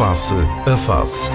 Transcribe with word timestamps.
Face 0.00 0.32
a 0.32 0.76
Face. 0.78 1.30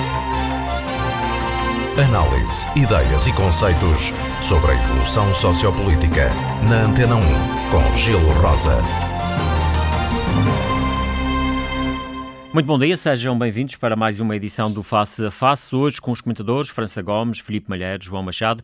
Análise, 2.03 2.65
ideias 2.75 3.27
e 3.27 3.33
conceitos 3.33 4.11
sobre 4.41 4.71
a 4.71 4.73
evolução 4.73 5.31
sociopolítica. 5.35 6.31
Na 6.67 6.85
Antena 6.85 7.15
1, 7.15 7.21
com 7.69 7.95
Gelo 7.95 8.31
Rosa. 8.41 8.79
Muito 12.51 12.65
bom 12.65 12.79
dia, 12.79 12.97
sejam 12.97 13.37
bem-vindos 13.37 13.75
para 13.75 13.95
mais 13.95 14.19
uma 14.19 14.35
edição 14.35 14.73
do 14.73 14.81
Face 14.81 15.23
a 15.23 15.29
Face, 15.29 15.75
hoje 15.75 16.01
com 16.01 16.11
os 16.11 16.19
comentadores 16.19 16.67
França 16.67 17.03
Gomes, 17.03 17.37
Filipe 17.37 17.69
Malheiro, 17.69 18.03
João 18.03 18.23
Machado. 18.23 18.63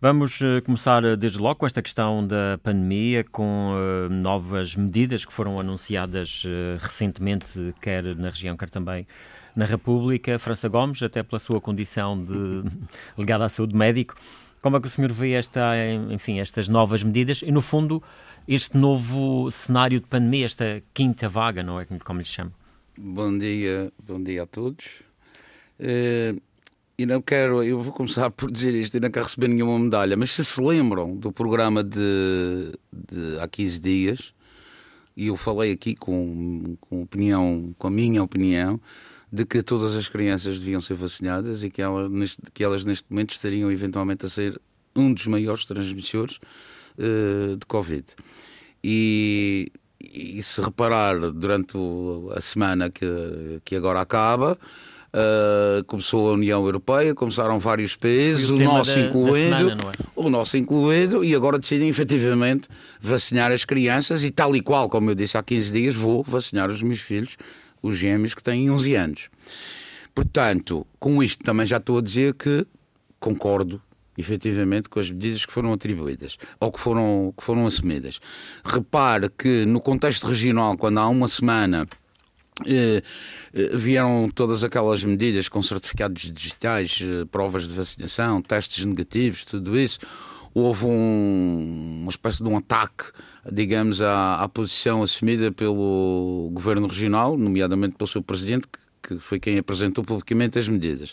Vamos 0.00 0.40
uh, 0.40 0.60
começar 0.64 1.04
uh, 1.04 1.16
desde 1.16 1.38
logo 1.38 1.54
com 1.54 1.66
esta 1.66 1.80
questão 1.80 2.26
da 2.26 2.58
pandemia, 2.60 3.22
com 3.22 3.70
uh, 3.72 4.12
novas 4.12 4.74
medidas 4.74 5.24
que 5.24 5.32
foram 5.32 5.56
anunciadas 5.60 6.44
recentemente, 6.80 7.72
quer 7.80 8.02
na 8.16 8.28
região, 8.28 8.56
quer 8.56 8.68
também 8.68 9.06
na 9.54 9.64
República. 9.64 10.38
França 10.38 10.68
Gomes, 10.68 11.02
até 11.02 11.22
pela 11.22 11.38
sua 11.38 11.60
condição 11.60 12.18
de 12.18 12.64
ligada 13.16 13.44
à 13.44 13.48
saúde 13.48 13.74
médico, 13.74 14.14
como 14.60 14.76
é 14.76 14.80
que 14.80 14.86
o 14.86 14.90
senhor 14.90 15.12
vê 15.12 15.32
esta, 15.32 15.72
enfim, 16.10 16.38
estas 16.38 16.68
novas 16.68 17.02
medidas 17.02 17.42
e, 17.42 17.50
no 17.50 17.60
fundo, 17.60 18.02
este 18.46 18.76
novo 18.76 19.50
cenário 19.50 20.00
de 20.00 20.06
pandemia, 20.06 20.44
esta 20.44 20.82
quinta 20.94 21.28
vaga, 21.28 21.62
não 21.62 21.80
é 21.80 21.86
como 22.04 22.20
lhe 22.20 22.24
chama? 22.24 22.52
Bom 22.96 23.36
dia, 23.36 23.92
bom 24.06 24.22
dia 24.22 24.44
a 24.44 24.46
todos. 24.46 25.02
Uh, 25.80 26.40
e 26.96 27.06
não 27.06 27.20
quero, 27.20 27.62
eu 27.64 27.80
vou 27.80 27.92
começar 27.92 28.30
por 28.30 28.50
dizer 28.50 28.74
isto 28.74 28.96
e 28.96 29.00
não 29.00 29.10
quero 29.10 29.24
receber 29.24 29.48
nenhuma 29.48 29.78
medalha, 29.78 30.16
mas 30.16 30.32
se 30.32 30.44
se 30.44 30.60
lembram 30.62 31.16
do 31.16 31.32
programa 31.32 31.82
de, 31.82 32.72
de 32.92 33.40
há 33.40 33.48
15 33.48 33.80
dias, 33.80 34.34
e 35.16 35.26
eu 35.26 35.36
falei 35.36 35.72
aqui 35.72 35.96
com, 35.96 36.76
com 36.80 37.02
opinião, 37.02 37.74
com 37.76 37.88
a 37.88 37.90
minha 37.90 38.22
opinião, 38.22 38.80
de 39.32 39.46
que 39.46 39.62
todas 39.62 39.96
as 39.96 40.08
crianças 40.08 40.58
deviam 40.58 40.80
ser 40.80 40.94
vacinadas 40.94 41.64
e 41.64 41.70
que, 41.70 41.80
ela, 41.80 42.08
neste, 42.08 42.38
que 42.52 42.62
elas 42.62 42.84
neste 42.84 43.06
momento 43.10 43.30
estariam 43.30 43.72
eventualmente 43.72 44.26
a 44.26 44.28
ser 44.28 44.60
um 44.94 45.12
dos 45.12 45.26
maiores 45.26 45.64
transmissores 45.64 46.38
uh, 46.98 47.56
de 47.56 47.64
Covid. 47.66 48.04
E 48.84 49.72
e 50.12 50.42
se 50.42 50.60
reparar 50.60 51.18
durante 51.30 51.76
a 52.34 52.40
semana 52.40 52.90
que, 52.90 53.60
que 53.64 53.76
agora 53.76 54.00
acaba, 54.00 54.58
uh, 55.12 55.84
começou 55.84 56.30
a 56.30 56.32
União 56.32 56.64
Europeia, 56.64 57.14
começaram 57.14 57.58
vários 57.58 57.94
países, 57.94 58.50
o, 58.50 58.56
o 58.56 58.58
nosso 58.58 58.94
da, 58.98 59.06
incluído, 59.06 59.50
da 59.50 59.58
semana, 59.58 59.92
é? 59.98 60.04
o 60.16 60.28
nosso 60.28 60.56
incluído, 60.56 61.24
e 61.24 61.34
agora 61.34 61.58
decidem 61.58 61.88
efetivamente 61.88 62.68
vacinar 63.00 63.52
as 63.52 63.64
crianças 63.64 64.24
e 64.24 64.30
tal 64.30 64.56
e 64.56 64.60
qual, 64.60 64.88
como 64.88 65.10
eu 65.10 65.14
disse 65.14 65.38
há 65.38 65.42
15 65.42 65.72
dias, 65.72 65.94
vou 65.94 66.22
vacinar 66.22 66.68
os 66.68 66.82
meus 66.82 67.00
filhos, 67.00 67.36
os 67.82 67.96
gêmeos 67.96 68.34
que 68.34 68.42
têm 68.42 68.70
11 68.70 68.94
anos. 68.94 69.28
Portanto, 70.14 70.86
com 70.98 71.22
isto 71.22 71.42
também 71.42 71.66
já 71.66 71.78
estou 71.78 71.98
a 71.98 72.02
dizer 72.02 72.34
que 72.34 72.66
concordo 73.18 73.80
efetivamente 74.16 74.88
com 74.88 75.00
as 75.00 75.10
medidas 75.10 75.46
que 75.46 75.52
foram 75.52 75.72
atribuídas 75.72 76.36
ou 76.60 76.70
que 76.70 76.78
foram, 76.78 77.32
que 77.36 77.42
foram 77.42 77.66
assumidas. 77.66 78.20
Repare 78.64 79.30
que 79.30 79.64
no 79.64 79.80
contexto 79.80 80.26
regional, 80.26 80.76
quando 80.76 80.98
há 80.98 81.08
uma 81.08 81.28
semana 81.28 81.86
eh, 82.66 83.02
eh, 83.54 83.76
vieram 83.76 84.28
todas 84.30 84.62
aquelas 84.62 85.02
medidas 85.02 85.48
com 85.48 85.62
certificados 85.62 86.30
digitais, 86.30 87.00
eh, 87.02 87.24
provas 87.30 87.66
de 87.66 87.74
vacinação, 87.74 88.42
testes 88.42 88.84
negativos, 88.84 89.44
tudo 89.44 89.78
isso, 89.78 89.98
houve 90.52 90.84
um, 90.84 92.00
uma 92.02 92.10
espécie 92.10 92.42
de 92.42 92.48
um 92.48 92.56
ataque, 92.58 93.04
digamos, 93.50 94.02
à, 94.02 94.36
à 94.36 94.48
posição 94.48 95.02
assumida 95.02 95.50
pelo 95.50 96.50
governo 96.52 96.86
regional, 96.86 97.36
nomeadamente 97.36 97.96
pelo 97.96 98.08
seu 98.08 98.22
presidente, 98.22 98.66
que 98.66 98.82
que 99.02 99.18
foi 99.18 99.40
quem 99.40 99.58
apresentou 99.58 100.04
publicamente 100.04 100.58
as 100.58 100.68
medidas. 100.68 101.12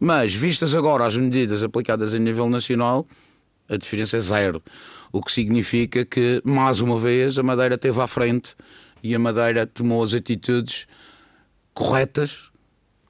Mas, 0.00 0.34
vistas 0.34 0.74
agora 0.74 1.04
as 1.04 1.16
medidas 1.16 1.62
aplicadas 1.62 2.14
a 2.14 2.18
nível 2.18 2.48
nacional, 2.48 3.06
a 3.68 3.76
diferença 3.76 4.16
é 4.16 4.20
zero. 4.20 4.62
O 5.12 5.22
que 5.22 5.30
significa 5.30 6.04
que, 6.04 6.40
mais 6.44 6.80
uma 6.80 6.98
vez, 6.98 7.38
a 7.38 7.42
Madeira 7.42 7.74
esteve 7.74 8.00
à 8.00 8.06
frente 8.06 8.56
e 9.02 9.14
a 9.14 9.18
Madeira 9.18 9.66
tomou 9.66 10.02
as 10.02 10.14
atitudes 10.14 10.86
corretas 11.74 12.50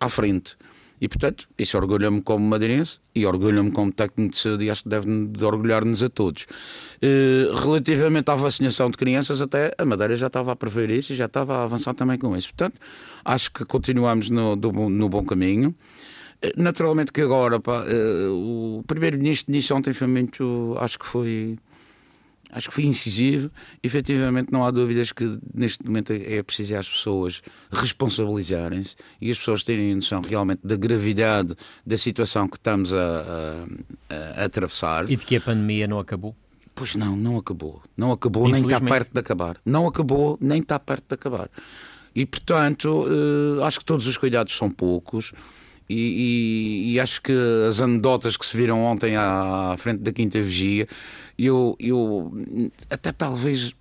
à 0.00 0.08
frente. 0.08 0.56
E, 1.00 1.08
portanto, 1.08 1.46
isso 1.58 1.76
orgulha-me 1.76 2.22
como 2.22 2.46
madeirense 2.46 2.98
e 3.14 3.26
orgulha-me 3.26 3.70
como 3.70 3.92
técnico 3.92 4.32
de 4.32 4.38
saúde 4.38 4.64
e 4.64 4.70
acho 4.70 4.84
que 4.84 4.88
deve 4.88 5.26
de 5.28 5.44
orgulhar-nos 5.44 6.02
a 6.02 6.08
todos. 6.08 6.46
Uh, 7.02 7.54
relativamente 7.54 8.30
à 8.30 8.34
vacinação 8.34 8.90
de 8.90 8.96
crianças, 8.96 9.40
até 9.40 9.72
a 9.76 9.84
Madeira 9.84 10.16
já 10.16 10.28
estava 10.28 10.52
a 10.52 10.56
prever 10.56 10.90
isso 10.90 11.12
e 11.12 11.16
já 11.16 11.26
estava 11.26 11.58
a 11.58 11.62
avançar 11.64 11.94
também 11.94 12.18
com 12.18 12.34
isso. 12.36 12.48
Portanto, 12.48 12.80
acho 13.24 13.52
que 13.52 13.64
continuamos 13.64 14.30
no, 14.30 14.56
do, 14.56 14.72
no 14.72 15.08
bom 15.08 15.24
caminho. 15.24 15.74
Eh, 16.40 16.52
naturalmente 16.56 17.12
que 17.12 17.20
agora, 17.20 17.60
pá, 17.60 17.84
uh, 17.84 18.78
o 18.78 18.84
primeiro-ministro 18.86 19.52
disse 19.52 19.72
ontem 19.72 19.92
foi 19.92 20.06
muito, 20.06 20.76
acho 20.78 20.98
que 20.98 21.06
foi 21.06 21.58
acho 22.56 22.68
que 22.68 22.74
foi 22.74 22.84
incisivo. 22.84 23.50
Efetivamente, 23.82 24.50
não 24.50 24.64
há 24.64 24.70
dúvidas 24.70 25.12
que 25.12 25.38
neste 25.54 25.84
momento 25.84 26.12
é 26.12 26.42
preciso 26.42 26.74
as 26.74 26.88
pessoas 26.88 27.42
responsabilizarem-se 27.70 28.96
e 29.20 29.30
as 29.30 29.38
pessoas 29.38 29.62
terem 29.62 29.94
noção 29.94 30.22
realmente 30.22 30.60
da 30.64 30.74
gravidade 30.74 31.54
da 31.84 31.98
situação 31.98 32.48
que 32.48 32.56
estamos 32.56 32.94
a, 32.94 32.96
a, 34.08 34.40
a, 34.40 34.44
atravessar. 34.44 35.10
E 35.10 35.16
de 35.16 35.26
que 35.26 35.36
a 35.36 35.40
pandemia 35.40 35.86
não 35.86 35.98
acabou? 35.98 36.34
Pois 36.74 36.94
não, 36.94 37.14
não 37.14 37.36
acabou. 37.36 37.82
Não 37.94 38.10
acabou, 38.10 38.48
nem 38.48 38.62
está 38.62 38.80
perto 38.80 39.12
de 39.12 39.20
acabar. 39.20 39.58
Não 39.64 39.86
acabou, 39.86 40.38
nem 40.40 40.60
está 40.60 40.78
perto 40.78 41.04
de 41.08 41.14
acabar. 41.14 41.50
E, 42.14 42.24
portanto, 42.24 43.06
uh, 43.06 43.62
acho 43.64 43.80
que 43.80 43.84
todos 43.84 44.06
os 44.06 44.16
cuidados 44.16 44.56
são 44.56 44.70
poucos. 44.70 45.34
E, 45.88 45.94
e, 45.94 46.92
e, 46.94 47.00
acho 47.00 47.22
que 47.22 47.32
as 47.68 47.80
anedotas 47.80 48.36
que 48.36 48.44
se 48.44 48.56
viram 48.56 48.82
ontem 48.82 49.14
à, 49.16 49.72
à 49.72 49.76
frente 49.76 50.00
da 50.00 50.12
Quinta 50.12 50.42
Vigia, 50.42 50.88
eu, 51.38 51.76
eu 51.78 52.32
até 52.90 53.12
talvez 53.12 53.72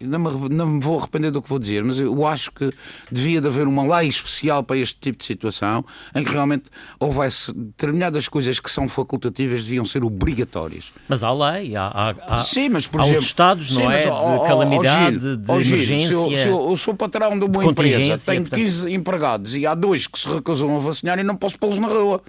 não 0.00 0.18
me, 0.18 0.48
não 0.54 0.66
me 0.66 0.80
vou 0.80 0.98
arrepender 0.98 1.30
do 1.30 1.42
que 1.42 1.48
vou 1.48 1.58
dizer, 1.58 1.82
mas 1.82 1.98
eu 1.98 2.26
acho 2.26 2.52
que 2.52 2.70
devia 3.10 3.40
de 3.40 3.48
haver 3.48 3.66
uma 3.66 3.98
lei 3.98 4.08
especial 4.08 4.62
para 4.62 4.76
este 4.76 4.96
tipo 5.00 5.18
de 5.18 5.24
situação, 5.24 5.84
em 6.14 6.22
que 6.22 6.30
realmente 6.30 6.70
houvesse 7.00 7.52
determinadas 7.52 8.28
coisas 8.28 8.60
que 8.60 8.70
são 8.70 8.88
facultativas 8.88 9.64
deviam 9.64 9.84
ser 9.84 10.04
obrigatórias. 10.04 10.92
Mas 11.08 11.22
há 11.22 11.32
lei, 11.32 11.74
há, 11.76 12.14
há, 12.26 12.42
sim, 12.42 12.68
mas, 12.68 12.86
por 12.86 13.00
há 13.00 13.04
exemplo, 13.04 13.20
os 13.20 13.26
Estados, 13.26 13.70
não 13.74 13.82
sim, 13.82 13.88
é? 13.88 13.98
de 13.98 14.46
calamidade, 14.46 15.36
de 15.36 15.50
emergência. 15.50 16.08
se, 16.08 16.12
eu, 16.12 16.24
se, 16.24 16.48
eu, 16.48 16.70
eu 16.70 16.76
sou 16.76 16.94
patrão 16.94 17.38
de 17.38 17.44
uma 17.44 17.64
empresa, 17.64 18.18
tenho 18.18 18.44
15 18.44 18.92
empregados 18.92 19.56
e 19.56 19.66
há 19.66 19.74
dois 19.74 20.06
que 20.06 20.18
se 20.18 20.28
recusam 20.28 20.76
a 20.76 20.80
vacinar 20.80 21.18
e 21.18 21.22
não 21.22 21.36
posso 21.36 21.58
pô-los 21.58 21.78
na 21.78 21.88
rua. 21.88 22.22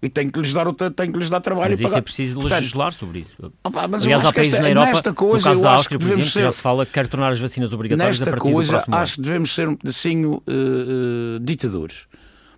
E 0.00 0.08
tem 0.08 0.30
que 0.30 0.38
lhes 0.38 0.52
dar, 0.52 0.72
tenho 0.72 1.12
que 1.12 1.18
lhes 1.18 1.28
dar 1.28 1.40
trabalho 1.40 1.70
mas 1.70 1.80
isso 1.80 1.88
pagar. 1.88 1.98
é 1.98 2.02
preciso 2.02 2.40
legislar 2.40 2.92
sobre 2.92 3.20
isso. 3.20 3.36
Opa, 3.64 3.88
mas 3.88 4.04
Aliás, 4.04 4.24
há 4.24 4.32
países 4.32 4.54
esta, 4.54 4.62
na 4.62 4.68
Europa, 4.68 4.86
nesta 4.86 5.12
coisa, 5.12 5.48
no 5.48 5.54
caso 5.54 5.62
da 5.62 5.70
Áustria, 5.72 5.98
que 5.98 6.04
por 6.04 6.12
exemplo, 6.12 6.30
ser, 6.30 6.42
já 6.42 6.52
se 6.52 6.60
fala 6.60 6.86
que 6.86 6.92
quer 6.92 7.08
tornar 7.08 7.32
as 7.32 7.40
vacinas 7.40 7.72
obrigatórias 7.72 8.20
nesta 8.20 8.30
a 8.30 8.38
partir 8.38 8.52
coisa, 8.52 8.70
do 8.70 8.74
próximo 8.74 8.96
acho 8.96 9.14
que 9.16 9.22
devemos 9.22 9.54
ser 9.54 9.68
um 9.68 9.74
pedacinho 9.74 10.34
uh, 10.34 10.42
uh, 10.46 11.40
ditadores 11.40 12.06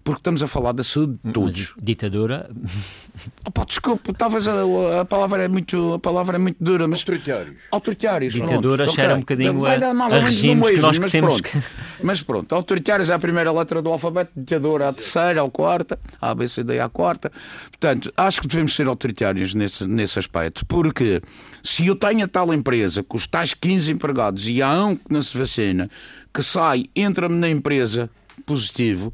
porque 0.02 0.20
estamos 0.20 0.42
a 0.42 0.46
falar 0.46 0.72
da 0.72 0.82
saúde 0.82 1.18
de 1.24 1.32
todos. 1.32 1.74
Mas 1.76 1.84
ditadura. 1.84 2.50
Opa, 3.44 3.64
desculpe, 3.64 4.12
talvez 4.12 4.46
a, 4.48 5.00
a, 5.00 5.04
palavra 5.04 5.44
é 5.44 5.48
muito, 5.48 5.94
a 5.94 5.98
palavra 5.98 6.36
é 6.36 6.38
muito 6.38 6.56
dura, 6.60 6.88
mas. 6.88 7.00
Autoritários. 7.00 7.56
Autoritários. 7.70 8.32
Ditadura 8.32 8.84
pronto, 8.84 8.94
cheira 8.94 9.10
okay. 9.10 9.16
um 9.16 9.20
bocadinho 9.20 9.58
Vai 9.58 9.82
a, 9.82 9.94
mais 9.94 10.12
a 10.12 10.18
regimes 10.18 10.70
mesmo, 10.70 10.76
que 10.76 10.80
nós 10.80 10.98
mas 10.98 11.12
temos. 11.12 11.40
Pronto. 11.40 11.66
mas 12.02 12.22
pronto, 12.22 12.54
autoritários 12.54 13.10
é 13.10 13.14
a 13.14 13.18
primeira 13.18 13.52
letra 13.52 13.82
do 13.82 13.90
alfabeto, 13.90 14.32
ditadura 14.36 14.88
a 14.88 14.92
terceira, 14.92 15.42
a 15.42 15.50
quarta, 15.50 15.98
a 16.20 16.34
B, 16.34 16.48
C, 16.48 16.64
D 16.64 16.76
é 16.76 16.80
a 16.80 16.88
quarta. 16.88 17.30
Portanto, 17.70 18.12
acho 18.16 18.40
que 18.40 18.48
devemos 18.48 18.74
ser 18.74 18.86
autoritários 18.88 19.54
nesse, 19.54 19.86
nesse 19.86 20.18
aspecto, 20.18 20.64
porque 20.66 21.20
se 21.62 21.86
eu 21.86 21.96
tenho 21.96 22.24
a 22.24 22.28
tal 22.28 22.54
empresa 22.54 23.02
com 23.02 23.16
os 23.16 23.26
tais 23.26 23.54
15 23.54 23.92
empregados 23.92 24.48
e 24.48 24.62
há 24.62 24.84
um 24.84 24.96
que 24.96 25.12
não 25.12 25.22
se 25.22 25.36
vacina, 25.36 25.90
que 26.32 26.42
sai, 26.42 26.84
entra-me 26.94 27.34
na 27.34 27.48
empresa 27.48 28.08
positivo 28.46 29.12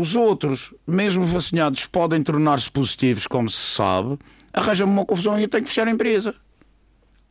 os 0.00 0.16
outros, 0.16 0.74
mesmo 0.86 1.24
vacinados, 1.24 1.86
podem 1.86 2.22
tornar-se 2.22 2.70
positivos, 2.70 3.26
como 3.26 3.48
se 3.48 3.74
sabe, 3.76 4.18
arranja-me 4.52 4.92
uma 4.92 5.04
confusão 5.04 5.38
e 5.38 5.42
eu 5.42 5.48
tenho 5.48 5.64
que 5.64 5.68
fechar 5.68 5.86
a 5.88 5.90
empresa. 5.90 6.34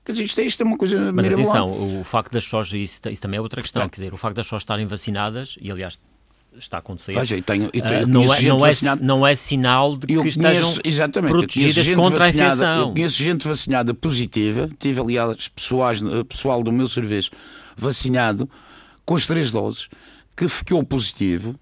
Quer 0.06 0.12
dizer, 0.12 0.26
isto 0.26 0.42
é, 0.42 0.44
isto 0.44 0.62
é 0.62 0.66
uma 0.66 0.78
coisa 0.78 1.12
Mas 1.14 1.26
atenção, 1.26 2.00
o 2.00 2.04
facto 2.04 2.34
das 2.34 2.44
pessoas, 2.44 2.74
isso, 2.74 3.00
isso, 3.10 3.22
também 3.22 3.38
é 3.38 3.42
outra 3.42 3.62
questão, 3.62 3.88
quer 3.88 3.96
dizer, 3.96 4.14
o 4.14 4.18
facto 4.18 4.36
das 4.36 4.46
pessoas 4.46 4.64
estarem 4.64 4.86
vacinadas, 4.86 5.58
e 5.62 5.72
aliás 5.72 5.98
está 6.58 6.78
a 6.78 6.80
acontecer, 6.82 7.14
Veja, 7.14 7.38
eu 7.38 7.42
tenho, 7.42 7.70
eu 7.74 7.82
tenho, 7.82 8.04
uh, 8.04 8.08
não, 8.08 8.34
é, 8.34 8.42
não, 8.42 8.66
é, 8.66 8.74
não 9.02 9.28
é 9.28 9.36
sinal 9.36 9.98
de 9.98 10.06
que 10.06 10.14
eu 10.14 10.26
estejam 10.26 10.62
conheço, 10.62 10.82
exatamente, 10.84 11.32
protegidas 11.32 11.90
contra 11.92 12.26
a 12.26 12.30
infecção. 12.30 12.80
Eu 12.80 12.94
conheço 12.94 13.24
gente 13.24 13.48
vacinada 13.48 13.94
positiva, 13.94 14.70
tive 14.78 15.02
aliás 15.02 15.48
pessoas, 15.48 16.00
pessoal 16.28 16.62
do 16.62 16.72
meu 16.72 16.88
serviço 16.88 17.32
vacinado 17.76 18.48
com 19.06 19.16
as 19.16 19.26
três 19.26 19.50
doses, 19.50 19.90
que 20.36 20.48
ficou 20.48 20.84
positivo, 20.84 21.56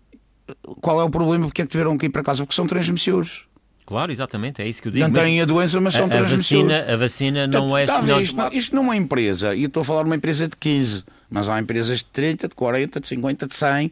qual 0.82 1.00
é 1.02 1.04
o 1.04 1.10
problema? 1.10 1.46
Porque 1.46 1.62
é 1.62 1.66
que 1.66 1.72
tiveram 1.72 1.98
que 1.98 2.06
ir 2.06 2.10
para 2.10 2.24
casa? 2.24 2.44
Porque 2.44 2.56
são 2.56 2.68
transmissores. 2.68 3.46
Claro, 3.86 4.12
exatamente, 4.12 4.62
é 4.62 4.68
isso 4.70 4.82
que 4.82 4.88
eu 4.88 4.92
digo. 4.92 5.06
Não 5.06 5.12
têm 5.12 5.42
a 5.42 5.46
doença, 5.46 5.82
mas 5.82 5.94
são 5.94 6.06
a, 6.06 6.10
transmissores. 6.10 6.78
A 6.78 6.80
vacina, 6.80 6.94
a 6.94 6.98
vacina 6.98 7.48
não 7.48 7.78
é 7.78 7.88
sinal... 7.88 8.22
Isto, 8.22 8.50
isto 8.54 8.76
não 8.76 8.94
é 8.94 8.96
empresa, 8.96 9.54
e 9.54 9.64
eu 9.64 9.68
estou 9.68 9.82
a 9.82 9.84
falar 9.84 10.04
de 10.04 10.10
uma 10.10 10.16
empresa 10.16 10.48
de 10.48 10.56
15, 10.56 11.04
mas 11.30 11.50
há 11.50 11.60
empresas 11.60 12.00
de 12.00 12.06
30, 12.06 12.48
de 12.48 12.56
40, 12.56 13.00
de 13.02 13.08
50, 13.08 13.48
de 13.48 13.56
100. 13.56 13.92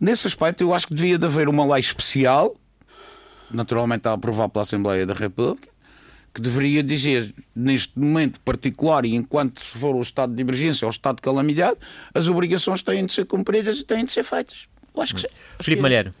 Nesse 0.00 0.26
aspecto, 0.26 0.62
eu 0.62 0.72
acho 0.72 0.86
que 0.86 0.94
devia 0.94 1.18
de 1.18 1.26
haver 1.26 1.50
uma 1.50 1.70
lei 1.70 1.80
especial, 1.80 2.56
naturalmente 3.50 4.08
a 4.08 4.12
aprovar 4.12 4.48
pela 4.48 4.62
Assembleia 4.62 5.04
da 5.04 5.12
República, 5.12 5.68
que 6.32 6.40
deveria 6.40 6.82
dizer, 6.82 7.34
neste 7.54 7.98
momento 7.98 8.40
particular 8.40 9.04
e 9.04 9.14
enquanto 9.14 9.60
for 9.60 9.96
o 9.96 10.00
estado 10.00 10.34
de 10.34 10.40
emergência 10.40 10.86
ou 10.86 10.90
o 10.90 10.92
estado 10.92 11.16
de 11.16 11.22
calamidade, 11.22 11.76
as 12.14 12.26
obrigações 12.26 12.80
têm 12.80 13.04
de 13.04 13.12
ser 13.12 13.26
cumpridas 13.26 13.80
e 13.80 13.84
têm 13.84 14.04
de 14.04 14.12
ser 14.12 14.22
feitas. 14.22 14.66
Eu 15.00 15.02
acho 15.02 15.14
que 15.14 15.20
sim. 15.22 15.28
Filipe 15.60 15.82
Malheiro. 15.82 16.14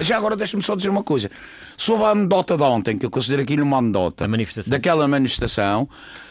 Já 0.00 0.16
agora 0.18 0.36
deixa-me 0.36 0.62
só 0.62 0.76
dizer 0.76 0.88
uma 0.88 1.02
coisa. 1.02 1.28
Sobre 1.76 2.04
a 2.04 2.10
anedota 2.10 2.56
de 2.56 2.62
ontem, 2.62 2.96
que 2.96 3.04
eu 3.04 3.10
considero 3.10 3.42
aquilo 3.42 3.64
uma 3.64 3.78
anedota, 3.78 4.28
manifestação. 4.28 4.70
daquela 4.70 5.08
manifestação, 5.08 5.88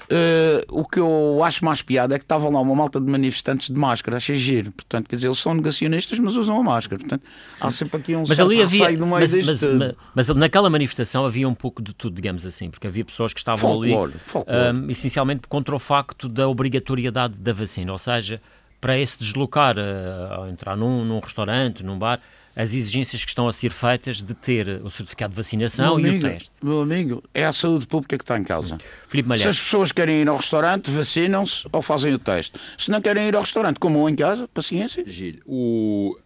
eh, 0.10 0.64
o 0.70 0.86
que 0.88 0.98
eu 0.98 1.42
acho 1.44 1.66
mais 1.66 1.82
piada 1.82 2.16
é 2.16 2.18
que 2.18 2.24
estava 2.24 2.48
lá 2.50 2.62
uma 2.62 2.74
malta 2.74 3.02
de 3.02 3.12
manifestantes 3.12 3.70
de 3.70 3.78
máscara, 3.78 4.16
achei 4.16 4.38
giro. 4.38 4.72
Portanto, 4.72 5.10
quer 5.10 5.18
dizer, 5.18 5.28
eles 5.28 5.40
são 5.40 5.54
negacionistas, 5.54 6.18
mas 6.20 6.38
usam 6.38 6.58
a 6.58 6.64
máscara. 6.64 6.98
Portanto, 7.00 7.22
há 7.60 7.70
sempre 7.70 7.98
aqui 7.98 8.16
um 8.16 8.20
Mas 8.26 8.38
certo 8.38 8.50
ali 8.50 8.62
havia. 8.62 8.92
no 8.92 9.08
meio 9.08 9.20
Mas, 9.20 9.34
mas- 9.36 9.62
mas- 9.62 9.94
mas 10.16 10.28
naquela 10.30 10.70
manifestação 10.70 11.26
havia 11.26 11.48
um 11.48 11.54
pouco 11.54 11.82
de 11.82 11.94
tudo, 11.94 12.16
digamos 12.16 12.46
assim, 12.46 12.70
porque 12.70 12.88
havia 12.88 13.04
pessoas 13.04 13.34
que 13.34 13.40
estavam 13.42 13.60
Folclore, 13.72 14.14
ali 14.14 14.22
folclore. 14.24 14.78
hum, 14.78 14.90
essencialmente 14.90 15.50
contra 15.50 15.76
o 15.76 15.80
facto 15.80 16.30
da 16.30 16.48
obrigatoriedade 16.48 17.38
da 17.38 17.52
vacina, 17.52 17.92
ou 17.92 17.98
seja, 18.00 18.42
para 18.84 19.00
esse 19.00 19.18
deslocar, 19.18 19.76
eh, 19.78 20.28
ao 20.36 20.50
entrar 20.50 20.76
num, 20.76 21.06
num 21.06 21.20
restaurante, 21.22 21.82
num 21.84 21.98
bar, 21.98 22.20
as 22.54 22.74
exigências 22.74 23.24
que 23.24 23.30
estão 23.32 23.48
a 23.48 23.52
ser 23.54 23.72
feitas 23.72 24.22
de 24.22 24.34
ter 24.34 24.68
o 24.84 24.90
certificado 24.90 25.32
de 25.32 25.38
vacinação 25.38 25.96
meu 25.96 26.06
e 26.06 26.10
amigo, 26.10 26.28
o 26.28 26.30
teste. 26.30 26.52
Meu 26.62 26.82
amigo, 26.82 27.24
é 27.34 27.46
a 27.46 27.54
saúde 27.54 27.88
pública 27.88 28.18
que 28.18 28.24
está 28.26 28.38
em 28.38 28.44
causa. 28.44 28.78
Filipe 29.08 29.26
Se 29.26 29.30
Malheiro. 29.30 29.50
as 29.52 29.58
pessoas 29.60 29.92
querem 29.94 30.22
ir 30.22 30.28
ao 30.28 30.36
restaurante, 30.36 30.92
vacinam-se 30.92 31.66
ou 31.72 31.82
fazem 31.82 32.14
o 32.14 32.20
teste. 32.20 32.60
Se 32.78 32.92
não 32.92 33.00
querem 33.00 33.26
ir 33.30 33.36
ao 33.36 33.42
restaurante, 33.42 33.80
comam 33.80 34.10
em 34.10 34.16
casa, 34.18 34.48
paciência. 34.50 35.04
Gil, 35.08 35.40
o... 35.48 36.18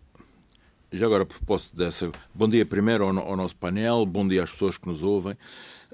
já 0.91 1.05
agora 1.05 1.21
a 1.23 1.27
propósito 1.27 1.75
dessa, 1.77 2.09
bom 2.33 2.49
dia 2.49 2.65
primeiro 2.65 3.03
ao, 3.05 3.13
no- 3.13 3.21
ao 3.21 3.37
nosso 3.37 3.55
painel, 3.55 4.03
bom 4.03 4.27
dia 4.27 4.41
às 4.43 4.51
pessoas 4.51 4.77
que 4.79 4.87
nos 4.87 5.03
ouvem. 5.03 5.37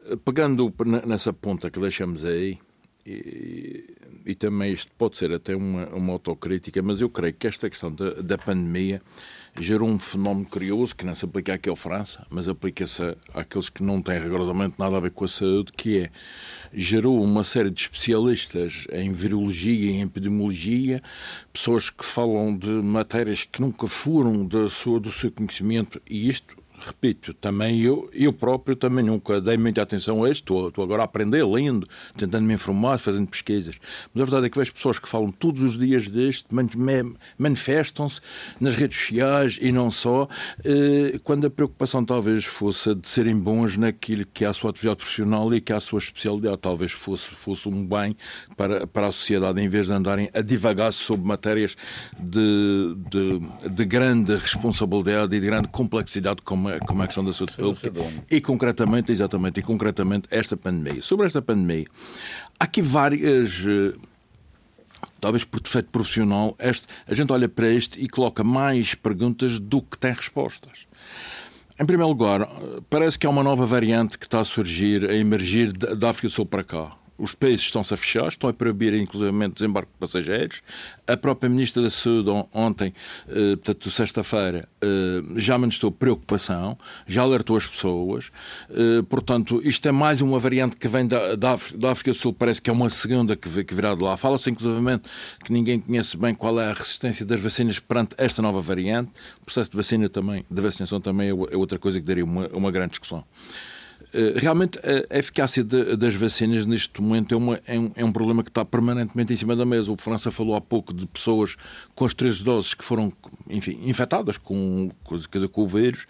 Eh, 0.10 0.16
Pegando 0.24 0.74
nessa 1.06 1.34
ponta 1.34 1.70
que 1.70 1.80
deixamos 1.80 2.24
aí, 2.26 2.58
e, 3.06 3.86
e 4.26 4.36
também 4.36 4.72
isto 4.72 4.92
pode 4.98 5.18
ser 5.18 5.32
até 5.32 5.56
uma, 5.56 5.88
uma 5.90 6.14
autocrítica, 6.14 6.82
mas 6.82 7.02
eu 7.02 7.10
creio 7.10 7.34
que 7.34 7.48
esta 7.48 7.70
questão 7.70 7.92
da, 7.92 8.12
da 8.22 8.38
pandemia 8.38 9.02
gerou 9.60 9.88
um 9.88 10.00
fenómeno 10.00 10.46
curioso 10.46 10.96
que 10.96 11.06
não 11.06 11.14
se 11.14 11.26
aplica 11.26 11.54
aqui 11.54 11.70
à 11.70 11.76
França, 11.76 12.26
mas 12.30 12.48
aplica-se 12.48 13.16
àqueles 13.34 13.70
que 13.70 13.84
não 13.84 14.02
têm 14.02 14.20
rigorosamente 14.20 14.76
nada 14.80 14.98
a 14.98 15.00
ver 15.00 15.12
com 15.12 15.26
a 15.26 15.28
saúde, 15.28 15.72
que 15.74 16.00
é 16.00 16.12
gerou 16.74 17.22
uma 17.24 17.44
série 17.44 17.70
de 17.70 17.82
especialistas 17.82 18.88
em 18.92 19.12
virologia 19.12 19.92
e 19.92 19.94
em 19.94 20.02
epidemiologia, 20.02 21.04
pessoas 21.52 21.90
que 21.90 22.04
falam 22.04 22.58
de 22.58 22.68
matérias 22.68 23.44
que 23.44 23.62
nunca 23.62 23.86
foram 23.86 24.46
da 24.46 24.68
sua, 24.70 25.00
do 25.00 25.12
seu 25.12 25.32
conhecimento, 25.32 26.02
e 26.10 26.28
isto 26.28 26.63
repito, 26.86 27.34
também 27.34 27.80
eu, 27.82 28.10
eu 28.14 28.34
próprio 28.34 28.76
também 28.76 29.04
nunca 29.04 29.40
dei 29.40 29.58
muita 29.58 29.82
atenção 29.82 30.24
a 30.24 30.30
isto, 30.30 30.68
estou, 30.68 30.84
agora 30.84 31.04
a 31.04 31.06
aprender, 31.06 31.46
lendo, 31.46 31.88
tentando 32.18 32.46
me 32.46 32.54
informar, 32.54 32.98
fazendo 32.98 33.28
pesquisas. 33.28 33.78
Mas 34.14 34.22
a 34.22 34.26
verdade 34.26 34.48
é 34.48 34.50
que 34.50 34.58
vejo 34.58 34.74
pessoas 34.74 35.00
que 35.00 35.08
falam 35.08 35.32
todos 35.32 35.62
os 35.62 35.78
dias 35.78 36.08
me- 36.52 37.16
manifestam-se 37.38 38.22
nas 38.60 38.76
redes 38.76 38.98
sociais 38.98 39.58
e 39.62 39.72
não 39.72 39.90
só, 39.90 40.28
eh, 40.64 41.20
quando 41.24 41.48
a 41.48 41.50
preocupação 41.50 42.04
talvez 42.04 42.46
fosse 42.46 42.94
de 42.96 43.08
serem 43.08 43.38
bons 43.38 43.78
naquilo 43.78 44.26
que 44.26 44.46
é 44.46 44.48
a 44.48 44.54
sua 44.54 44.70
atividade 44.72 44.98
profissional 44.98 45.54
e 45.54 45.62
que 45.62 45.72
é 45.72 45.76
a 45.76 45.80
sua 45.80 46.00
especialidade, 46.00 46.58
talvez 46.58 46.92
fosse, 46.92 47.30
fosse 47.30 47.68
um 47.70 47.86
bem 47.86 48.16
para, 48.58 48.86
para 48.88 49.08
a 49.08 49.12
sociedade, 49.12 49.62
em 49.62 49.70
vez 49.70 49.88
de 49.88 49.94
andarem 49.94 50.30
a 50.34 50.42
divagar 50.42 50.92
sobre 50.92 51.26
matérias 51.26 51.76
de, 52.20 52.96
de, 53.10 53.70
de 53.70 53.86
grande 53.86 54.36
responsabilidade 54.36 55.36
e 55.36 55.40
de 55.40 55.46
grande 55.46 55.68
complexidade 55.68 56.42
como 56.44 56.70
como 56.80 57.04
a 57.04 57.06
questão 57.06 57.24
da 57.24 57.34
saúde 57.34 57.54
pública 57.56 57.92
e 58.30 58.42
concretamente, 58.42 59.12
exatamente, 59.12 59.60
e 59.60 59.64
concretamente 59.64 60.28
esta 60.32 60.56
pandemia. 60.58 61.02
Sobre 61.02 61.26
esta 61.26 61.42
pandemia, 61.42 61.86
há 62.60 62.64
aqui 62.64 62.82
várias 62.82 63.66
eh, 63.68 63.94
talvez 65.20 65.44
por 65.44 65.60
defeito 65.62 65.90
profissional, 65.90 66.56
este, 66.60 66.88
a 67.08 67.14
gente 67.14 67.32
olha 67.32 67.48
para 67.48 67.70
este 67.70 68.00
e 68.00 68.08
coloca 68.08 68.44
mais 68.44 68.94
perguntas 68.94 69.60
do 69.60 69.82
que 69.82 69.98
tem 69.98 70.12
respostas. 70.12 70.88
Em 71.80 71.86
primeiro 71.86 72.10
lugar, 72.10 72.42
eh, 72.42 72.82
parece 72.90 73.18
que 73.18 73.26
há 73.26 73.30
uma 73.30 73.44
nova 73.44 73.66
variante 73.66 74.18
que 74.18 74.26
está 74.26 74.40
a 74.40 74.44
surgir, 74.44 75.10
a 75.10 75.16
emergir 75.16 75.72
da 75.72 76.10
África 76.10 76.28
do 76.28 76.32
Sul 76.32 76.46
para 76.46 76.64
cá. 76.64 77.03
Os 77.18 77.36
países 77.36 77.62
estão-se 77.62 77.94
a 77.94 77.98
fechar, 77.98 78.28
estão 78.28 78.50
a 78.50 78.54
proibir 78.54 78.94
inclusive 78.96 79.32
desembarque 79.50 79.92
de 79.92 79.98
passageiros. 80.00 80.62
A 81.06 81.16
própria 81.16 81.48
Ministra 81.50 81.82
da 81.84 81.90
Saúde 81.90 82.30
on- 82.30 82.48
ontem, 82.54 82.94
eh, 83.28 83.56
portanto, 83.56 83.92
sexta-feira, 83.92 84.68
eh, 84.82 85.22
já 85.36 85.58
manifestou 85.58 85.92
preocupação, 85.92 86.78
já 87.08 87.22
alertou 87.22 87.56
as 87.56 87.68
pessoas. 87.68 88.32
Eh, 88.72 89.04
portanto, 89.08 89.62
isto 89.64 89.88
é 89.88 89.92
mais 89.92 90.22
uma 90.22 90.40
variante 90.40 90.76
que 90.76 90.88
vem 90.88 91.06
da, 91.08 91.52
África, 91.92 92.12
do 92.12 92.18
Sul, 92.18 92.34
parece 92.34 92.62
que 92.62 92.70
é 92.70 92.74
uma 92.74 92.90
segunda 92.90 93.36
que, 93.36 93.48
vi- 93.48 93.64
que 93.64 93.76
virá 93.76 93.94
de 93.94 94.02
lá. 94.02 94.18
Fala-se 94.18 94.50
inclusive 94.50 94.74
que 95.46 95.54
ninguém 95.54 95.80
conhece 95.80 96.18
bem 96.18 96.34
qual 96.34 96.60
é 96.60 96.72
a 96.72 96.74
resistência 96.74 97.26
das 97.26 97.40
vacinas 97.40 97.80
perante 97.80 98.16
esta 98.18 98.42
nova 98.42 98.60
variante. 98.60 99.12
O 99.42 99.46
processo 99.46 99.70
de 99.70 99.78
vacina 99.78 100.10
também, 100.10 100.44
de 100.50 100.62
vacinação 100.62 101.00
também 101.00 101.30
é 101.30 101.32
é 101.54 101.58
outra 101.58 101.78
coisa 101.78 102.00
que 102.00 102.06
daria 102.06 102.24
uma, 102.26 102.48
uma 102.48 102.72
grande 102.72 102.92
discussão. 102.92 103.24
Eh, 104.14 104.34
Realmente, 104.38 104.80
a 105.10 105.18
eficácia 105.18 105.64
de- 105.64 105.96
das 105.96 106.14
vacinas 106.16 106.66
neste 106.66 107.02
momento 107.02 107.34
é, 107.34 107.38
uma- 107.38 107.60
é 107.66 107.80
um, 107.80 107.92
é 107.96 108.06
um 108.06 108.12
problema 108.12 108.44
que 108.44 108.50
está 108.50 108.64
permanentemente 108.64 109.34
em 109.34 109.38
cima 109.38 109.56
da 109.56 109.66
mesa. 109.66 109.92
O 109.92 109.98
França 109.98 110.30
falou 110.32 110.56
há 110.56 110.62
pouco 110.62 110.94
de 110.94 111.08
pessoas 111.08 111.56
com 111.96 112.06
as 112.06 112.14
três 112.14 112.42
doses 112.42 112.74
que 112.74 112.84
foram, 112.84 113.12
enfim, 113.50 113.80
infectadas 113.84 114.38
com, 114.38 114.92
com, 115.04 115.16
com 115.52 115.62
o 115.64 115.68
vírus, 115.68 116.06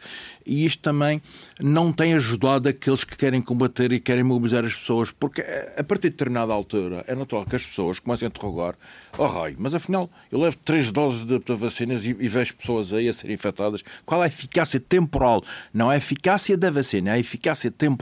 e 0.46 0.66
isto 0.66 0.82
também 0.82 1.22
não 1.62 1.94
tem 1.94 2.14
ajudado 2.14 2.68
aqueles 2.68 3.04
que 3.04 3.16
querem 3.16 3.42
combater 3.42 3.92
e 3.94 4.00
querem 4.00 4.24
mobilizar 4.24 4.66
as 4.66 4.74
pessoas, 4.76 5.12
porque 5.12 5.42
a 5.42 5.64
a 5.78 5.84
partir 5.84 6.04
de 6.10 6.12
determinada 6.12 6.54
altura 6.54 7.04
é 7.08 7.16
natural 7.16 7.46
que 7.46 7.56
as 7.56 7.66
pessoas 7.66 8.00
comecem 8.00 8.26
a 8.26 8.30
interrogar: 8.30 8.76
oh, 9.18 9.26
raio, 9.26 9.56
mas 9.60 9.74
afinal 9.74 10.10
eu 10.32 10.40
levo 10.40 10.58
três 10.64 10.92
doses 10.92 11.24
de, 11.26 11.40
de 11.40 11.54
vacinas 11.56 12.06
e, 12.06 12.10
e 12.20 12.28
vejo 12.28 12.56
pessoas 12.56 12.94
aí 12.94 13.08
a 13.10 13.14
serem 13.14 13.34
infectadas. 13.36 13.84
Qual 14.06 14.22
é 14.22 14.26
a 14.26 14.28
eficácia 14.28 14.80
temporal? 14.80 15.44
Não 15.74 15.92
é 15.92 15.96
a 15.96 15.98
eficácia 15.98 16.58
da 16.58 16.70
vacina, 16.70 17.10
é 17.12 17.14
a 17.14 17.20
eficácia 17.20 17.72
temporal 17.72 17.93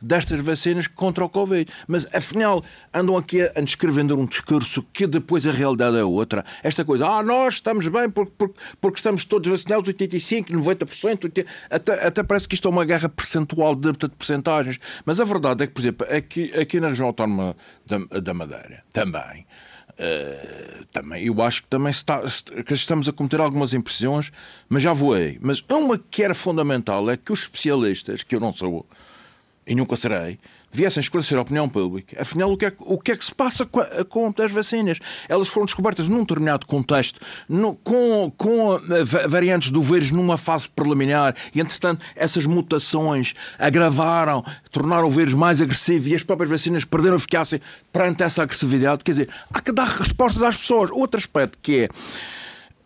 destas 0.00 0.40
vacinas 0.40 0.86
contra 0.86 1.24
o 1.24 1.28
Covid. 1.28 1.70
Mas 1.86 2.06
afinal 2.14 2.62
andam 2.92 3.16
aqui 3.16 3.42
a, 3.42 3.60
descrevendo 3.60 4.16
um 4.18 4.26
discurso 4.26 4.84
que 4.92 5.06
depois 5.06 5.46
a 5.46 5.52
realidade 5.52 5.96
é 5.96 6.04
outra. 6.04 6.44
Esta 6.62 6.84
coisa, 6.84 7.06
ah, 7.06 7.22
nós 7.22 7.54
estamos 7.54 7.88
bem 7.88 8.10
porque, 8.10 8.32
porque, 8.36 8.54
porque 8.80 8.96
estamos 8.98 9.24
todos 9.24 9.48
vacinados, 9.48 9.92
85%, 9.92 10.50
90%, 10.50 11.28
80%, 11.30 11.46
até, 11.70 12.06
até 12.06 12.22
parece 12.22 12.48
que 12.48 12.54
isto 12.54 12.68
é 12.68 12.70
uma 12.70 12.84
guerra 12.84 13.08
percentual 13.08 13.74
de, 13.74 13.92
de 13.92 14.08
percentagens. 14.08 14.78
Mas 15.04 15.20
a 15.20 15.24
verdade 15.24 15.64
é 15.64 15.66
que, 15.66 15.72
por 15.72 15.80
exemplo, 15.80 16.06
aqui, 16.10 16.52
aqui 16.54 16.80
na 16.80 16.88
região 16.88 17.06
autónoma 17.06 17.56
da, 17.86 18.20
da 18.20 18.34
Madeira, 18.34 18.82
também. 18.92 19.46
Uh, 19.98 20.84
também, 20.92 21.24
eu 21.24 21.40
acho 21.42 21.62
que 21.62 21.68
também 21.68 21.88
está, 21.88 22.20
que 22.66 22.74
estamos 22.74 23.08
a 23.08 23.12
cometer 23.12 23.40
algumas 23.40 23.72
impressões, 23.72 24.30
mas 24.68 24.82
já 24.82 24.92
voei. 24.92 25.38
Mas 25.40 25.64
uma 25.70 25.96
que 25.98 26.22
era 26.22 26.34
fundamental 26.34 27.08
é 27.08 27.16
que 27.16 27.32
os 27.32 27.40
especialistas, 27.40 28.22
que 28.22 28.36
eu 28.36 28.40
não 28.40 28.52
sou 28.52 28.86
e 29.66 29.74
nunca 29.74 29.96
serei, 29.96 30.38
viessem 30.70 31.00
esclarecer 31.00 31.36
a 31.36 31.40
opinião 31.42 31.68
pública. 31.68 32.20
Afinal, 32.20 32.52
o 32.52 32.56
que 32.56 32.66
é, 32.66 32.72
o 32.78 32.98
que, 32.98 33.10
é 33.10 33.16
que 33.16 33.24
se 33.24 33.34
passa 33.34 33.66
com, 33.66 33.80
com 34.08 34.32
as 34.40 34.52
vacinas? 34.52 34.98
Elas 35.28 35.48
foram 35.48 35.64
descobertas 35.66 36.08
num 36.08 36.20
determinado 36.20 36.66
contexto, 36.66 37.18
no- 37.48 37.74
com, 37.76 38.30
com 38.36 38.74
eh, 38.76 39.02
va- 39.02 39.26
variantes 39.26 39.70
do 39.70 39.82
vírus 39.82 40.12
numa 40.12 40.36
fase 40.36 40.68
preliminar, 40.68 41.34
e 41.52 41.60
entretanto 41.60 42.04
essas 42.14 42.46
mutações 42.46 43.34
agravaram, 43.58 44.44
tornaram 44.70 45.08
o 45.08 45.10
vírus 45.10 45.34
mais 45.34 45.60
agressivo 45.60 46.08
e 46.08 46.14
as 46.14 46.22
próprias 46.22 46.50
vacinas 46.50 46.84
perderam 46.84 47.16
eficácia 47.16 47.60
perante 47.92 48.22
essa 48.22 48.42
agressividade. 48.44 49.02
Quer 49.02 49.10
dizer, 49.12 49.30
há 49.52 49.60
que 49.60 49.72
dar 49.72 49.88
respostas 49.88 50.42
às 50.44 50.56
pessoas. 50.56 50.90
Outro 50.92 51.18
aspecto 51.18 51.58
que 51.60 51.80
é. 51.80 51.88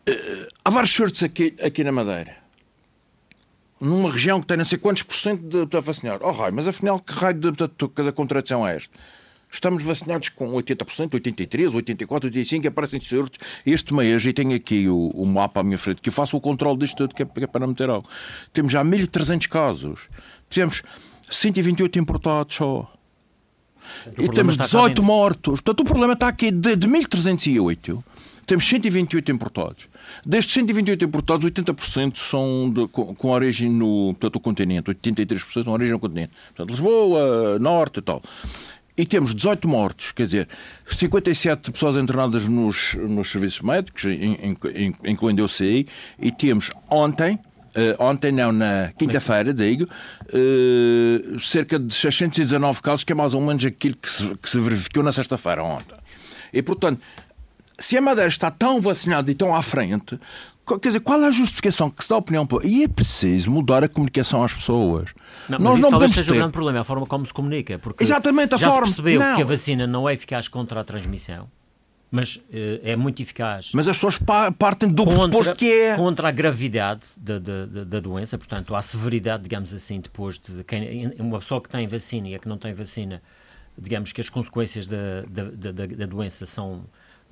eh, 0.07 0.49
há 0.65 0.71
vários 0.71 0.93
surtos 0.93 1.23
aqui, 1.23 1.55
aqui 1.63 1.85
na 1.85 1.93
Madeira 1.93 2.40
numa 3.81 4.11
região 4.11 4.41
que 4.41 4.47
tem 4.47 4.57
não 4.57 4.65
sei 4.65 4.79
quantos 4.79 5.03
por 5.03 5.17
cento 5.17 5.43
de, 5.43 5.67
de 5.67 5.81
vacinar. 5.81 6.19
Oh, 6.23 6.31
raio, 6.31 6.55
mas 6.55 6.69
afinal, 6.69 7.01
que 7.01 7.13
raio 7.13 7.35
de, 7.35 7.51
de, 7.51 7.67
de, 7.67 8.05
de 8.05 8.13
contradição 8.13 8.67
é 8.67 8.77
esta? 8.77 8.99
Estamos 9.53 9.83
vacinados 9.83 10.29
com 10.29 10.53
80%, 10.53 11.11
83%, 11.11 11.73
84%, 11.73 12.07
85%, 12.07 12.67
aparecem 12.67 13.01
surtos. 13.01 13.41
Este 13.67 13.93
mês, 13.93 14.25
e 14.25 14.33
tenho 14.33 14.55
aqui 14.55 14.89
o, 14.89 15.09
o 15.09 15.27
mapa 15.27 15.61
à 15.61 15.63
minha 15.63 15.77
frente, 15.79 16.01
que 16.01 16.09
eu 16.09 16.13
faço 16.13 16.37
o 16.37 16.41
controle 16.41 16.79
disto 16.79 16.99
tudo, 16.99 17.15
que 17.15 17.23
é, 17.23 17.27
que 17.27 17.45
é 17.45 17.47
para 17.49 17.61
não 17.61 17.69
meter 17.69 17.91
algo. 17.91 18.09
Temos 18.53 18.71
já 18.71 18.85
1.300 18.85 19.49
casos. 19.49 20.09
Tivemos 20.49 20.83
128 21.29 21.99
importados 21.99 22.55
só. 22.55 22.93
E 24.17 24.29
temos 24.29 24.53
está 24.53 24.65
cá 24.65 24.69
18 24.69 24.89
dentro. 24.89 25.05
mortos. 25.05 25.61
Portanto, 25.61 25.81
o 25.81 25.85
problema 25.85 26.13
está 26.13 26.29
aqui 26.29 26.53
de, 26.53 26.77
de 26.77 26.87
1308. 26.87 28.05
Temos 28.51 28.65
128 28.69 29.31
importados. 29.31 29.89
Destes 30.27 30.55
128 30.55 31.05
importados, 31.05 31.49
80% 31.49 32.17
são 32.17 32.69
de, 32.69 32.89
com, 32.89 33.15
com 33.15 33.29
origem 33.29 33.71
no 33.71 34.13
portanto, 34.19 34.35
o 34.35 34.41
continente. 34.41 34.91
83% 34.91 35.63
são 35.63 35.73
origem 35.73 35.93
no 35.93 36.01
continente. 36.01 36.33
Portanto, 36.49 36.71
Lisboa, 36.71 37.61
Norte 37.61 38.01
e 38.01 38.03
tal. 38.03 38.21
e 38.99 39.07
temos 39.07 39.37
18 39.37 39.69
mortos, 39.69 40.11
quer 40.11 40.25
dizer, 40.25 40.49
57 40.85 41.71
pessoas 41.71 41.95
internadas 41.95 42.49
nos, 42.49 42.95
nos 42.95 43.31
serviços 43.31 43.61
médicos, 43.61 44.07
incluindo 45.05 45.45
o 45.45 45.49
CI, 45.49 45.87
e 46.19 46.33
temos 46.33 46.73
ontem, 46.91 47.39
Uh, 47.71 47.95
ontem 48.03 48.33
não, 48.33 48.51
na 48.51 48.91
quinta-feira, 48.99 49.55
digo, 49.55 49.85
uh, 49.85 51.39
cerca 51.39 51.79
de 51.79 51.95
619 51.95 52.83
casos, 52.83 53.05
que 53.05 53.13
é 53.13 53.15
mais 53.15 53.33
ou 53.33 53.41
menos 53.41 53.65
aquilo 53.65 53.95
que 53.95 54.11
se, 54.11 54.27
que 54.39 54.51
se 54.51 54.59
verificou 54.59 55.05
na 55.05 55.13
sexta-feira 55.13 55.63
ontem. 55.63 55.97
E, 56.53 56.61
portanto, 56.63 57.01
se 57.81 57.97
a 57.97 58.03
Madeira 58.03 58.29
está 58.29 58.51
tão 58.51 58.81
vacinada 58.81 59.31
e 59.31 59.35
tão 59.35 59.55
à 59.55 59.63
frente, 59.63 60.21
quer 60.67 60.89
dizer, 60.89 61.01
qual 61.01 61.21
é 61.23 61.27
a 61.27 61.31
justificação 61.31 61.91
que 61.91 62.05
se 62.05 62.11
dá 62.11 62.15
a 62.15 62.19
opinião? 62.19 62.47
E 62.63 62.85
é 62.85 62.89
preciso 62.89 63.51
mudar 63.51 63.83
a 63.83 63.89
comunicação 63.89 64.45
às 64.45 64.53
pessoas. 64.53 65.15
Não, 65.49 65.59
Nós 65.59 65.75
isso 65.75 65.83
não 65.83 65.91
talvez 65.91 66.13
seja 66.13 66.29
ter... 66.29 66.33
o 66.33 66.37
grande 66.37 66.53
problema, 66.53 66.81
a 66.81 66.85
forma 66.85 67.07
como 67.07 67.25
se 67.25 67.33
comunica. 67.33 67.79
Porque 67.79 68.05
Exatamente, 68.05 68.55
a 68.55 68.59
já 68.59 68.71
forma. 68.71 68.87
se 68.87 68.95
percebeu 68.95 69.19
não. 69.19 69.37
que 69.37 69.43
a 69.43 69.47
vacina 69.47 69.87
não 69.87 70.09
é 70.09 70.13
eficaz 70.13 70.47
contra 70.47 70.81
a 70.81 70.85
transmissão. 70.85 71.49
Mas 72.13 72.37
uh, 72.37 72.43
é 72.83 72.97
muito 72.97 73.23
eficaz. 73.23 73.71
Mas 73.73 73.87
as 73.87 73.97
pessoas 73.97 74.19
partem 74.59 74.89
do 74.89 75.05
pressuposto 75.05 75.55
que 75.55 75.71
é. 75.71 75.97
Contra 75.97 76.29
a 76.29 76.33
gravidade 76.33 77.03
da, 77.17 77.39
da, 77.39 77.67
da, 77.85 78.01
doença, 78.01 78.37
portanto, 78.37 78.75
a 78.75 78.83
severidade, 78.83 79.45
digamos 79.45 79.73
assim, 79.73 80.01
depois 80.01 80.37
de 80.39 80.65
quem, 80.65 81.15
uma 81.21 81.39
pessoa 81.39 81.61
que 81.61 81.69
tem 81.69 81.87
vacina 81.87 82.29
e 82.29 82.35
a 82.35 82.39
que 82.41 82.49
não 82.49 82.59
tem 82.59 82.73
vacina, 82.73 83.23
digamos 83.79 84.13
que 84.13 84.21
as 84.21 84.29
consequências 84.29 84.89
da, 84.89 85.23
da, 85.29 85.71
da, 85.71 85.87
da 85.87 86.07
doença 86.07 86.45
são 86.45 86.83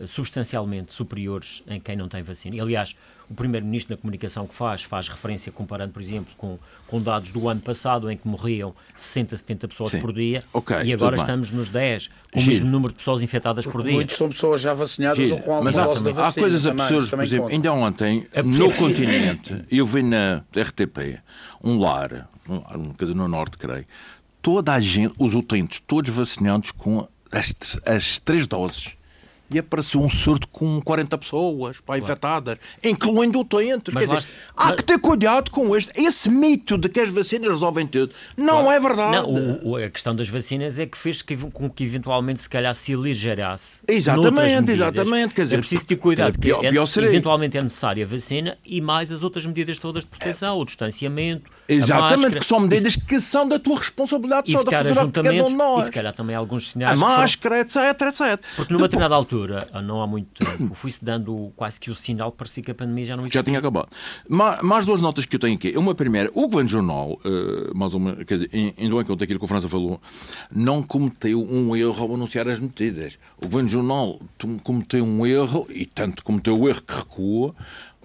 substancialmente 0.07 0.93
superiores 0.93 1.63
em 1.67 1.81
quem 1.81 1.97
não 1.97 2.09
tem 2.09 2.23
vacina. 2.23 2.57
E, 2.57 2.61
aliás, 2.61 2.97
o 3.29 3.35
Primeiro-Ministro 3.35 3.95
na 3.95 4.01
comunicação 4.01 4.47
que 4.47 4.55
faz, 4.55 4.83
faz 4.83 5.09
referência, 5.09 5.53
comparando, 5.53 5.93
por 5.93 6.01
exemplo, 6.01 6.33
com, 6.37 6.59
com 6.87 7.01
dados 7.01 7.33
do 7.33 7.49
ano 7.49 7.61
passado, 7.61 8.11
em 8.11 8.17
que 8.17 8.27
morriam 8.27 8.75
60, 8.97 9.37
70 9.37 9.69
pessoas 9.69 9.91
Sim. 9.93 10.01
por 10.01 10.13
dia, 10.13 10.43
okay, 10.53 10.83
e 10.85 10.93
agora 10.93 11.17
estamos 11.17 11.51
nos 11.51 11.69
10, 11.69 12.09
com 12.33 12.41
Giro. 12.41 12.51
o 12.51 12.55
mesmo 12.55 12.71
número 12.71 12.93
de 12.93 12.99
pessoas 12.99 13.23
infectadas 13.23 13.65
Porque 13.65 13.79
por 13.79 13.87
dia. 13.87 13.95
Muitos 13.97 14.17
são 14.17 14.29
pessoas 14.29 14.61
já 14.61 14.73
vacinadas 14.73 15.19
Giro. 15.19 15.35
ou 15.35 15.43
com 15.43 15.53
alguma 15.53 15.73
dose 15.73 16.05
da 16.05 16.11
vacina. 16.13 16.29
Há 16.29 16.33
coisas 16.33 16.67
absurdas, 16.67 17.11
por 17.11 17.23
exemplo, 17.23 17.49
ainda 17.49 17.73
ontem, 17.73 18.27
é 18.33 18.43
no 18.43 18.73
continente, 18.73 19.65
eu 19.71 19.85
vi 19.85 20.03
na 20.03 20.45
RTP 20.57 21.21
um 21.63 21.79
lar, 21.79 22.31
um, 22.49 22.93
dizer, 22.99 23.15
no 23.15 23.29
Norte, 23.29 23.59
creio, 23.59 23.85
toda 24.41 24.73
a 24.73 24.81
gente, 24.81 25.15
os 25.19 25.35
utentes, 25.35 25.81
todos 25.81 26.09
vacinados 26.09 26.71
com 26.71 27.07
as, 27.31 27.53
as 27.85 28.21
três 28.21 28.47
doses 28.47 28.97
e 29.51 29.59
apareceu 29.59 30.03
um 30.03 30.09
surto 30.09 30.47
com 30.49 30.81
40 30.81 31.17
pessoas 31.19 31.81
pá, 31.81 31.99
infectadas, 31.99 32.59
incluindo 32.83 33.41
utentes. 33.41 33.95
Quer 33.95 34.07
dizer, 34.07 34.29
há 34.57 34.67
mas... 34.67 34.75
que 34.77 34.85
ter 34.85 34.99
cuidado 34.99 35.51
com 35.51 35.75
este. 35.77 36.01
Esse 36.01 36.29
mito 36.29 36.77
de 36.77 36.89
que 36.89 37.01
as 37.01 37.11
vacinas 37.11 37.49
resolvem 37.49 37.87
tudo 37.87 38.15
não 38.37 38.63
claro. 38.63 38.71
é 38.71 38.81
verdade. 38.81 39.17
Não, 39.17 39.61
o, 39.65 39.77
a 39.77 39.89
questão 39.89 40.15
das 40.15 40.29
vacinas 40.29 40.79
é 40.79 40.87
que 40.87 40.97
fez 40.97 41.23
que, 41.23 41.37
com 41.37 41.71
que 41.71 41.85
eventualmente 41.85 42.41
se 42.41 42.49
calhar 42.49 42.75
se 42.75 42.95
aligerasse. 42.95 43.81
Exatamente, 43.89 44.71
exatamente. 44.71 45.35
Quer 45.35 45.43
dizer, 45.43 45.57
é 45.57 45.59
preciso 45.59 45.87
ter 45.87 45.97
cuidado, 45.97 46.39
pior, 46.39 46.61
pior 46.61 46.87
é, 46.97 47.01
eventualmente 47.05 47.57
é 47.57 47.63
necessária 47.63 48.05
a 48.05 48.09
vacina 48.09 48.59
e 48.65 48.81
mais 48.81 49.13
as 49.13 49.23
outras 49.23 49.47
medidas 49.47 49.79
todas 49.79 50.05
de 50.05 50.11
proteção, 50.11 50.57
é. 50.57 50.59
o 50.59 50.65
distanciamento. 50.65 51.51
Exatamente, 51.69 52.39
que 52.39 52.47
são 52.47 52.61
medidas 52.61 52.97
que 52.97 53.21
são 53.21 53.49
da 53.49 53.59
tua 53.59 53.79
responsabilidade, 53.79 54.51
só 54.51 54.63
da 54.63 54.71
responsabilidade 54.79 55.13
de 55.13 55.23
cada 55.23 55.45
um 55.45 55.49
de 55.49 55.55
nós. 55.55 55.85
E 55.85 55.87
se 55.87 55.93
calhar 55.93 56.15
também 56.15 56.35
alguns 56.35 56.69
sinais. 56.69 57.01
A 57.01 57.05
máscara, 57.05 57.65
foram... 57.69 57.91
etc, 57.91 58.09
etc. 58.09 58.47
Porque 58.57 58.73
numa 58.73 58.87
determinada 58.87 59.15
altura 59.15 59.38
altura, 59.39 59.67
não 59.83 60.03
há 60.03 60.07
muito 60.07 60.45
tempo, 60.45 60.75
foi-se 60.77 61.05
dando 61.05 61.53
quase 61.57 61.79
que 61.79 61.91
o 61.91 61.95
sinal 61.95 62.33
parecia 62.33 62.63
que 62.63 62.71
a 62.71 62.75
pandemia 62.75 63.07
já 63.07 63.15
não 63.15 63.23
existia. 63.23 63.41
Já 63.41 63.45
tinha 63.45 63.59
acabado. 63.59 63.89
Mais 64.29 64.85
duas 64.85 65.01
notas 65.01 65.25
que 65.27 65.37
eu 65.37 65.41
tenho 65.41 65.57
aqui. 65.57 65.77
Uma 65.77 65.95
primeira, 65.95 66.31
o 66.35 66.43
Governo 66.43 66.69
Jornal, 66.69 67.13
uh, 67.25 67.77
mais 67.77 67.95
uma, 67.95 68.17
quer 68.25 68.39
dizer, 68.39 68.51
indo 68.79 69.01
em 69.01 69.05
conta 69.05 69.25
aquilo 69.25 69.39
que 69.39 69.45
o 69.45 69.49
França 69.49 69.69
falou, 69.69 70.01
não 70.51 70.83
cometeu 70.83 71.43
um 71.43 71.75
erro 71.77 72.03
ao 72.03 72.15
anunciar 72.15 72.49
as 72.49 72.59
medidas. 72.59 73.19
O 73.39 73.47
Governo 73.47 73.69
Jornal 73.69 74.21
cometeu 74.63 75.05
um 75.05 75.27
erro, 75.27 75.67
e 75.71 75.87
tanto 75.87 76.25
cometeu 76.25 76.59
o 76.59 76.69
erro 76.69 76.83
que 76.83 76.95
recua, 76.95 77.55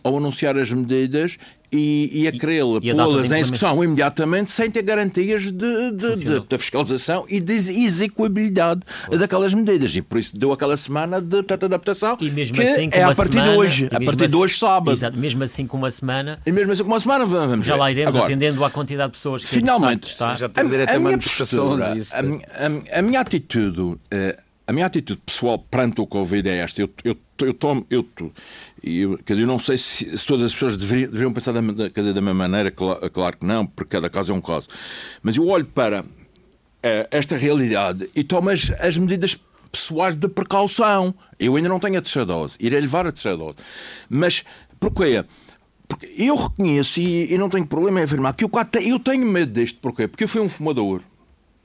ao 0.03 0.17
anunciar 0.17 0.57
as 0.57 0.71
medidas 0.71 1.37
e, 1.73 2.09
e 2.13 2.27
a 2.27 2.31
querê-la 2.31 2.79
pô-las 2.79 3.31
em 3.31 3.39
execução 3.39 3.83
imediatamente 3.83 4.51
sem 4.51 4.69
ter 4.69 4.83
garantias 4.83 5.51
de, 5.51 5.91
de, 5.91 6.15
de, 6.15 6.39
de 6.39 6.57
fiscalização 6.57 7.25
e 7.29 7.39
de 7.39 7.53
execuibilidade 7.53 8.81
daquelas 9.17 9.53
medidas. 9.53 9.95
E 9.95 10.01
por 10.01 10.17
isso 10.17 10.37
deu 10.37 10.51
aquela 10.51 10.77
semana 10.77 11.19
de 11.19 11.37
portanto, 11.37 11.65
adaptação 11.65 12.17
e 12.19 12.29
mesmo 12.29 12.55
que 12.55 12.61
assim, 12.61 12.89
é 12.91 13.03
a 13.03 13.13
partir 13.13 13.33
semana, 13.33 13.51
de 13.51 13.57
hoje. 13.57 13.85
A 13.87 13.99
partir 13.99 14.25
assim, 14.25 14.35
de 14.35 14.35
hoje, 14.35 14.57
sábado. 14.57 14.91
Exato, 14.91 15.17
mesmo 15.17 15.43
assim 15.43 15.67
com 15.67 15.77
uma 15.77 15.91
semana. 15.91 16.39
E 16.45 16.51
mesmo 16.51 16.71
assim 16.71 16.83
com 16.83 16.89
uma 16.89 16.99
semana, 16.99 17.25
vamos 17.25 17.65
Já 17.65 17.75
lá 17.75 17.91
iremos 17.91 18.15
Agora, 18.15 18.31
atendendo 18.31 18.63
à 18.63 18.69
quantidade 18.69 19.11
de 19.11 19.17
pessoas 19.17 19.43
que 19.43 19.49
finalmente, 19.49 20.07
está. 20.07 20.35
Já 20.35 20.49
tem 20.49 20.67
direito 20.67 20.89
a, 20.89 20.95
a. 20.95 21.17
Postura, 21.17 21.93
a, 22.11 22.95
a, 22.95 22.99
a 22.99 23.01
minha 23.01 23.19
atitude. 23.19 23.79
Uh, 23.81 23.99
a 24.65 24.71
minha 24.71 24.85
atitude 24.85 25.21
pessoal 25.25 25.59
perante 25.59 25.99
o 25.99 26.07
Covid 26.07 26.47
é 26.47 26.57
esta. 26.57 26.81
Eu, 26.81 26.89
eu, 27.03 27.17
eu 27.41 27.53
tomo, 27.53 27.85
eu, 27.89 28.07
eu, 28.81 29.17
quer 29.17 29.33
dizer, 29.33 29.43
eu 29.43 29.47
não 29.47 29.59
sei 29.59 29.77
se, 29.77 30.17
se 30.17 30.25
todas 30.25 30.43
as 30.43 30.53
pessoas 30.53 30.77
deveriam, 30.77 31.09
deveriam 31.09 31.33
pensar 31.33 31.51
da, 31.51 31.61
dizer, 31.61 32.13
da 32.13 32.21
mesma 32.21 32.33
maneira, 32.33 32.71
claro, 32.71 33.09
claro, 33.09 33.37
que 33.37 33.45
não, 33.45 33.65
porque 33.65 33.97
cada 33.97 34.09
caso 34.09 34.31
é 34.31 34.35
um 34.35 34.41
caso. 34.41 34.69
Mas 35.21 35.35
eu 35.35 35.47
olho 35.47 35.65
para 35.65 36.05
é, 36.81 37.07
esta 37.11 37.35
realidade 37.35 38.09
e 38.15 38.23
tomo 38.23 38.49
as, 38.49 38.71
as 38.79 38.97
medidas 38.97 39.37
pessoais 39.71 40.15
de 40.15 40.29
precaução. 40.29 41.13
Eu 41.37 41.55
ainda 41.55 41.67
não 41.67 41.79
tenho 41.79 41.97
a 41.97 42.01
terceira 42.01 42.25
dose, 42.25 42.55
irei 42.59 42.79
levar 42.79 43.05
a 43.05 43.11
terceira 43.11 43.37
dose. 43.37 43.57
Mas 44.09 44.45
porquê? 44.79 45.25
Porque 45.87 46.09
eu 46.17 46.35
reconheço 46.35 47.01
e, 47.01 47.33
e 47.33 47.37
não 47.37 47.49
tenho 47.49 47.67
problema 47.67 47.99
em 47.99 48.03
afirmar 48.03 48.33
que 48.33 48.45
eu, 48.45 48.51
eu 48.81 48.99
tenho 48.99 49.25
medo 49.25 49.51
deste. 49.51 49.77
Porquê? 49.79 50.07
Porque 50.07 50.23
eu 50.23 50.27
fui 50.27 50.41
um 50.41 50.47
fumador 50.47 51.01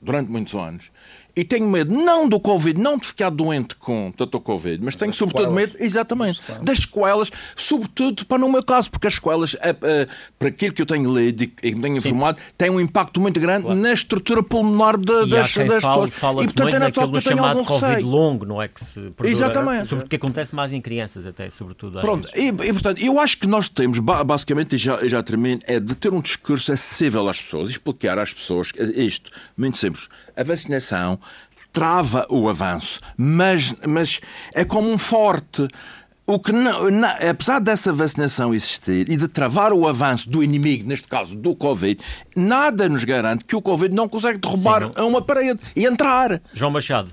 durante 0.01 0.29
muitos 0.29 0.53
anos 0.53 0.91
e 1.35 1.43
tenho 1.43 1.67
medo 1.67 1.93
não 1.93 2.27
do 2.27 2.39
Covid, 2.39 2.79
não 2.79 2.97
de 2.97 3.07
ficar 3.07 3.29
doente 3.29 3.75
com 3.75 4.11
tanto 4.15 4.37
o 4.37 4.41
Covid, 4.41 4.83
mas 4.83 4.95
tenho 4.95 5.11
das 5.11 5.17
sobretudo 5.17 5.51
medo, 5.51 5.75
exatamente, 5.79 6.41
das 6.61 6.79
sequelas, 6.79 7.31
sobretudo 7.55 8.25
para 8.25 8.37
no 8.37 8.49
meu 8.49 8.63
caso, 8.63 8.91
porque 8.91 9.07
as 9.07 9.15
sequelas, 9.15 9.55
eh, 9.61 9.75
eh, 9.81 10.07
para 10.37 10.49
aquilo 10.49 10.73
que 10.73 10.81
eu 10.81 10.85
tenho 10.85 11.13
lido 11.15 11.43
e 11.43 11.47
que 11.47 11.73
tenho 11.73 11.97
informado, 11.97 12.39
têm 12.57 12.69
um 12.69 12.79
impacto 12.79 13.19
muito 13.21 13.39
grande 13.39 13.65
claro. 13.65 13.79
na 13.79 13.93
estrutura 13.93 14.43
pulmonar 14.43 14.97
de, 14.97 15.05
das, 15.27 15.29
das 15.29 15.53
fala, 15.53 15.65
pessoas. 15.75 16.09
Fala 16.11 16.43
e 16.43 16.45
portanto 16.45 16.75
é 16.75 16.79
natural 16.79 17.11
que 17.11 17.17
eu 17.17 17.21
tenha 17.21 17.41
algum 17.41 17.63
Covid 17.63 17.85
receio. 17.85 18.07
longo, 18.07 18.45
não 18.45 18.61
é 18.61 18.67
que 18.67 18.83
se 18.83 18.99
perdura, 19.01 19.29
Exatamente. 19.29 19.87
Sobretudo 19.87 20.09
que 20.09 20.15
acontece 20.15 20.55
mais 20.55 20.73
em 20.73 20.81
crianças 20.81 21.25
até, 21.25 21.49
sobretudo. 21.49 22.01
Pronto, 22.01 22.29
e, 22.35 22.47
e, 22.47 22.73
portanto, 22.73 23.01
eu 23.01 23.19
acho 23.19 23.37
que 23.37 23.47
nós 23.47 23.69
temos, 23.69 23.99
basicamente, 23.99 24.75
e 24.75 24.77
já, 24.77 25.05
já 25.07 25.21
termino, 25.23 25.61
é 25.65 25.79
de 25.79 25.95
ter 25.95 26.13
um 26.13 26.21
discurso 26.21 26.71
acessível 26.71 27.27
às 27.27 27.41
pessoas, 27.41 27.69
explicar 27.69 28.17
às 28.17 28.33
pessoas 28.33 28.71
isto, 28.95 29.31
muito 29.57 29.77
simples, 29.77 30.09
a 30.39 30.43
vacinação 30.43 31.19
trava 31.71 32.25
o 32.29 32.49
avanço, 32.49 32.99
mas, 33.15 33.75
mas 33.87 34.19
é 34.53 34.63
como 34.65 34.89
um 34.89 34.97
forte. 34.97 35.67
O 36.25 36.39
que 36.39 36.51
não, 36.51 36.91
não, 36.91 37.09
apesar 37.27 37.59
dessa 37.59 37.91
vacinação 37.91 38.53
existir 38.53 39.09
e 39.09 39.17
de 39.17 39.27
travar 39.27 39.73
o 39.73 39.87
avanço 39.87 40.29
do 40.29 40.43
inimigo, 40.43 40.87
neste 40.87 41.07
caso 41.07 41.35
do 41.35 41.55
Covid, 41.55 41.99
nada 42.35 42.87
nos 42.87 43.03
garante 43.03 43.43
que 43.45 43.55
o 43.55 43.61
Covid 43.61 43.93
não 43.93 44.07
consegue 44.07 44.37
derrubar 44.37 44.83
Sim, 44.83 44.91
não. 44.95 45.07
uma 45.07 45.21
parede 45.23 45.59
e 45.75 45.85
entrar. 45.85 46.39
João 46.53 46.71
Machado. 46.71 47.09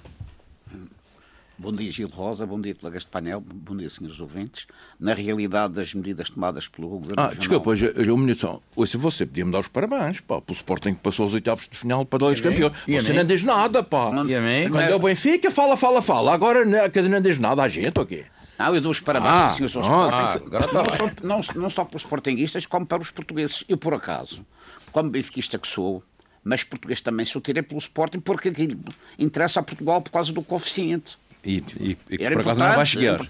Bom 1.58 1.72
dia, 1.72 1.90
Gil 1.90 2.08
Rosa, 2.08 2.44
bom 2.44 2.60
dia, 2.60 2.74
colegas 2.74 3.04
de 3.04 3.08
painel, 3.08 3.40
bom 3.40 3.74
dia, 3.74 3.88
senhores 3.88 4.20
ouvintes. 4.20 4.66
Na 5.00 5.14
realidade 5.14 5.72
das 5.72 5.94
medidas 5.94 6.28
tomadas 6.28 6.68
pelo 6.68 6.88
Governo 6.88 7.14
Ah, 7.16 7.32
desculpa, 7.34 7.70
um 7.70 8.16
minuto 8.18 8.40
só. 8.40 8.60
Hoje 8.76 8.98
você 8.98 9.24
podia-me 9.24 9.50
dar 9.50 9.60
os 9.60 9.68
parabéns, 9.68 10.20
pá, 10.20 10.38
pelo 10.38 10.54
Sporting 10.54 10.92
que 10.92 11.00
passou 11.00 11.24
os 11.24 11.32
oitavos 11.32 11.66
de 11.66 11.74
final 11.78 12.04
para 12.04 12.18
dois 12.18 12.42
campeões. 12.42 12.74
Você 12.86 13.14
não 13.14 13.24
diz 13.24 13.42
nada, 13.42 13.82
pá. 13.82 14.10
E 14.26 14.34
a 14.34 14.40
mim? 14.42 14.70
Quando 14.70 14.80
é 14.82 14.94
o 14.94 14.98
Benfica, 14.98 15.50
fala, 15.50 15.78
fala, 15.78 16.02
fala. 16.02 16.34
Agora, 16.34 16.62
quer 16.90 17.00
dizer, 17.00 17.08
não 17.08 17.22
diz 17.22 17.38
nada 17.38 17.62
à 17.62 17.68
gente, 17.68 17.98
ok? 17.98 18.26
Não, 18.58 18.74
eu 18.74 18.80
dou 18.80 18.92
os 18.92 19.00
parabéns, 19.00 19.32
ah, 19.32 19.50
senhores 19.50 19.76
ao 19.76 19.82
Sporting. 19.82 20.56
Ah, 20.56 20.72
não, 20.72 20.84
só, 20.96 21.10
não, 21.54 21.62
não 21.62 21.70
só 21.70 21.84
para 21.84 21.96
os 21.96 22.02
sportinguistas, 22.02 22.66
como 22.66 22.84
para 22.84 23.00
os 23.02 23.10
portugueses. 23.10 23.64
Eu, 23.66 23.78
por 23.78 23.94
acaso, 23.94 24.44
como 24.92 25.08
benfiquista 25.08 25.58
que 25.58 25.68
sou, 25.68 26.02
mas 26.44 26.62
português 26.62 27.00
também 27.00 27.24
sou, 27.24 27.40
tirei 27.40 27.62
pelo 27.62 27.78
Sporting 27.78 28.20
porque 28.20 28.50
aquilo 28.50 28.78
interessa 29.18 29.60
a 29.60 29.62
Portugal 29.62 30.02
por 30.02 30.10
causa 30.10 30.32
do 30.32 30.42
coeficiente. 30.42 31.18
E, 31.46 31.62
e, 31.78 31.98
e 32.10 32.18
por 32.30 32.40
acaso 32.40 32.60
não 32.60 32.74
vai 32.74 32.84
chegar. 32.84 33.20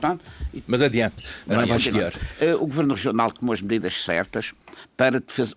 Mas 0.67 0.81
adiante, 0.81 1.23
mas 1.47 1.59
não 1.59 1.67
vai 1.67 1.79
chegar. 1.79 2.15
Eh, 2.41 2.55
o 2.55 2.61
Governo 2.61 2.95
Regional 2.95 3.31
tomou 3.31 3.53
as 3.53 3.61
medidas 3.61 4.03
certas 4.03 4.55
para 4.97 5.21
defesa, 5.21 5.55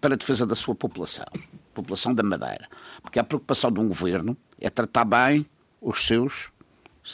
para 0.00 0.14
a 0.14 0.16
defesa 0.16 0.46
da 0.46 0.54
sua 0.54 0.74
população, 0.74 1.26
população 1.74 2.14
da 2.14 2.22
Madeira. 2.22 2.68
Porque 3.02 3.18
a 3.18 3.24
preocupação 3.24 3.72
de 3.72 3.80
um 3.80 3.88
governo 3.88 4.36
é 4.60 4.70
tratar 4.70 5.04
bem 5.04 5.44
os 5.80 6.04
seus 6.06 6.52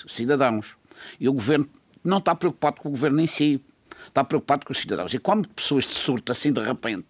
cidadãos. 0.07 0.77
E 1.19 1.27
o 1.27 1.33
governo 1.33 1.67
não 2.05 2.19
está 2.19 2.35
preocupado 2.35 2.83
com 2.83 2.89
o 2.89 2.93
governo 2.93 3.21
em 3.21 3.27
si, 3.27 3.63
está 4.07 4.23
preocupado 4.23 4.67
com 4.67 4.73
os 4.73 4.79
cidadãos. 4.79 5.15
E 5.15 5.19
como 5.19 5.49
pessoas 5.49 5.87
de 5.87 5.95
surto, 5.95 6.33
assim 6.33 6.53
de 6.53 6.61
repente, 6.61 7.07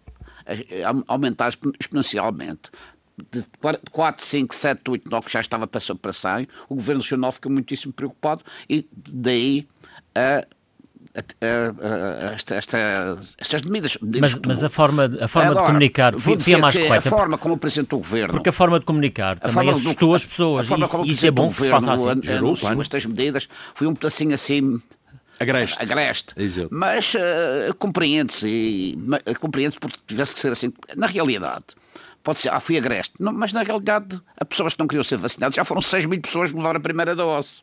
aumentar 1.07 1.53
exponencialmente, 1.79 2.71
de 3.31 3.45
4, 3.91 4.25
5, 4.25 4.55
7, 4.55 4.81
8, 4.89 5.09
9 5.09 5.25
que 5.25 5.33
já 5.33 5.41
estava 5.41 5.67
para, 5.67 5.81
para 5.95 6.13
100, 6.13 6.47
o 6.69 6.75
Governo 6.75 7.01
Nacional 7.01 7.31
fica 7.31 7.49
muitíssimo 7.49 7.93
preocupado 7.93 8.43
e 8.69 8.87
daí 8.93 9.67
a, 10.15 10.45
esta, 12.33 12.55
esta, 12.55 13.17
estas 13.37 13.61
medidas. 13.63 13.97
medidas 13.99 14.33
mas, 14.33 14.41
mas 14.45 14.63
a 14.63 14.69
forma, 14.69 15.05
a 15.19 15.27
forma 15.27 15.49
Agora, 15.49 15.65
de 15.65 15.71
comunicar 15.71 16.13
foi, 16.15 16.37
a 16.53 16.57
mais 16.59 16.77
correta. 16.77 17.09
A 17.09 17.11
forma 17.11 17.37
como 17.39 17.55
apresentou 17.55 17.99
o 17.99 18.01
governo. 18.03 18.33
Porque 18.33 18.49
a 18.49 18.53
forma 18.53 18.79
de 18.79 18.85
comunicar 18.85 19.39
também 19.39 19.69
assustou 19.71 20.09
do, 20.09 20.15
as 20.15 20.25
pessoas. 20.25 20.67
E 20.69 21.09
isso, 21.09 21.25
é 21.25 21.31
bom 21.31 21.49
que 21.49 21.55
se 21.55 21.71
assim. 21.71 22.31
Anunciou 22.31 22.81
estas 22.81 23.05
medidas 23.05 23.49
foi 23.73 23.87
um 23.87 23.95
pedacinho 23.95 24.35
assim 24.35 24.79
Agreste. 25.39 25.77
Agreste. 25.81 26.33
Exato. 26.35 26.69
Mas 26.71 27.13
uh, 27.13 27.75
compreende-se, 27.77 28.97
compreende-se 29.39 29.79
porque 29.79 29.97
tivesse 30.07 30.33
que 30.33 30.39
ser 30.39 30.51
assim. 30.51 30.73
Na 30.95 31.05
realidade, 31.05 31.65
pode 32.27 32.41
ser, 32.41 32.49
ah, 32.49 32.59
fui 32.59 32.77
agreste. 32.77 33.13
Não, 33.21 33.31
mas 33.31 33.53
na 33.53 33.63
realidade, 33.63 34.21
as 34.35 34.45
pessoas 34.49 34.73
que 34.73 34.79
não 34.81 34.85
queriam 34.85 35.01
ser 35.01 35.15
vacinadas 35.15 35.55
já 35.55 35.63
foram 35.63 35.81
6 35.81 36.07
mil 36.07 36.19
pessoas 36.19 36.51
que 36.51 36.57
levaram 36.57 36.77
a 36.77 36.81
primeira 36.81 37.15
dose. 37.15 37.61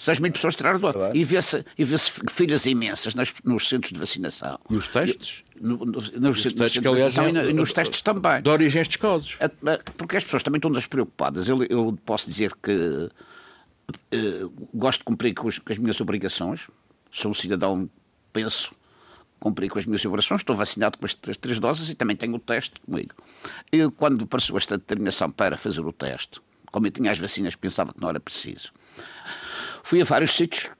6 0.00 0.18
mil 0.18 0.32
pessoas 0.32 0.56
tiraram 0.56 0.80
dose. 0.80 0.98
E 1.14 1.24
vê-se 1.24 1.64
vê 1.78 1.96
filas 2.28 2.66
imensas 2.66 3.14
nas, 3.14 3.32
nos 3.44 3.68
centros 3.68 3.92
de 3.92 4.00
vacinação. 4.00 4.58
E 4.68 4.74
os 4.74 4.88
testes? 4.88 5.44
No, 5.60 5.76
no, 5.76 5.86
nos, 5.86 6.10
nos 6.10 6.42
centros 6.42 6.72
de 6.72 6.80
vacinação 6.80 7.28
e, 7.28 7.50
e, 7.50 7.52
nos 7.52 7.72
testes 7.72 8.02
também. 8.02 8.42
De 8.42 8.50
estes 8.80 8.96
casos. 8.96 9.38
Porque 9.96 10.16
as 10.16 10.24
pessoas 10.24 10.42
também 10.42 10.58
estão 10.58 10.72
despreocupadas. 10.72 11.48
Eu, 11.48 11.62
eu 11.62 11.96
posso 12.04 12.28
dizer 12.28 12.52
que 12.60 13.08
Uh, 14.12 14.52
gosto 14.74 14.98
de 14.98 15.04
cumprir 15.04 15.32
com, 15.32 15.44
com, 15.44 15.72
as 15.72 15.78
minhas 15.78 15.98
obrigações. 15.98 16.68
Sou 17.10 17.30
um 17.30 17.34
cidadão, 17.34 17.88
penso, 18.34 18.70
cumprir 19.38 19.70
com 19.70 19.78
as 19.78 19.86
minhas 19.86 20.04
obrigações. 20.04 20.40
Estou 20.40 20.56
vacinado 20.56 20.98
com 20.98 21.06
as, 21.06 21.14
três 21.14 21.58
doses 21.58 21.88
e 21.90 21.94
também 21.94 22.16
tenho 22.16 22.34
o 22.34 22.38
teste 22.38 22.80
comigo. 22.80 23.14
E 23.72 23.88
quando 23.90 24.24
apareceu 24.24 24.56
esta 24.56 24.76
determinação 24.76 25.30
para 25.30 25.56
fazer 25.56 25.80
o 25.80 25.92
teste, 25.92 26.40
como 26.70 26.86
eu 26.86 26.90
tinha 26.90 27.10
as 27.10 27.18
vacinas, 27.18 27.54
pensava 27.54 27.92
que 27.92 28.00
não 28.00 28.08
era 28.08 28.20
preciso. 28.20 28.72
Fui 29.82 30.00
a 30.00 30.04
vários 30.04 30.32
sítios 30.32 30.70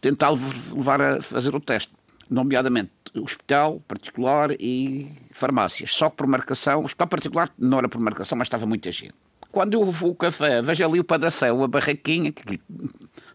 tentar 0.00 0.30
levar 0.30 1.00
a 1.00 1.22
fazer 1.22 1.54
o 1.54 1.60
teste, 1.60 1.92
nomeadamente 2.30 2.90
hospital 3.14 3.80
particular 3.88 4.50
e 4.60 5.10
farmácias. 5.32 5.92
Só 5.92 6.10
que 6.10 6.16
por 6.16 6.26
marcação, 6.26 6.82
o 6.82 6.84
hospital 6.84 7.06
particular 7.08 7.50
não 7.58 7.78
era 7.78 7.88
por 7.88 8.00
marcação, 8.00 8.36
mas 8.36 8.46
estava 8.46 8.66
muita 8.66 8.92
gente 8.92 9.14
quando 9.56 9.72
eu 9.72 9.90
vou 9.90 10.10
ao 10.10 10.14
café, 10.14 10.60
vejo 10.60 10.84
ali 10.84 11.00
o 11.00 11.04
Padacel, 11.04 11.64
a 11.64 11.66
barraquinha, 11.66 12.30
que, 12.30 12.60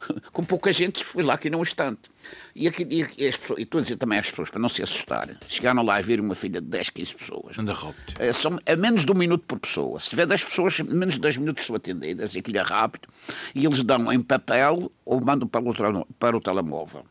com 0.31 0.43
pouca 0.43 0.72
gente, 0.72 1.03
fui 1.03 1.24
lá 1.24 1.36
aqui 1.36 1.50
num 1.50 1.62
instante. 1.62 2.10
E, 2.55 2.67
aqui, 2.67 2.88
e, 2.89 3.24
e, 3.24 3.27
as 3.27 3.38
pessoas, 3.38 3.60
e 3.60 3.63
estou 3.63 3.79
a 3.79 3.81
dizer 3.81 3.96
também 3.96 4.20
às 4.20 4.29
pessoas, 4.29 4.50
para 4.50 4.60
não 4.60 4.70
se 4.70 4.81
assustarem, 4.81 5.36
chegaram 5.48 5.84
lá 5.84 5.98
a 5.98 6.01
ver 6.01 6.20
uma 6.20 6.36
filha 6.36 6.62
de 6.62 6.67
10, 6.67 6.89
15 6.89 7.15
pessoas. 7.15 7.60
Anda 7.60 7.74
rápido. 7.74 8.13
É, 8.20 8.34
são, 8.34 8.60
é 8.65 8.75
menos 8.75 9.05
de 9.05 9.12
um 9.12 9.15
minuto 9.15 9.43
por 9.48 9.60
pessoa. 9.60 10.00
Se 10.00 10.10
tiver 10.10 10.25
10 10.25 10.46
pessoas, 10.46 10.79
menos 10.79 11.15
de 11.15 11.22
10 11.22 11.38
minutos 11.38 11.65
são 11.65 11.75
atendidas, 11.75 12.36
e 12.36 12.39
aquilo 12.39 12.58
é 12.58 12.62
rápido. 12.62 13.08
E 13.55 13.65
eles 13.65 13.84
dão 13.84 14.12
em 14.12 14.22
papel 14.22 14.91
ou 15.05 15.22
mandam 15.22 15.48
para 15.48 15.62
o, 15.62 16.05
para 16.20 16.38
o 16.38 16.41
telemóvel. 16.41 17.05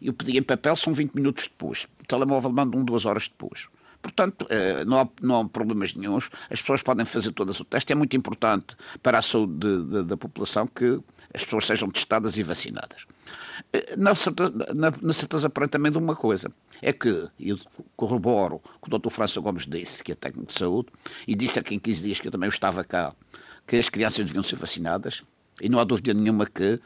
Eu 0.00 0.12
pedi 0.12 0.36
em 0.36 0.42
papel, 0.42 0.74
são 0.74 0.92
20 0.92 1.14
minutos 1.14 1.46
depois. 1.46 1.86
O 2.00 2.06
telemóvel 2.06 2.50
manda 2.50 2.76
um, 2.76 2.84
duas 2.84 3.06
horas 3.06 3.28
depois. 3.28 3.68
Portanto, 4.02 4.44
eh, 4.50 4.84
não 4.84 4.98
há, 4.98 5.08
não 5.22 5.40
há 5.40 5.48
problemas 5.48 5.94
nenhums, 5.94 6.28
as 6.50 6.60
pessoas 6.60 6.82
podem 6.82 7.06
fazer 7.06 7.30
todas 7.30 7.60
o 7.60 7.64
teste. 7.64 7.92
É 7.92 7.94
muito 7.94 8.16
importante 8.16 8.76
para 9.00 9.18
a 9.18 9.22
saúde 9.22 9.54
de, 9.58 9.84
de, 9.84 10.02
da 10.02 10.16
população 10.16 10.66
que 10.66 11.00
as 11.34 11.44
pessoas 11.44 11.66
sejam 11.66 11.90
testadas 11.90 12.36
e 12.36 12.42
vacinadas. 12.42 13.06
Eh, 13.72 13.96
na 13.96 14.14
certeza, 14.14 14.52
na, 14.74 14.92
na 15.00 15.12
certeza 15.12 15.48
também 15.48 15.90
de 15.90 15.98
uma 15.98 16.14
coisa, 16.14 16.50
é 16.80 16.92
que 16.92 17.28
eu 17.38 17.58
corroboro 17.96 18.56
o 18.56 18.88
que 18.88 18.94
o 18.94 18.98
Dr. 18.98 19.10
França 19.10 19.40
Gomes 19.40 19.66
disse, 19.66 20.02
que 20.02 20.12
é 20.12 20.14
técnico 20.14 20.46
de 20.46 20.58
saúde, 20.58 20.88
e 21.26 21.34
disse 21.34 21.58
em 21.60 21.78
15 21.78 22.02
dias 22.02 22.20
que 22.20 22.28
eu 22.28 22.32
também 22.32 22.48
estava 22.48 22.84
cá, 22.84 23.14
que 23.66 23.76
as 23.76 23.88
crianças 23.88 24.24
deviam 24.24 24.42
ser 24.42 24.56
vacinadas, 24.56 25.22
e 25.60 25.68
não 25.68 25.78
há 25.78 25.84
dúvida 25.84 26.12
nenhuma 26.12 26.46
que 26.46 26.80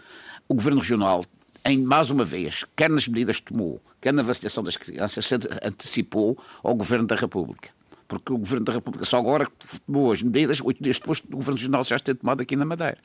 o 0.49 0.55
Governo 0.55 0.81
Regional 0.81 1.25
em 1.67 1.83
mais 1.83 2.11
uma 2.11 2.25
vez, 2.25 2.65
quer 2.77 2.89
nas 2.89 3.09
medidas 3.09 3.41
que 3.41 3.53
tomou, 3.53 3.83
quer 4.01 4.13
na 4.13 4.23
vacinação 4.23 4.63
das 4.63 4.77
crianças, 4.77 5.27
se 5.27 5.35
antecipou 5.65 6.39
ao 6.63 6.77
Governo 6.77 7.09
da 7.09 7.17
República. 7.17 7.71
Porque 8.09 8.33
o 8.33 8.39
Governo 8.39 8.65
da 8.65 8.73
República 8.73 9.05
só 9.05 9.19
agora 9.19 9.47
tomou 9.85 10.13
as 10.13 10.23
medidas, 10.23 10.61
oito 10.61 10.83
dias 10.83 10.99
depois 10.99 11.21
do 11.21 11.37
Governo 11.37 11.57
Regional 11.57 11.85
já 11.85 11.99
ter 11.99 12.15
tomado 12.15 12.41
aqui 12.41 12.55
na 12.55 12.65
Madeira. 12.65 12.99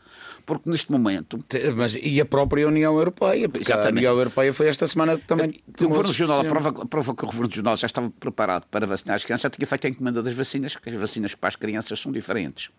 Porque 0.46 0.70
neste 0.70 0.92
momento. 0.92 1.44
Mas 1.76 1.96
e 1.96 2.22
a 2.22 2.26
própria 2.26 2.68
União 2.68 2.96
Europeia? 2.96 3.50
Porque 3.50 3.66
Exatamente. 3.66 3.98
a 3.98 3.98
União 3.98 4.14
Europeia 4.14 4.54
foi 4.54 4.68
esta 4.68 4.86
semana 4.86 5.18
também. 5.18 5.60
O 5.80 5.88
Governo 5.88 6.10
Regional, 6.10 6.40
a 6.42 6.86
prova, 6.86 7.16
que 7.16 7.24
o 7.24 7.28
Governo 7.28 7.48
Regional 7.48 7.78
já 7.78 7.88
estava 7.88 8.10
preparado 8.10 8.66
para 8.70 8.86
vacinar 8.86 9.16
as 9.16 9.24
crianças, 9.24 9.44
já 9.44 9.50
tinha 9.50 9.68
feito 9.68 9.88
a 9.88 9.90
encomenda 9.90 10.22
das 10.22 10.36
vacinas, 10.36 10.76
que 10.76 10.90
as 10.90 10.96
vacinas 10.96 11.34
para 11.34 11.50
as 11.50 11.56
crianças 11.56 12.00
são 12.00 12.12
diferentes. 12.12 12.70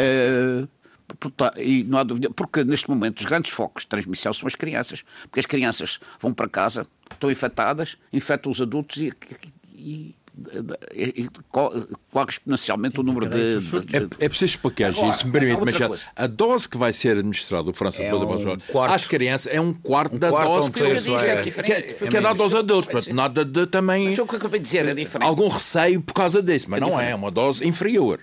Uh, 0.00 0.68
e 1.56 1.82
não 1.84 1.98
há 1.98 2.02
dúvida, 2.04 2.30
porque 2.30 2.62
neste 2.64 2.88
momento 2.88 3.18
os 3.18 3.26
grandes 3.26 3.50
focos 3.50 3.82
de 3.82 3.88
transmissão 3.88 4.32
são 4.32 4.46
as 4.46 4.54
crianças, 4.54 5.02
porque 5.22 5.40
as 5.40 5.46
crianças 5.46 5.98
vão 6.20 6.32
para 6.32 6.48
casa, 6.48 6.86
estão 7.10 7.30
infectadas, 7.30 7.96
infectam 8.12 8.52
os 8.52 8.60
adultos 8.60 8.98
e, 8.98 9.12
e 9.74 10.14
corre 11.50 12.30
exponencialmente 12.30 13.00
o 13.00 13.02
número 13.02 13.28
de, 13.28 13.58
de... 13.58 13.96
É, 13.96 14.24
é, 14.24 14.28
preciso 14.28 14.52
explicar 14.52 14.90
Agora, 14.90 15.12
se 15.12 15.26
me 15.26 15.32
permite, 15.32 15.60
mas 15.64 15.76
já, 15.76 15.90
a 16.16 16.26
dose 16.26 16.68
que 16.68 16.76
vai 16.76 16.92
ser 16.92 17.16
administrada 17.16 17.64
do 17.64 17.72
França 17.72 18.02
é 18.02 18.14
um 18.14 18.56
às 18.88 19.04
crianças 19.04 19.52
é 19.52 19.60
um 19.60 19.72
quarto 19.72 20.16
um 20.16 20.18
da 20.18 20.30
quarto 20.30 20.48
dose 20.48 20.70
que, 20.70 20.82
é, 20.82 20.92
é, 20.92 21.42
que, 21.42 21.72
é, 21.72 21.82
que 22.08 22.16
é 22.16 22.20
dada 22.20 22.42
aos 22.42 22.54
adultos. 22.54 22.90
Portanto, 22.90 23.14
nada 23.14 23.44
de 23.44 23.66
também. 23.66 24.10
Mas 24.10 24.18
o 24.18 24.26
que 24.26 24.34
eu 24.34 24.38
acabei 24.38 24.60
de 24.60 24.64
dizer 24.64 24.86
é 24.86 24.94
diferente. 24.94 25.28
Algum 25.28 25.48
receio 25.48 26.00
por 26.00 26.14
causa 26.14 26.42
disso, 26.42 26.66
mas 26.68 26.80
é 26.80 26.84
não 26.84 27.00
é, 27.00 27.10
é 27.10 27.14
uma 27.14 27.30
dose 27.30 27.66
inferior. 27.66 28.20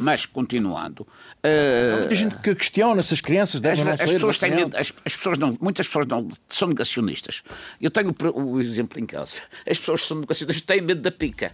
Mas, 0.00 0.26
continuando. 0.26 1.02
Uh, 1.02 1.94
Há 1.94 1.98
muita 1.98 2.14
gente 2.14 2.36
que 2.36 2.54
questiona 2.54 3.02
se 3.02 3.14
as 3.14 3.20
crianças 3.20 3.60
devem 3.60 3.86
as, 3.88 4.00
as 4.00 4.10
pessoas 4.10 4.38
têm 4.38 4.50
medo, 4.54 4.76
as, 4.76 4.92
as, 5.04 5.16
pessoas 5.16 5.38
não, 5.38 5.56
Muitas 5.60 5.86
pessoas 5.86 6.06
não 6.06 6.28
são 6.48 6.68
negacionistas. 6.68 7.42
Eu 7.80 7.90
tenho 7.90 8.14
o, 8.34 8.60
exemplo 8.60 8.98
em 8.98 9.06
casa. 9.06 9.42
As 9.68 9.78
pessoas 9.78 10.06
são 10.06 10.20
negacionistas 10.20 10.64
têm 10.64 10.80
medo 10.80 11.00
da 11.00 11.10
pica. 11.10 11.52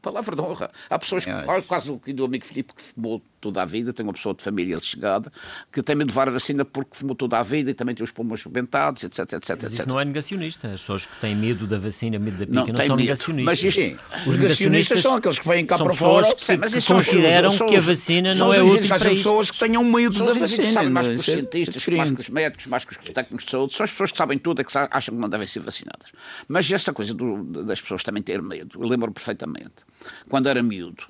Palavra 0.00 0.36
de 0.36 0.42
honra. 0.42 0.70
Há 0.88 0.98
pessoas 0.98 1.24
que, 1.24 1.30
olha, 1.30 1.62
quase 1.62 1.90
o 1.90 2.00
do 2.14 2.24
amigo 2.24 2.44
Filipe 2.44 2.72
que 2.72 2.80
fumou 2.80 3.20
toda 3.40 3.62
a 3.62 3.64
vida, 3.64 3.92
tem 3.92 4.04
uma 4.04 4.12
pessoa 4.12 4.34
de 4.34 4.42
família 4.42 4.78
chegada, 4.80 5.32
que 5.72 5.82
tem 5.82 5.96
medo 5.96 6.08
de 6.08 6.12
levar 6.12 6.28
a 6.28 6.32
vacina 6.32 6.64
porque 6.64 6.90
fumou 6.92 7.14
toda 7.14 7.38
a 7.38 7.42
vida 7.42 7.70
e 7.70 7.74
também 7.74 7.94
tem 7.94 8.04
os 8.04 8.10
pulmões 8.10 8.42
rebentados, 8.44 9.04
etc, 9.04 9.20
etc, 9.20 9.32
Mas 9.32 9.50
etc. 9.50 9.70
Isso 9.70 9.88
não 9.88 10.00
é 10.00 10.04
negacionista. 10.04 10.68
As 10.68 10.80
pessoas 10.80 11.06
que 11.06 11.20
têm 11.20 11.34
medo 11.34 11.66
da 11.66 11.78
vacina, 11.78 12.18
medo 12.18 12.38
da 12.38 12.46
pica, 12.46 12.60
não, 12.60 12.66
não 12.66 12.76
são 12.76 12.96
medo. 12.96 13.06
negacionistas. 13.06 13.62
Mas 13.64 13.74
sim, 13.74 13.96
os 14.26 14.38
negacionistas 14.38 15.00
são 15.00 15.14
aqueles 15.16 15.38
que 15.38 15.48
vêm 15.48 15.66
cá 15.66 15.78
para 15.78 15.94
fora 15.94 16.34
que, 16.34 16.56
mas 16.56 16.74
que 16.74 16.92
consideram 16.92 17.50
são, 17.50 17.66
que 17.66 17.76
a 17.76 17.80
vacina 17.80 18.34
não 18.34 18.52
é 18.52 18.62
útil 18.62 18.88
para 18.88 18.98
São 18.98 19.14
pessoas 19.14 19.50
que 19.50 19.58
tenham 19.58 19.84
medo 19.84 20.24
da 20.24 20.32
vacina. 20.34 20.72
Sabem 20.72 20.90
mais 20.90 21.08
que 21.08 21.14
os 21.14 21.24
cientistas, 21.24 21.86
mais 21.88 22.10
que 22.10 22.20
os 22.20 22.28
médicos, 22.28 22.66
mais 22.66 22.84
que 22.84 22.92
os 22.92 22.98
técnicos 22.98 23.44
de 23.44 23.50
saúde. 23.50 23.74
São 23.74 23.84
as 23.84 23.90
pessoas 23.90 24.12
que 24.12 24.18
sabem 24.18 24.38
tudo 24.38 24.60
e 24.60 24.64
que 24.64 24.72
acham 24.76 25.14
que 25.14 25.20
não 25.20 25.28
devem 25.28 25.46
ser 25.46 25.60
vacinadas. 25.60 26.10
Mas 26.46 26.70
esta 26.70 26.92
coisa 26.92 27.14
do, 27.14 27.42
das 27.64 27.80
pessoas 27.80 28.02
também 28.02 28.22
ter 28.22 28.42
medo, 28.42 28.78
eu 28.80 28.88
lembro 28.88 29.12
perfeitamente. 29.12 29.86
Quando 30.28 30.48
era 30.48 30.62
miúdo, 30.62 31.04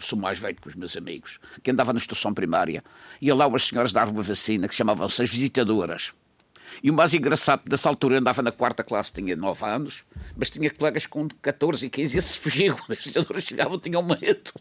sou 0.00 0.18
mais 0.18 0.38
velho 0.38 0.56
que 0.60 0.68
os 0.68 0.74
meus 0.74 0.96
amigos, 0.96 1.38
que 1.62 1.70
andava 1.70 1.92
na 1.92 1.98
estação 1.98 2.32
primária, 2.32 2.82
ia 3.20 3.34
lá 3.34 3.46
umas 3.46 3.64
senhoras 3.64 3.92
dar 3.92 4.08
uma 4.08 4.22
vacina 4.22 4.68
que 4.68 4.74
chamavam-se 4.74 5.22
as 5.22 5.30
visitadoras. 5.30 6.12
E 6.82 6.90
o 6.90 6.94
mais 6.94 7.12
engraçado, 7.12 7.62
nessa 7.68 7.88
altura 7.88 8.18
andava 8.18 8.42
na 8.42 8.52
quarta 8.52 8.82
classe, 8.82 9.12
tinha 9.12 9.36
9 9.36 9.64
anos, 9.64 10.04
mas 10.36 10.50
tinha 10.50 10.70
colegas 10.70 11.06
com 11.06 11.28
14 11.28 11.86
e 11.86 11.90
15 11.90 12.14
e 12.14 12.18
esses 12.18 12.36
fugiam. 12.36 12.76
As 12.88 12.98
visitadoras 12.98 13.42
chegavam, 13.42 13.78
tinham 13.78 14.02
medo. 14.02 14.52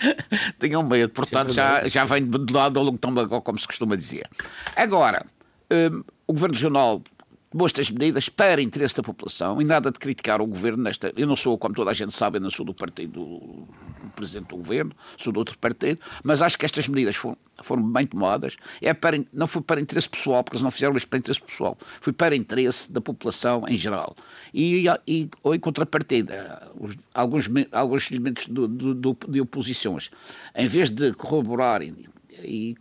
tinham 0.58 0.82
medo, 0.82 1.10
portanto 1.10 1.52
já, 1.52 1.86
já 1.86 2.04
vem 2.04 2.28
de 2.28 2.52
lado 2.52 2.78
ao 2.78 2.84
longo 2.84 2.98
de 2.98 3.40
como 3.42 3.58
se 3.58 3.66
costuma 3.66 3.96
dizer. 3.96 4.28
Agora, 4.74 5.26
um, 5.70 6.02
o 6.26 6.32
Governo 6.32 6.54
Regional 6.54 7.02
tomou 7.50 7.66
estas 7.66 7.90
medidas 7.90 8.28
para 8.28 8.62
interesse 8.62 8.96
da 8.96 9.02
população 9.02 9.60
e 9.60 9.64
nada 9.64 9.90
de 9.90 9.98
criticar 9.98 10.40
o 10.40 10.46
governo 10.46 10.82
nesta. 10.84 11.12
Eu 11.16 11.26
não 11.26 11.36
sou, 11.36 11.58
como 11.58 11.74
toda 11.74 11.90
a 11.90 11.94
gente 11.94 12.14
sabe, 12.14 12.38
eu 12.38 12.40
não 12.40 12.50
sou 12.50 12.64
do 12.64 12.72
partido 12.72 13.12
do, 13.12 13.68
presidente 14.10 14.48
do 14.48 14.56
governo, 14.56 14.92
sou 15.16 15.32
de 15.32 15.38
outro 15.38 15.58
partido, 15.58 15.98
mas 16.22 16.42
acho 16.42 16.56
que 16.56 16.64
estas 16.64 16.86
medidas 16.86 17.16
foram, 17.16 17.36
foram 17.60 17.82
bem 17.82 18.06
tomadas. 18.06 18.56
É 18.80 18.94
para, 18.94 19.20
não 19.32 19.46
foi 19.46 19.62
para 19.62 19.80
interesse 19.80 20.08
pessoal, 20.08 20.44
porque 20.44 20.56
eles 20.56 20.62
não 20.62 20.70
fizeram 20.70 20.96
isto 20.96 21.08
para 21.08 21.18
interesse 21.18 21.40
pessoal, 21.40 21.76
foi 22.00 22.12
para 22.12 22.36
interesse 22.36 22.92
da 22.92 23.00
população 23.00 23.64
em 23.66 23.76
geral. 23.76 24.14
E, 24.54 24.84
e 25.06 25.28
ou 25.42 25.54
em 25.54 25.58
contrapartida, 25.58 26.70
os, 26.78 26.96
alguns, 27.12 27.46
alguns 27.72 28.10
elementos 28.10 28.46
do, 28.46 28.68
do, 28.68 28.94
do, 28.94 29.16
de 29.28 29.40
oposições, 29.40 30.10
em 30.54 30.68
vez 30.68 30.88
de 30.88 31.12
corroborarem 31.14 31.96
e 32.44 32.76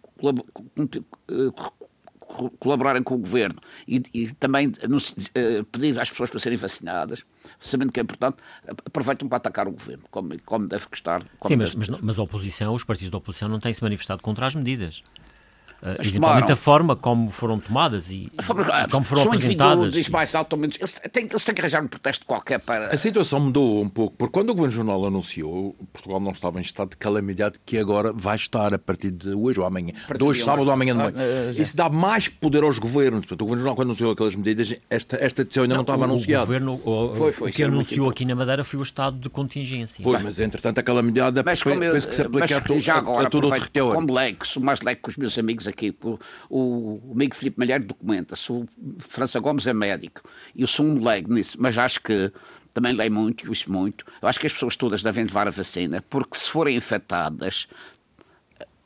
colaborarem 2.60 3.02
com 3.02 3.15
o 3.15 3.18
governo 3.18 3.60
e, 3.88 4.02
e 4.13 4.34
também 4.34 4.68
uh, 4.68 5.63
pedir 5.72 6.00
às 6.00 6.10
pessoas 6.10 6.30
para 6.30 6.39
serem 6.39 6.58
vacinadas, 6.58 7.24
sabendo 7.60 7.92
que 7.92 8.00
é 8.00 8.04
importante, 8.04 8.38
aproveitam 8.86 9.28
para 9.28 9.38
atacar 9.38 9.68
o 9.68 9.72
governo, 9.72 10.04
como, 10.12 10.39
como 10.44 10.68
deve 10.68 10.86
custar. 10.88 11.24
Como 11.39 11.50
Sim, 11.50 11.56
mas, 11.56 11.76
mas, 11.76 11.89
mas, 12.02 12.20
a 12.20 12.24
oposição, 12.24 12.74
os 12.74 12.84
partidos 12.84 13.12
da 13.12 13.18
oposição 13.18 13.50
não 13.50 13.60
têm 13.60 13.74
se 13.74 13.84
manifestado 13.84 14.22
contra 14.22 14.46
as 14.46 14.56
medidas. 14.56 15.04
Uh, 15.82 15.96
eventualmente 16.00 16.52
a 16.52 16.56
forma 16.56 16.96
como 16.96 17.30
foram 17.30 17.60
tomadas 17.60 18.12
e, 18.12 18.30
forma, 18.42 18.63
e 18.63 18.88
como 18.89 19.06
foram 19.06 19.24
apresentadas. 19.24 19.94
diz 19.94 20.10
mais 20.10 20.36
alto 20.36 20.58
menos. 20.58 20.78
Eles 20.78 21.00
têm, 21.12 21.28
eles 21.30 21.46
têm 21.46 21.56
que 21.56 21.62
arranjar 21.62 21.84
um 21.84 21.88
protesto 21.88 22.26
qualquer 22.26 22.60
para. 22.60 22.94
A 22.94 22.98
situação 22.98 23.39
mudou 23.39 23.82
um 23.82 23.89
pouco, 23.89 24.15
porque 24.18 24.34
quando 24.34 24.50
o 24.50 24.54
Governo 24.54 24.76
Jornal 24.76 25.06
anunciou, 25.06 25.76
Portugal 25.94 26.20
não 26.20 26.32
estava 26.32 26.60
em 26.60 26.62
estado 26.62 26.89
de 26.89 26.98
calamidade 26.98 27.60
que 27.65 27.78
agora 27.78 28.12
vai 28.12 28.36
estar 28.36 28.74
a 28.74 28.80
partir 28.80 29.12
de 29.12 29.30
hoje 29.30 29.60
ou 29.60 29.65
amanhã. 29.65 29.94
De 30.15 30.24
hoje, 30.24 30.44
sábado 30.44 30.65
ou 30.65 30.72
amanhã 30.72 30.94
de 30.94 31.00
manhã. 31.00 31.13
Ah, 31.15 31.52
uh, 31.58 31.62
Isso 31.62 31.78
dá 31.78 31.89
mais 31.89 32.28
poder 32.28 32.63
aos 32.63 32.78
governos. 32.78 33.22
Portanto, 33.22 33.42
o 33.42 33.46
Governo 33.46 33.63
Jornal, 33.63 33.76
quando 33.76 33.88
anunciou 33.88 34.12
aquelas 34.12 34.36
medidas, 34.36 34.76
esta, 34.89 35.18
esta 35.18 35.44
decisão 35.44 35.63
ainda 35.63 35.76
não, 35.76 35.80
não 35.80 35.84
estava 35.84 36.02
o 36.02 36.04
anunciada. 36.06 36.46
Governo, 36.46 36.82
o, 36.84 37.15
foi, 37.15 37.32
foi, 37.32 37.50
o 37.50 37.54
que 37.54 37.63
anunciou 37.63 38.10
aqui 38.10 38.26
na 38.26 38.36
Madeira 38.36 38.63
foi 38.63 38.80
o 38.80 38.84
estado 38.84 39.18
de 39.18 39.30
contingência. 39.30 40.04
Pois, 40.04 40.22
mas 40.22 40.39
entretanto 40.39 40.80
a 40.80 40.84
calamidade 40.84 41.42
mas, 41.46 41.63
penso 41.63 41.84
eu, 41.84 41.94
que 41.94 42.15
se 42.15 42.22
aplica 42.22 42.58
a, 42.58 42.80
já 42.80 42.96
agora, 42.96 43.28
a 43.28 43.30
todo 43.30 43.48
o 43.48 43.52
território. 43.52 43.94
Como 43.94 44.13
leque, 44.13 44.60
mais 44.60 44.82
leque 44.82 45.02
com 45.02 45.10
os 45.10 45.18
meus 45.18 45.38
amigos 45.38 45.68
aqui, 45.69 45.95
o, 46.03 46.19
o 46.49 47.12
amigo 47.13 47.36
Filipe 47.36 47.58
Malheiro 47.60 47.86
documenta-se, 47.86 48.51
o 48.51 48.67
França 48.99 49.39
Gomes 49.39 49.67
é 49.67 49.73
médico, 49.73 50.21
e 50.55 50.62
eu 50.62 50.67
sou 50.67 50.86
um 50.86 51.03
leigo 51.03 51.34
nisso, 51.34 51.58
mas 51.60 51.77
acho 51.77 52.01
que 52.01 52.32
também 52.73 52.93
leio 52.93 53.12
muito, 53.12 53.51
isso 53.51 53.71
muito. 53.71 54.05
Eu 54.21 54.27
acho 54.27 54.39
que 54.39 54.47
as 54.47 54.53
pessoas 54.53 54.75
todas 54.75 55.01
devem 55.03 55.23
levar 55.23 55.47
a 55.47 55.51
vacina, 55.51 56.03
porque 56.10 56.38
se 56.38 56.49
forem 56.49 56.75
infectadas, 56.75 57.67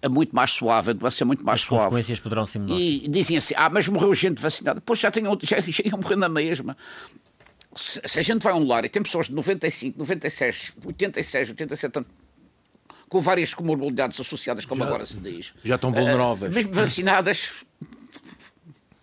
é 0.01 0.09
muito 0.09 0.35
mais 0.35 0.51
suave, 0.51 0.93
vai 0.93 1.11
ser 1.11 1.25
muito 1.25 1.45
mais 1.45 1.61
As 1.61 1.67
suave. 1.67 1.83
As 1.83 1.89
consequências 1.89 2.19
poderão 2.19 2.45
ser 2.45 2.59
menores. 2.59 2.83
E 2.83 3.07
dizem 3.07 3.37
assim, 3.37 3.53
ah, 3.57 3.69
mas 3.69 3.87
morreu 3.87 4.13
gente 4.13 4.41
vacinada. 4.41 4.81
Pois 4.81 4.99
já, 4.99 5.09
tenho, 5.09 5.37
já, 5.41 5.59
já 5.61 5.83
iam 5.85 5.97
morrer 5.97 6.17
na 6.17 6.27
mesma. 6.27 6.75
Se, 7.73 8.01
se, 8.05 8.19
a 8.19 8.21
gente 8.21 8.43
vai 8.43 8.53
a 8.53 8.55
um 8.55 8.67
lar 8.67 8.85
e 8.85 8.89
tem 8.89 9.01
pessoas 9.01 9.27
de 9.27 9.33
95, 9.33 9.97
96, 9.97 10.73
86, 10.85 11.49
87 11.49 11.97
anos 11.97 12.09
com 13.13 13.21
várias 13.21 13.53
comorbilidades 13.53 14.19
associadas, 14.19 14.65
como 14.65 14.81
já, 14.81 14.87
agora 14.87 15.05
se 15.05 15.19
diz. 15.19 15.53
Já 15.63 15.75
estão 15.75 15.91
vulneráveis. 15.91 16.51
Uh, 16.51 16.55
mesmo 16.55 16.73
vacinadas. 16.73 17.63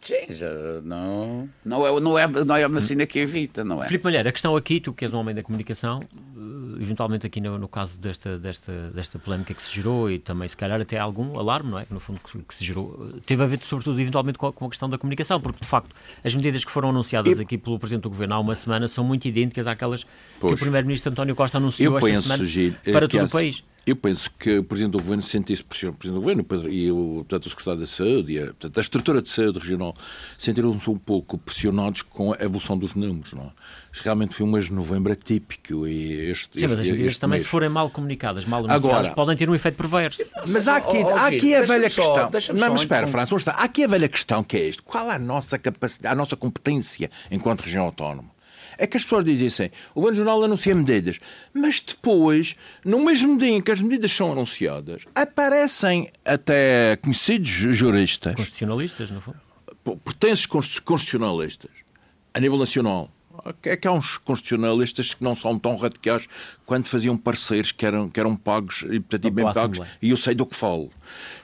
Sim, 0.00 0.34
já 0.34 0.48
não. 0.82 1.48
Não 1.64 1.86
é, 1.86 2.00
não, 2.00 2.18
é, 2.18 2.26
não 2.26 2.56
é 2.56 2.64
a 2.64 2.68
vacina 2.68 3.06
que 3.06 3.18
evita, 3.18 3.62
não 3.62 3.82
é? 3.82 3.86
Filipe 3.86 4.04
Malheiro, 4.04 4.28
a 4.28 4.32
questão 4.32 4.56
aqui, 4.56 4.80
tu 4.80 4.92
que 4.92 5.04
és 5.04 5.12
um 5.12 5.18
homem 5.18 5.34
da 5.34 5.42
comunicação, 5.42 6.00
eh, 6.10 6.82
eventualmente 6.82 7.26
aqui 7.26 7.38
no, 7.38 7.58
no, 7.58 7.68
caso 7.68 7.98
desta, 7.98 8.38
desta, 8.38 8.90
desta 8.90 9.18
polémica 9.18 9.52
que 9.52 9.62
se 9.62 9.74
gerou 9.74 10.10
e 10.10 10.18
também 10.18 10.48
se 10.48 10.56
calhar 10.56 10.80
até 10.80 10.98
algum 10.98 11.38
alarme, 11.38 11.70
não 11.70 11.78
é? 11.78 11.84
Que 11.84 11.92
no 11.92 12.00
fundo 12.00 12.18
que, 12.18 12.38
que 12.38 12.54
se 12.54 12.64
gerou, 12.64 13.12
eh, 13.14 13.20
teve 13.26 13.42
a 13.42 13.46
ver 13.46 13.60
sobretudo 13.62 14.00
eventualmente 14.00 14.38
com 14.38 14.46
a, 14.46 14.52
com 14.52 14.64
a, 14.64 14.68
questão 14.70 14.88
da 14.88 14.96
comunicação, 14.96 15.38
porque 15.38 15.60
de 15.60 15.66
facto 15.66 15.94
as 16.24 16.34
medidas 16.34 16.64
que 16.64 16.70
foram 16.70 16.88
anunciadas 16.88 17.38
e... 17.38 17.42
aqui 17.42 17.58
pelo 17.58 17.78
Presidente 17.78 18.04
do 18.04 18.10
Governo 18.10 18.34
há 18.36 18.40
uma 18.40 18.54
semana 18.54 18.88
são 18.88 19.04
muito 19.04 19.28
idêntantes 19.28 19.66
àquelas 19.66 20.06
pois. 20.40 20.54
que 20.54 20.60
o 20.60 20.62
Primeiro-Ministro 20.62 21.12
António 21.12 21.36
Costa 21.36 21.58
anunciou 21.58 22.00
Eu 22.00 22.08
esta 22.08 22.22
semana 22.22 22.44
eh, 22.86 22.90
para 22.90 23.06
todo 23.06 23.26
o 23.26 23.30
país. 23.30 23.62
Eu 23.86 23.96
penso 23.96 24.30
que 24.38 24.58
o 24.58 24.64
Presidente 24.64 24.92
do 24.92 24.98
Governo 24.98 25.22
sente-se 25.22 25.64
pressionado, 25.64 25.96
o 25.96 25.98
Presidente 25.98 26.20
do 26.20 26.44
Governo 26.44 26.72
e 26.72 26.92
o, 26.92 27.24
portanto, 27.26 27.46
o 27.46 27.50
Secretário 27.50 27.80
da 27.80 27.86
Saúde 27.86 28.32
e 28.34 28.38
a, 28.38 28.46
portanto, 28.46 28.78
a 28.78 28.80
estrutura 28.80 29.22
de 29.22 29.28
saúde 29.28 29.58
regional 29.58 29.94
sentiram-se 30.36 30.90
um 30.90 30.98
pouco 30.98 31.38
pressionados 31.38 32.02
com 32.02 32.32
a 32.32 32.36
evolução 32.40 32.76
dos 32.76 32.94
números. 32.94 33.32
Não 33.32 33.44
é? 33.44 33.50
Realmente 34.02 34.34
foi 34.34 34.46
um 34.46 34.50
mês 34.50 34.66
de 34.66 34.74
novembro 34.74 35.12
atípico 35.12 35.86
e 35.86 36.30
este 36.30 36.60
Sim, 36.60 36.66
mas 36.68 36.80
as 36.80 36.88
medidas 36.88 37.18
também 37.18 37.38
mês. 37.38 37.42
se 37.42 37.48
forem 37.48 37.68
mal 37.68 37.88
comunicadas, 37.90 38.44
mal 38.44 38.60
anunciadas, 38.60 39.08
Agora, 39.08 39.14
podem 39.14 39.36
ter 39.36 39.48
um 39.48 39.54
efeito 39.54 39.76
perverso. 39.76 40.22
Mas 40.46 40.68
há 40.68 40.76
aqui, 40.76 40.98
oh, 41.02 41.08
há 41.08 41.26
aqui 41.28 41.54
a 41.54 41.62
velha 41.62 41.88
só, 41.88 42.28
questão. 42.30 42.54
Não, 42.54 42.70
mas 42.72 42.82
espera. 42.82 43.06
François, 43.06 43.48
há 43.48 43.64
aqui 43.64 43.84
a 43.84 43.88
velha 43.88 44.08
questão 44.08 44.44
que 44.44 44.56
é 44.56 44.68
isto. 44.68 44.82
Qual 44.82 45.10
é 45.10 45.14
a 45.14 45.18
nossa 45.18 45.58
capacidade, 45.58 46.12
a 46.12 46.16
nossa 46.16 46.36
competência 46.36 47.10
enquanto 47.30 47.62
região 47.62 47.86
autónoma? 47.86 48.30
É 48.80 48.86
que 48.86 48.96
as 48.96 49.02
pessoas 49.04 49.24
dizem 49.24 49.46
assim: 49.46 49.70
o 49.94 50.00
Governo 50.00 50.16
Jornal 50.16 50.42
anuncia 50.42 50.74
medidas, 50.74 51.20
mas 51.52 51.80
depois, 51.80 52.56
no 52.84 53.04
mesmo 53.04 53.38
dia 53.38 53.50
em 53.50 53.60
que 53.60 53.70
as 53.70 53.82
medidas 53.82 54.10
são 54.10 54.32
anunciadas, 54.32 55.04
aparecem 55.14 56.08
até 56.24 56.96
conhecidos 56.96 57.50
juristas. 57.50 58.34
Constitucionalistas, 58.34 59.10
no 59.10 59.20
fundo. 59.20 59.38
Pertences 60.04 60.46
constitucionalistas, 60.46 61.70
a 62.32 62.40
nível 62.40 62.58
nacional. 62.58 63.12
É 63.62 63.76
que 63.76 63.88
há 63.88 63.92
uns 63.92 64.18
constitucionalistas 64.18 65.14
que 65.14 65.24
não 65.24 65.34
são 65.34 65.58
tão 65.58 65.76
radicais 65.76 66.26
quando 66.70 66.86
faziam 66.86 67.16
parceiros 67.16 67.72
que 67.72 67.84
eram, 67.84 68.08
que 68.08 68.20
eram 68.20 68.36
pagos 68.36 68.84
e, 68.88 69.00
portanto, 69.00 69.26
e 69.26 69.30
bem 69.32 69.52
pagos, 69.52 69.80
e 70.00 70.10
eu 70.10 70.16
sei 70.16 70.36
do 70.36 70.46
que 70.46 70.54
falo. 70.54 70.88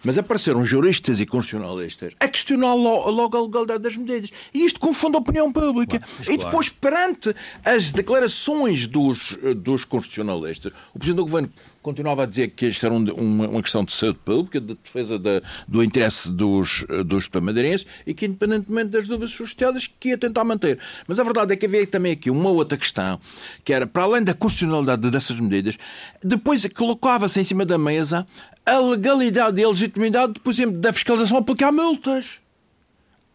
Mas 0.05 0.17
apareceram 0.17 0.65
juristas 0.65 1.21
e 1.21 1.27
constitucionalistas 1.27 2.15
a 2.21 2.29
questionar 2.29 2.75
logo 2.75 3.37
a 3.37 3.43
legalidade 3.43 3.83
das 3.83 3.97
medidas. 3.97 4.31
E 4.55 4.65
isto 4.65 4.79
confunde 4.79 5.17
a 5.17 5.19
opinião 5.19 5.53
pública. 5.53 5.99
Claro, 5.99 6.33
e 6.33 6.37
depois, 6.37 6.69
claro. 6.69 6.81
perante 6.81 7.35
as 7.65 7.91
declarações 7.91 8.87
dos, 8.87 9.37
dos 9.57 9.85
constitucionalistas, 9.85 10.71
o 10.95 10.99
Presidente 11.01 11.17
do 11.17 11.25
Governo 11.25 11.51
continuava 11.87 12.25
a 12.25 12.27
dizer 12.27 12.49
que 12.49 12.67
isto 12.67 12.85
era 12.85 12.93
uma, 12.93 13.47
uma 13.47 13.63
questão 13.63 13.85
de 13.85 13.93
saúde 13.93 14.19
pública, 14.25 14.61
de 14.61 14.75
defesa 14.75 15.21
da, 15.21 15.41
do 15.69 15.85
interesse 15.85 16.31
dos, 16.33 16.85
dos 17.05 17.29
madeirenses 17.41 17.87
e 18.05 18.13
que, 18.13 18.27
independentemente 18.27 18.91
das 18.91 19.07
dúvidas 19.07 19.31
suscitadas, 19.31 19.87
que 19.87 20.09
ia 20.09 20.19
tentar 20.19 20.43
manter. 20.43 20.81
Mas 21.07 21.21
a 21.21 21.23
verdade 21.23 21.53
é 21.53 21.57
que 21.57 21.65
havia 21.65 21.87
também 21.87 22.11
aqui 22.11 22.29
uma 22.29 22.51
outra 22.51 22.77
questão, 22.77 23.21
que 23.65 23.73
era, 23.73 23.87
para 23.87 24.03
além 24.03 24.25
da 24.25 24.35
constitucionalidade 24.35 25.03
dessas 25.17 25.41
medidas, 25.41 25.77
depois 26.23 26.67
colocava-se 26.75 27.41
em 27.41 27.43
cima 27.43 27.65
da 27.65 27.79
mesa 27.79 28.27
a 28.65 28.79
legalidade 28.79 29.61
e 29.61 29.65
a 29.65 29.69
legitimidade, 29.69 30.41
por 30.41 30.51
exemplo, 30.51 30.79
da 30.79 30.93
fiscalização 30.93 31.39
aplicar 31.39 31.73
multas 31.73 32.41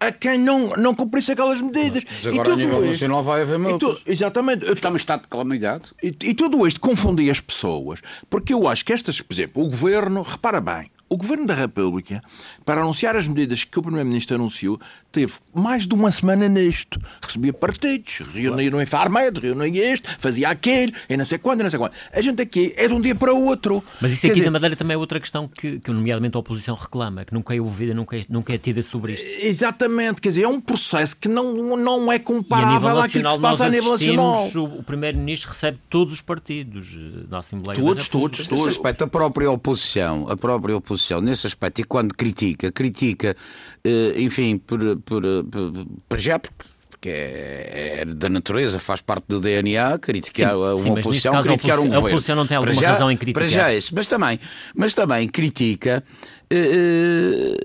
a 0.02 0.12
quem 0.12 0.40
não, 0.40 0.70
não 0.70 0.96
cumprisse 0.96 1.32
aquelas 1.32 1.62
medidas. 1.62 2.04
Mas 2.04 2.26
agora 2.26 2.42
e 2.42 2.44
tudo 2.44 2.54
a 2.54 2.56
nível 2.56 2.82
isto, 2.82 2.92
nacional 2.92 3.24
vai 3.24 3.44
haver 3.44 3.60
multas. 3.60 4.00
Tu, 4.00 4.02
exatamente. 4.08 4.66
Estamos 4.72 5.00
em 5.00 5.04
estado 5.04 5.22
de 5.22 5.28
calamidade. 5.28 5.84
E, 6.02 6.08
e 6.08 6.34
tudo 6.34 6.66
isto 6.66 6.80
confundia 6.80 7.32
as 7.32 7.40
pessoas, 7.40 8.02
porque 8.28 8.52
eu 8.52 8.68
acho 8.68 8.84
que 8.84 8.92
estas, 8.92 9.22
por 9.22 9.34
exemplo, 9.34 9.64
o 9.64 9.70
governo, 9.70 10.24
repara 10.24 10.60
bem, 10.60 10.90
o 11.12 11.18
Governo 11.18 11.46
da 11.46 11.54
República, 11.54 12.24
para 12.64 12.80
anunciar 12.80 13.18
as 13.18 13.28
medidas 13.28 13.66
que 13.66 13.78
o 13.78 13.82
Primeiro-Ministro 13.82 14.36
anunciou, 14.36 14.80
teve 15.12 15.34
mais 15.54 15.86
de 15.86 15.94
uma 15.94 16.10
semana 16.10 16.48
nisto. 16.48 16.98
Recebia 17.22 17.52
partidos, 17.52 18.22
reuniram 18.34 18.82
em 18.82 18.86
Farmed, 18.86 19.42
reunia 19.42 19.92
este, 19.92 20.08
fazia 20.18 20.48
aquele, 20.48 20.94
e 21.10 21.18
não 21.18 21.26
sei 21.26 21.38
quando, 21.38 21.60
e 21.60 21.64
não 21.64 21.70
sei 21.70 21.78
quando. 21.78 21.92
A 22.14 22.22
gente 22.22 22.42
aqui 22.42 22.74
é 22.78 22.88
de 22.88 22.94
um 22.94 23.02
dia 23.02 23.14
para 23.14 23.34
o 23.34 23.44
outro. 23.44 23.84
Mas 24.00 24.14
isso 24.14 24.22
Quer 24.22 24.28
aqui 24.28 24.36
dizer... 24.36 24.46
da 24.46 24.52
Madeira 24.52 24.74
também 24.78 24.96
é 24.96 24.98
outra 24.98 25.20
questão 25.20 25.50
que, 25.50 25.80
que, 25.82 25.92
nomeadamente, 25.92 26.38
a 26.38 26.40
oposição 26.40 26.76
reclama, 26.76 27.26
que 27.26 27.34
nunca 27.34 27.54
é 27.54 27.60
ouvida, 27.60 27.94
nunca 27.94 28.16
é, 28.16 28.22
nunca 28.30 28.56
é 28.56 28.58
tida 28.58 28.82
sobre 28.82 29.12
isto. 29.12 29.46
Exatamente, 29.46 30.22
quer 30.22 30.30
dizer, 30.30 30.44
é 30.44 30.48
um 30.48 30.62
processo 30.62 31.18
que 31.18 31.28
não, 31.28 31.76
não 31.76 32.10
é 32.10 32.20
comparável 32.20 33.02
àquilo 33.02 33.26
que 33.26 33.34
se 33.34 33.40
passa 33.40 33.66
a 33.66 33.70
nível 33.70 33.92
nacional. 33.92 34.50
O, 34.56 34.64
o 34.80 34.84
Primeiro-Ministro 34.84 35.50
recebe 35.50 35.78
todos 35.90 36.14
os 36.14 36.22
partidos 36.22 36.88
eh, 36.96 37.28
da 37.28 37.40
Assembleia 37.40 37.78
todos, 37.78 38.06
da 38.06 38.12
Todos, 38.12 38.48
todos. 38.48 38.50
Nesse 38.50 38.70
aspecto, 38.70 39.04
a 39.04 39.08
própria 39.08 39.52
oposição, 39.52 40.30
a 40.30 40.38
própria 40.38 40.78
oposição 40.78 41.01
oposição 41.02 41.22
nesse 41.22 41.48
aspecto 41.48 41.82
e 41.82 41.84
quando 41.84 42.14
critica, 42.14 42.72
critica, 42.72 43.36
eh, 43.84 44.14
enfim, 44.18 44.58
por, 44.58 44.80
por, 44.98 45.24
por, 45.50 45.88
por 46.08 46.20
já 46.20 46.38
porque 46.38 46.72
que 47.02 47.10
é, 47.10 48.02
é, 48.02 48.06
da 48.06 48.30
natureza, 48.30 48.78
faz 48.78 49.02
parte 49.02 49.26
do 49.28 49.40
DNA, 49.40 49.98
criticar 49.98 50.52
sim, 50.52 50.56
uma 50.56 50.78
sim, 50.78 50.92
oposição, 50.92 51.34
caso, 51.34 51.48
criticar 51.48 51.80
um 51.80 51.88
governo. 51.88 52.06
A 52.06 52.10
oposição 52.12 52.36
não 52.36 52.46
tem 52.46 52.58
alguma 52.58 52.76
já, 52.76 52.92
razão 52.92 53.10
em 53.10 53.18
criticar. 53.18 53.42
Para 53.42 53.50
já 53.50 53.74
isso, 53.74 53.92
mas 53.96 54.08
também, 54.08 54.40
mas 54.76 54.94
também 54.94 55.28
critica. 55.28 56.04
Uh, 56.54 57.58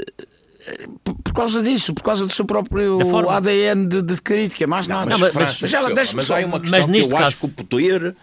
por 1.22 1.35
causa 1.35 1.62
disso, 1.62 1.92
por 1.92 2.03
causa 2.03 2.27
do 2.27 2.33
seu 2.33 2.46
próprio 2.46 2.99
ADN 3.29 3.87
de, 3.87 4.01
de 4.01 4.22
crítica, 4.22 4.66
mais 4.66 4.88
nada. 4.88 5.11
Não, 5.11 5.18
mas, 5.18 5.35
mas, 5.35 5.61
mas, 5.61 5.70
já, 5.70 5.83
mas 5.83 6.31
há 6.31 6.38
uma 6.38 6.59
questão 6.59 6.90
que 6.90 6.99
eu 6.99 7.09
caso... 7.11 7.25
acho 7.25 7.37
que 7.37 7.44
o 7.44 7.49
poder, 7.51 8.16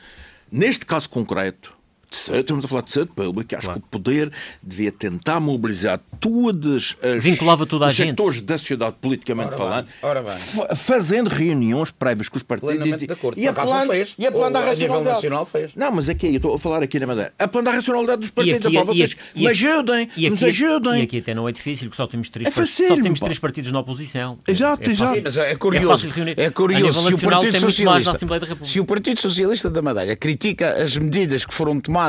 neste 0.51 0.83
caso 0.83 1.07
concreto, 1.11 1.72
estamos 2.13 2.65
a 2.65 2.67
falar 2.67 2.81
de 2.83 2.91
saúde 2.91 3.11
pública, 3.15 3.57
acho 3.57 3.67
claro. 3.67 3.81
que 3.81 3.87
o 3.87 3.89
poder 3.89 4.31
devia 4.61 4.91
tentar 4.91 5.39
mobilizar 5.39 5.99
todas 6.19 6.97
as 7.01 7.23
Vinculava 7.23 7.65
toda 7.65 7.85
a 7.85 7.87
os 7.87 7.93
gente. 7.93 8.09
setores 8.09 8.41
da 8.41 8.57
sociedade 8.57 8.95
politicamente 9.01 9.53
ora 9.53 9.57
falando, 9.57 9.87
bem, 9.87 10.75
fazendo 10.75 11.29
reuniões 11.29 11.91
prévias 11.91 12.29
com 12.29 12.37
os 12.37 12.43
partidos 12.43 12.85
e, 12.85 13.41
e 13.41 13.47
apelando, 13.47 13.91
fez. 13.91 14.15
e 14.17 14.27
apelando 14.27 14.57
à 14.57 14.61
racionalidade. 14.61 15.15
nacional 15.15 15.45
fez. 15.45 15.71
Não, 15.75 15.91
mas 15.91 16.09
aqui, 16.09 16.27
eu 16.27 16.35
estou 16.35 16.53
a 16.53 16.59
falar 16.59 16.83
aqui 16.83 16.99
na 16.99 17.07
Madeira, 17.07 17.33
apelando 17.37 17.69
à 17.69 17.73
racionalidade 17.73 18.21
dos 18.21 18.29
partidos. 18.29 18.65
Aqui, 18.65 18.83
vocês 18.83 19.17
e, 19.35 19.41
me 19.41 19.47
ajudem, 19.47 20.09
e 20.15 20.29
nos 20.29 20.43
ajudem. 20.43 21.01
E 21.01 21.03
aqui 21.03 21.17
até 21.19 21.33
não 21.33 21.47
é 21.47 21.51
difícil, 21.51 21.87
porque 21.87 21.97
só 21.97 22.07
temos 22.07 22.29
três, 22.29 22.47
é 22.47 22.65
só 22.65 22.95
temos 22.95 23.19
três 23.19 23.39
partidos 23.39 23.71
na 23.71 23.79
oposição. 23.79 24.37
Exato, 24.47 24.89
é 24.89 24.93
exato. 24.93 25.21
Mas 25.23 25.37
é 25.37 25.55
curioso, 25.55 26.07
é 26.37 26.49
curioso 26.49 27.07
se 27.07 27.13
o 27.13 27.29
Partido 27.29 27.59
Socialista, 27.59 28.17
se 28.61 28.79
o 28.79 28.85
Partido 28.85 29.19
Socialista 29.19 29.69
da 29.69 29.81
Madeira 29.81 30.15
critica 30.15 30.83
as 30.83 30.95
medidas 30.97 31.45
que 31.45 31.53
foram 31.53 31.79
tomadas 31.79 32.02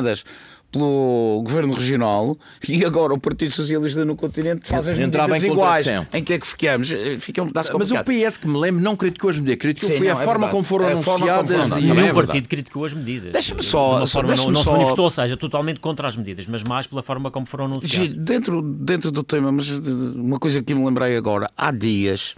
pelo 0.74 1.40
Governo 1.44 1.74
Regional 1.74 2.36
e 2.68 2.84
agora 2.84 3.14
o 3.14 3.18
Partido 3.18 3.52
Socialista 3.52 4.04
no 4.04 4.16
continente 4.16 4.68
faz 4.68 4.88
as 4.88 4.98
medidas 4.98 5.44
em 5.44 5.52
iguais. 5.52 5.86
Em 6.12 6.24
que 6.24 6.32
é 6.32 6.38
que 6.38 6.46
ficamos? 6.46 6.92
Eh, 6.92 7.16
fica 7.18 7.42
um 7.42 7.50
Mas 7.54 7.90
o 7.92 8.04
PS, 8.04 8.36
que 8.36 8.48
me 8.48 8.58
lembro, 8.58 8.82
não 8.82 8.96
criticou 8.96 9.30
as 9.30 9.38
medidas, 9.38 9.58
criticou 9.60 9.90
Sim, 9.90 9.98
foi 9.98 10.08
não, 10.08 10.18
a 10.18 10.22
é 10.22 10.24
forma 10.24 10.48
como 10.48 10.62
foram 10.64 10.88
é 10.88 10.92
anunciadas. 10.92 11.70
E 11.70 11.80
nenhum 11.80 12.06
é 12.06 12.12
partido 12.12 12.48
criticou 12.48 12.84
as 12.84 12.92
medidas. 12.92 13.32
Deixa-me 13.32 13.62
só... 13.62 14.00
De 14.00 14.10
forma, 14.10 14.34
não, 14.34 14.50
não 14.50 14.62
se 14.62 14.68
manifestou, 14.68 15.04
ou 15.04 15.10
seja, 15.10 15.36
totalmente 15.36 15.78
contra 15.78 16.08
as 16.08 16.16
medidas, 16.16 16.46
mas 16.48 16.64
mais 16.64 16.86
pela 16.86 17.02
forma 17.02 17.30
como 17.30 17.46
foram 17.46 17.66
anunciadas. 17.66 18.14
Dentro, 18.14 18.60
dentro 18.60 19.12
do 19.12 19.22
tema, 19.22 19.52
mas 19.52 19.70
uma 19.70 20.38
coisa 20.38 20.62
que 20.62 20.74
me 20.74 20.84
lembrei 20.84 21.16
agora, 21.16 21.48
há 21.56 21.70
dias, 21.70 22.34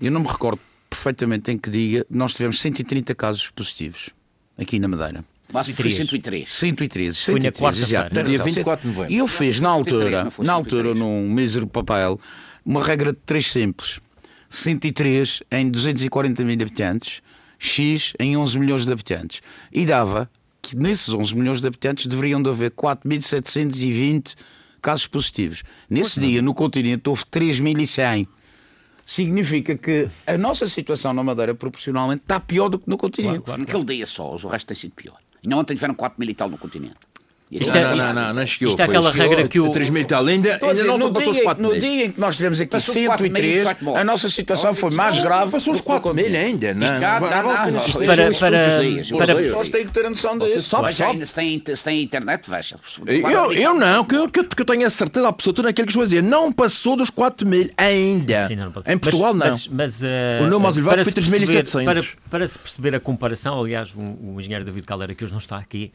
eu 0.00 0.10
não 0.10 0.20
me 0.20 0.26
recordo 0.28 0.60
perfeitamente 0.88 1.50
em 1.50 1.58
que 1.58 1.68
dia, 1.68 2.06
nós 2.08 2.32
tivemos 2.32 2.60
130 2.60 3.14
casos 3.14 3.50
positivos 3.50 4.10
aqui 4.56 4.78
na 4.78 4.88
Madeira. 4.88 5.24
Máximo 5.54 5.76
foi 5.76 5.90
103. 5.90 6.50
113, 6.52 7.18
Foi 7.20 7.34
na 7.34 7.40
113, 7.42 7.60
quarta-feira. 7.62 7.88
exato. 7.88 8.14
Dia 8.14 8.24
Tem 8.24 8.32
razão. 8.36 8.46
24 8.46 8.82
de 8.82 8.94
novembro. 8.94 9.12
E 9.14 9.18
eu 9.18 9.26
fiz 9.26 9.60
na 9.60 9.72
103, 9.74 10.02
altura, 10.14 10.44
na 10.44 10.52
altura 10.52 10.88
103. 10.88 10.98
num 10.98 11.30
mísero 11.30 11.66
papel, 11.66 12.20
uma 12.64 12.82
regra 12.82 13.12
de 13.12 13.18
três 13.24 13.46
simples. 13.50 14.00
103 14.48 15.42
em 15.50 15.70
240 15.70 16.44
mil 16.44 16.54
habitantes, 16.54 17.22
X 17.58 18.12
em 18.20 18.36
11 18.36 18.58
milhões 18.58 18.84
de 18.84 18.92
habitantes. 18.92 19.40
E 19.72 19.86
dava 19.86 20.30
que 20.62 20.76
nesses 20.76 21.08
11 21.08 21.34
milhões 21.34 21.60
de 21.60 21.66
habitantes 21.66 22.06
deveriam 22.06 22.42
de 22.42 22.48
haver 22.50 22.70
4.720 22.70 24.34
casos 24.80 25.06
positivos. 25.06 25.62
Nesse 25.88 26.20
dia, 26.20 26.42
no 26.42 26.54
continente, 26.54 27.08
houve 27.08 27.24
3.100. 27.24 28.26
Significa 29.06 29.76
que 29.76 30.08
a 30.26 30.38
nossa 30.38 30.66
situação 30.68 31.12
na 31.12 31.22
Madeira, 31.22 31.54
proporcionalmente, 31.54 32.22
está 32.22 32.40
pior 32.40 32.68
do 32.70 32.78
que 32.78 32.88
no 32.88 32.96
continente. 32.96 33.42
Naquele 33.58 33.84
dia 33.84 34.06
só, 34.06 34.34
o 34.34 34.48
resto 34.48 34.68
tem 34.68 34.76
sido 34.76 34.92
pior. 34.92 35.18
E 35.44 35.54
ontem 35.54 35.74
tiveram 35.74 35.94
4 35.94 36.18
mil 36.18 36.30
e 36.30 36.34
tal 36.34 36.48
no 36.48 36.56
continente. 36.56 36.96
Isto 37.60 37.76
é- 37.76 37.82
Não, 37.84 37.96
não, 37.96 38.12
não, 38.14 38.34
não 38.34 38.46
chegou. 38.46 38.68
isto 38.68 38.80
é 38.80 38.84
aquela 38.84 39.10
regra 39.12 39.46
que 39.48 39.60
o- 39.60 39.66
a 39.66 39.70
3 39.70 39.88
mil 39.90 40.02
e 40.02 40.04
tal. 40.04 40.26
Ainda, 40.26 40.54
ainda 40.54 40.74
dizer, 40.74 40.86
não 40.86 40.98
no, 40.98 41.04
ultrapassou 41.06 41.30
os 41.30 41.36
dia, 41.36 41.44
4 41.44 41.62
no 41.62 41.70
mil. 41.70 41.80
dia 41.80 42.04
em 42.06 42.10
que 42.10 42.20
nós 42.20 42.36
tivemos 42.36 42.60
aqui 42.60 42.70
Passou 42.70 42.94
os 42.96 43.06
quatro 43.06 43.22
mil, 43.22 43.32
103, 43.32 43.64
vai-te 43.64 43.82
embora. 43.82 44.00
a 44.00 44.04
nossa 44.04 44.28
situação 44.28 44.74
foi 44.74 44.90
mais 44.90 45.22
grave. 45.22 45.50
Passou 45.52 45.72
os 45.72 45.78
do 45.80 45.84
que 45.84 45.88
no 45.90 46.00
4 46.00 46.14
mil 46.14 46.26
ainda. 46.36 46.74
Não, 46.74 46.86
é- 46.86 47.00
para- 47.00 47.20
para- 47.20 47.70
dias. 48.80 49.52
temos 49.54 49.68
que 49.86 49.92
ter 49.92 50.06
a 50.06 50.10
noção 50.10 50.38
disso. 50.38 50.62
sabe, 50.68 50.82
Mas 50.84 50.96
sabe. 50.96 51.10
ainda 51.12 51.26
se 51.26 51.34
tem, 51.34 52.02
internet, 52.02 52.50
veja. 52.50 52.76
Eu, 53.06 53.52
eu 53.52 53.74
não, 53.74 54.04
que 54.04 54.14
eu, 54.16 54.28
tenho 54.64 54.86
a 54.86 54.90
certeza 54.90 55.28
absoluta 55.28 55.62
naquilo 55.62 55.86
que 55.86 55.92
estou 55.92 56.02
a 56.02 56.06
dizer. 56.06 56.22
Não 56.22 56.52
passou 56.52 56.96
dos 56.96 57.10
4 57.10 57.46
mil 57.46 57.70
ainda. 57.76 58.48
Em 58.86 58.98
Portugal, 58.98 59.32
não. 59.34 59.46
Eh, 59.46 60.38
O 60.40 60.44
número 60.44 60.60
mais 60.60 60.76
elevado 60.76 60.94
para 60.96 61.04
foi 61.04 61.10
se 61.10 61.14
perceber- 61.14 61.46
3.700. 61.46 61.84
Para, 61.84 62.02
para 62.30 62.46
se 62.46 62.58
perceber 62.58 62.94
a 62.94 63.00
comparação, 63.00 63.60
aliás, 63.60 63.92
o, 63.94 64.00
engenheiro 64.40 64.64
David 64.64 64.86
Caldeira, 64.86 65.14
que 65.14 65.22
hoje 65.24 65.32
não 65.32 65.38
está 65.38 65.56
aqui, 65.58 65.92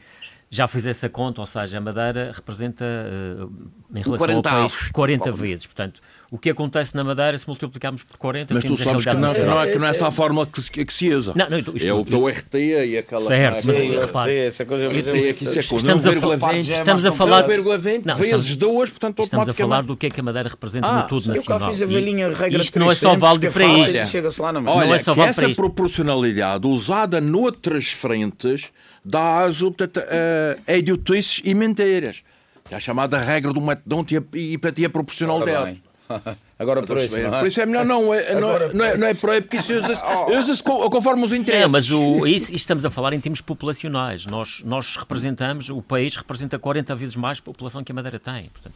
já 0.52 0.66
fez 0.66 0.84
essa 0.84 1.08
conta, 1.08 1.40
ou 1.40 1.46
seja, 1.46 1.78
a 1.78 1.80
Madeira 1.80 2.32
representa, 2.34 2.84
eh, 2.84 3.46
em 3.94 4.02
relação 4.02 4.16
40 4.26 4.36
ao 4.36 4.42
país, 4.42 4.72
avos. 4.74 4.90
40 4.90 5.30
vezes. 5.32 5.64
Portanto, 5.66 6.00
o 6.28 6.36
que 6.36 6.50
acontece 6.50 6.92
na 6.96 7.04
Madeira, 7.04 7.38
se 7.38 7.46
multiplicarmos 7.46 8.02
por 8.02 8.16
40, 8.18 8.52
Mas 8.54 8.64
tu 8.64 8.76
sabes 8.76 9.04
que 9.04 9.12
não, 9.14 9.14
que 9.14 9.20
não 9.20 9.28
nacional. 9.28 9.62
é, 9.64 9.70
que 9.72 9.78
não 9.78 9.86
é 9.86 9.90
essa 9.90 10.08
a 10.08 10.10
fórmula 10.10 10.44
que 10.48 10.60
se, 10.60 10.68
que 10.72 10.92
se 10.92 11.14
usa. 11.14 11.34
Não, 11.36 11.48
não, 11.48 11.58
isto- 11.60 11.86
é 11.86 11.92
o 11.92 12.02
do 12.02 12.26
RT 12.28 12.54
e 12.58 12.98
aquela. 12.98 13.20
Certo, 13.20 13.64
mas 13.64 13.76
repare, 13.78 14.36
Essa 14.38 14.64
coisa 14.66 14.88
RT 14.88 15.08
aqui, 15.30 15.44
isso 15.44 15.56
é 15.56 15.60
Estamos 15.76 16.04
a 16.04 16.10
1,20, 16.10 16.20
falar- 16.20 16.54
estamos 16.58 17.06
a 17.06 17.12
falar- 17.12 17.44
1,20 17.48 18.04
Não, 18.06 18.16
vezes 18.16 18.46
estamos- 18.46 18.56
2, 18.56 18.90
portanto, 18.90 19.22
estamos 19.22 19.48
a 19.48 19.52
falar 19.52 19.82
do 19.84 19.96
que 19.96 20.06
é 20.06 20.10
que 20.10 20.18
a 20.18 20.22
Madeira 20.24 20.48
representa 20.48 20.88
Ah, 20.88 21.02
no 21.02 21.08
tudo 21.08 21.30
Eu 21.32 21.44
cá 21.44 21.54
nacional. 21.54 21.70
fiz 21.70 21.82
a 21.82 21.86
velhinha 21.86 22.28
regra 22.34 22.60
isto 22.60 22.76
não 22.76 22.90
é 22.90 22.94
só 22.96 23.14
válido 23.14 23.46
é 23.46 23.50
para 23.50 23.68
fácil 23.68 23.84
isto. 24.02 24.10
Chega-se 24.10 24.42
lá 24.42 24.52
na 24.52 24.60
mão. 24.60 24.74
Olha, 24.76 24.94
é 24.94 25.20
essa 25.28 25.48
proporcionalidade 25.50 26.66
usada 26.66 27.20
noutras 27.20 27.86
frentes 27.92 28.72
dá 29.04 29.38
aso 29.40 29.72
portanto, 29.72 29.98
a, 30.06 30.72
a 30.72 30.76
idiotices 30.76 31.40
e 31.44 31.54
mentiras. 31.54 32.22
É 32.70 32.76
a 32.76 32.80
chamada 32.80 33.18
regra 33.18 33.52
do 33.52 33.60
metodonte 33.60 34.14
e 34.14 34.18
a- 34.18 34.22
e 34.34 34.54
a, 34.62 34.80
e 34.80 34.84
a 34.84 34.90
proporcionalidade. 34.90 35.82
Agora 36.58 36.82
por 36.82 36.98
isso. 36.98 37.18
não 37.20 37.34
é? 37.34 37.38
Por 37.38 37.46
isso 37.46 37.60
é 37.60 37.66
melhor 37.66 37.84
não, 37.86 38.12
é, 38.12 38.34
não, 38.38 38.50
é- 38.56 38.72
não, 38.74 38.84
é, 38.84 38.96
não 38.96 39.06
é 39.06 39.14
por 39.14 39.30
aí, 39.30 39.40
porque 39.40 39.56
isso 39.56 39.72
usa-se 39.72 40.02
usa 40.38 40.62
co- 40.62 40.90
conforme 40.90 41.22
os 41.24 41.32
É, 41.32 41.36
interesses. 41.36 41.70
mas 41.72 41.90
o, 41.90 42.26
isso, 42.26 42.46
isto 42.46 42.56
estamos 42.56 42.84
a 42.84 42.90
falar 42.90 43.12
em 43.12 43.20
termos 43.20 43.40
populacionais. 43.40 44.26
Nós, 44.26 44.62
nós 44.64 44.96
representamos, 44.96 45.70
o 45.70 45.80
país 45.80 46.16
representa 46.16 46.58
40 46.58 46.94
vezes 46.96 47.16
mais 47.16 47.40
população 47.40 47.82
que 47.82 47.90
a 47.92 47.94
Madeira 47.94 48.18
tem. 48.18 48.50
Portanto, 48.50 48.74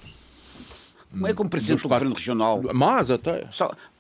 Como 1.11 1.27
é 1.27 1.35
que 1.35 1.43
um 1.43 1.47
presidente 1.49 1.83
do 1.83 1.89
governo 1.89 2.15
regional 2.15 2.63
Mas 2.73 3.11
até. 3.11 3.47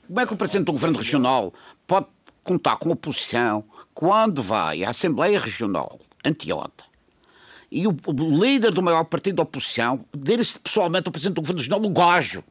Como 0.06 0.20
é 0.20 0.26
que 0.26 0.32
o 0.34 0.36
Presidente 0.36 0.66
do 0.66 0.72
Governo 0.72 0.98
Regional 0.98 1.52
pode 1.86 2.06
contar 2.42 2.76
com 2.76 2.90
a 2.90 2.92
oposição 2.92 3.64
quando 3.94 4.42
vai 4.42 4.84
à 4.84 4.90
Assembleia 4.90 5.38
Regional, 5.40 5.98
anteontem, 6.24 6.86
e 7.70 7.86
o, 7.86 7.96
o 8.06 8.44
líder 8.44 8.70
do 8.72 8.82
maior 8.82 9.04
partido 9.04 9.36
da 9.36 9.42
oposição 9.42 10.04
dir-se 10.16 10.58
pessoalmente 10.58 11.06
ao 11.08 11.12
Presidente 11.12 11.34
do 11.34 11.40
Governo 11.40 11.60
Regional 11.60 11.82
o 11.84 11.90
gajo? 11.90 12.44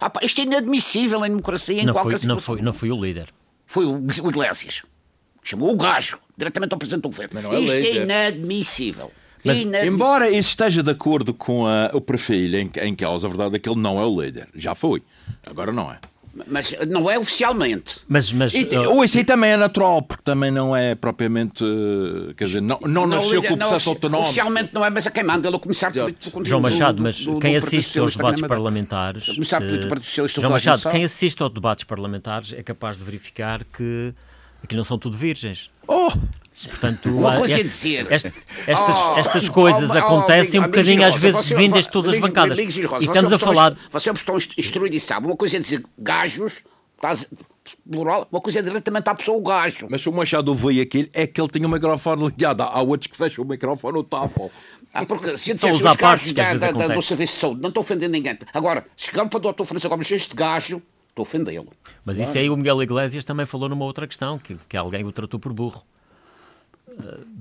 Ah, 0.00 0.10
pá, 0.10 0.20
isto 0.22 0.40
é 0.40 0.44
inadmissível 0.44 1.24
em 1.24 1.28
democracia, 1.28 1.82
em 1.82 1.86
não, 1.86 1.92
qualquer 1.92 2.18
foi, 2.18 2.28
não, 2.28 2.38
foi, 2.38 2.62
não 2.62 2.72
foi 2.72 2.90
o 2.90 3.00
líder. 3.04 3.28
Foi 3.66 3.84
o, 3.84 3.94
o 3.96 4.28
Iglesias. 4.30 4.82
Chamou 5.42 5.70
o 5.72 5.76
gajo 5.76 6.18
diretamente 6.36 6.72
ao 6.72 6.78
Presidente 6.78 7.02
do 7.02 7.08
Governo. 7.10 7.30
Mas 7.34 7.44
não 7.44 7.52
é 7.52 7.60
isto 7.60 7.74
líder. 7.76 7.96
é 8.00 8.02
inadmissível. 8.04 9.12
Mas, 9.44 9.58
embora 9.58 10.30
isso 10.30 10.48
esteja 10.48 10.82
de 10.82 10.90
acordo 10.90 11.34
com 11.34 11.66
a- 11.66 11.90
o 11.92 12.00
perfil 12.00 12.54
em, 12.58 12.70
em 12.80 12.94
causa, 12.94 13.26
a 13.26 13.30
verdade 13.30 13.56
é 13.56 13.58
que 13.58 13.68
ele 13.68 13.78
não 13.78 14.00
é 14.00 14.04
o 14.06 14.22
líder. 14.22 14.48
Já 14.54 14.74
foi. 14.74 15.02
Agora 15.44 15.70
não 15.70 15.92
é. 15.92 15.98
Mas 16.46 16.74
não 16.88 17.10
é 17.10 17.18
oficialmente. 17.18 18.00
Mas, 18.08 18.32
mas 18.32 18.54
E, 18.54 18.64
uh, 18.76 18.90
ou 18.92 19.04
isso 19.04 19.16
aí 19.18 19.24
também 19.24 19.50
é 19.52 19.56
natural, 19.56 20.02
porque 20.02 20.22
também 20.24 20.50
não 20.50 20.74
é 20.76 20.94
propriamente. 20.94 21.62
uh, 21.62 22.34
Quer 22.36 22.44
dizer, 22.44 22.60
não, 22.60 22.78
não 22.80 23.06
nasceu 23.06 23.36
liga- 23.40 23.48
com 23.48 23.54
o 23.54 23.56
não, 23.56 23.68
processo 23.68 23.90
autonómico. 23.90 24.24
Oficialmente 24.28 24.70
não 24.74 24.84
é, 24.84 24.90
mas 24.90 25.06
a 25.06 25.10
quem 25.10 25.22
manda 25.24 25.46
ele 25.48 25.54
é 25.54 25.58
o 25.58 25.60
Comissário 25.60 25.92
Exato. 25.94 26.06
Político 26.12 26.40
do- 26.42 26.48
João 26.48 26.60
do- 26.60 26.62
Machado, 26.64 26.96
do- 26.96 27.02
mas 27.02 27.18
do- 27.18 27.34
do 27.34 27.40
quem 27.40 27.52
Partido 27.52 27.66
assiste 27.78 27.98
aos 27.98 28.16
debates 28.16 28.42
parlamentares. 28.42 29.28
O 29.28 29.34
Comissário 29.34 29.66
Político 29.66 29.82
do 29.82 29.86
eh, 29.86 29.88
Partido 29.90 30.06
Socialista 30.06 30.40
João 30.40 30.52
Machado, 30.52 30.90
quem 30.90 31.04
assiste 31.04 31.42
aos 31.42 31.52
debates 31.52 31.84
parlamentares 31.84 32.52
é 32.52 32.62
capaz 32.62 32.96
de 32.98 33.04
verificar 33.04 33.62
que 33.64 34.12
aqui 34.64 34.76
não 34.76 34.84
são 34.84 34.98
tudo 34.98 35.16
virgens. 35.16 35.70
Oh! 35.86 36.10
Portanto, 36.66 37.08
Uma 37.10 37.34
há- 37.34 37.36
coisa 37.36 37.54
é 37.54 37.56
este- 37.56 37.66
dizer. 37.68 38.12
este- 38.12 38.32
estas, 38.68 38.96
Oh, 38.96 39.16
estas 39.18 39.48
oh, 39.48 39.52
coisas 39.52 39.90
oh, 39.90 39.98
acontecem 39.98 40.60
um 40.60 40.62
amigo- 40.62 40.76
bocadinho 40.78 41.04
às 41.04 41.16
vezes 41.16 41.44
você- 41.46 41.54
vindas 41.56 41.84
de 41.86 41.90
todas 41.90 42.14
as 42.14 42.20
bancadas. 42.20 42.56
Rosa, 42.58 43.02
E 43.02 43.06
estamos 43.06 43.32
é 43.32 43.34
a 43.34 43.38
falar. 43.38 43.76
Você 43.90 44.08
é 44.08 44.12
uma 44.12 44.18
pessoa 44.18 44.38
instru- 44.38 44.54
instruída 44.58 44.94
e 44.96 45.00
sabe. 45.00 45.26
Uma 45.26 45.36
coisa 45.36 45.56
é 45.56 45.60
dizer 45.60 45.82
gajos, 45.98 46.62
estás- 46.94 47.26
plural, 47.90 48.28
uma 48.30 48.40
coisa 48.40 48.60
é 48.60 48.62
diretamente 48.62 49.08
à 49.10 49.14
pessoa 49.16 49.36
o 49.36 49.42
gajo. 49.42 49.88
Mas 49.90 50.02
se 50.02 50.08
o 50.08 50.12
Machado 50.12 50.48
ouviu 50.48 50.80
aquilo, 50.80 51.08
é 51.12 51.26
que 51.26 51.40
ele 51.40 51.48
tinha 51.48 51.66
o 51.66 51.70
microfone 51.70 52.24
ligado. 52.24 52.60
Há 52.62 52.80
outros 52.82 53.08
que 53.10 53.16
fecham 53.16 53.44
o 53.44 53.48
microfone 53.48 53.94
no 53.98 54.04
tapo. 54.04 54.48
Ah, 54.92 55.04
porque 55.04 55.36
se 55.36 55.54
dissesse 55.54 55.74
os 55.74 55.80
os 55.84 55.96
gajos 55.96 56.32
da- 56.34 56.54
da- 56.54 56.94
do. 56.94 57.02
Serviço 57.02 57.32
de 57.34 57.40
Saúde, 57.40 57.60
não 57.62 57.68
estou 57.70 57.82
ofendendo 57.82 58.12
ninguém. 58.12 58.38
Agora, 58.52 58.86
se 58.96 59.06
chegar 59.06 59.26
para 59.28 59.48
o 59.48 59.52
Dr. 59.52 59.64
Francisco 59.64 59.88
Gomes, 59.88 60.08
este 60.12 60.36
gajo, 60.36 60.80
estou 61.14 61.22
a 61.22 61.26
ofendê-lo. 61.26 61.72
Mas 62.04 62.18
isso 62.18 62.36
aí 62.36 62.50
o 62.50 62.56
Miguel 62.56 62.82
Iglesias 62.82 63.24
também 63.24 63.46
falou 63.46 63.68
numa 63.68 63.84
outra 63.84 64.06
questão, 64.06 64.38
que, 64.38 64.56
que 64.68 64.76
alguém 64.76 65.04
o 65.04 65.12
tratou 65.12 65.38
por 65.38 65.52
burro. 65.52 65.82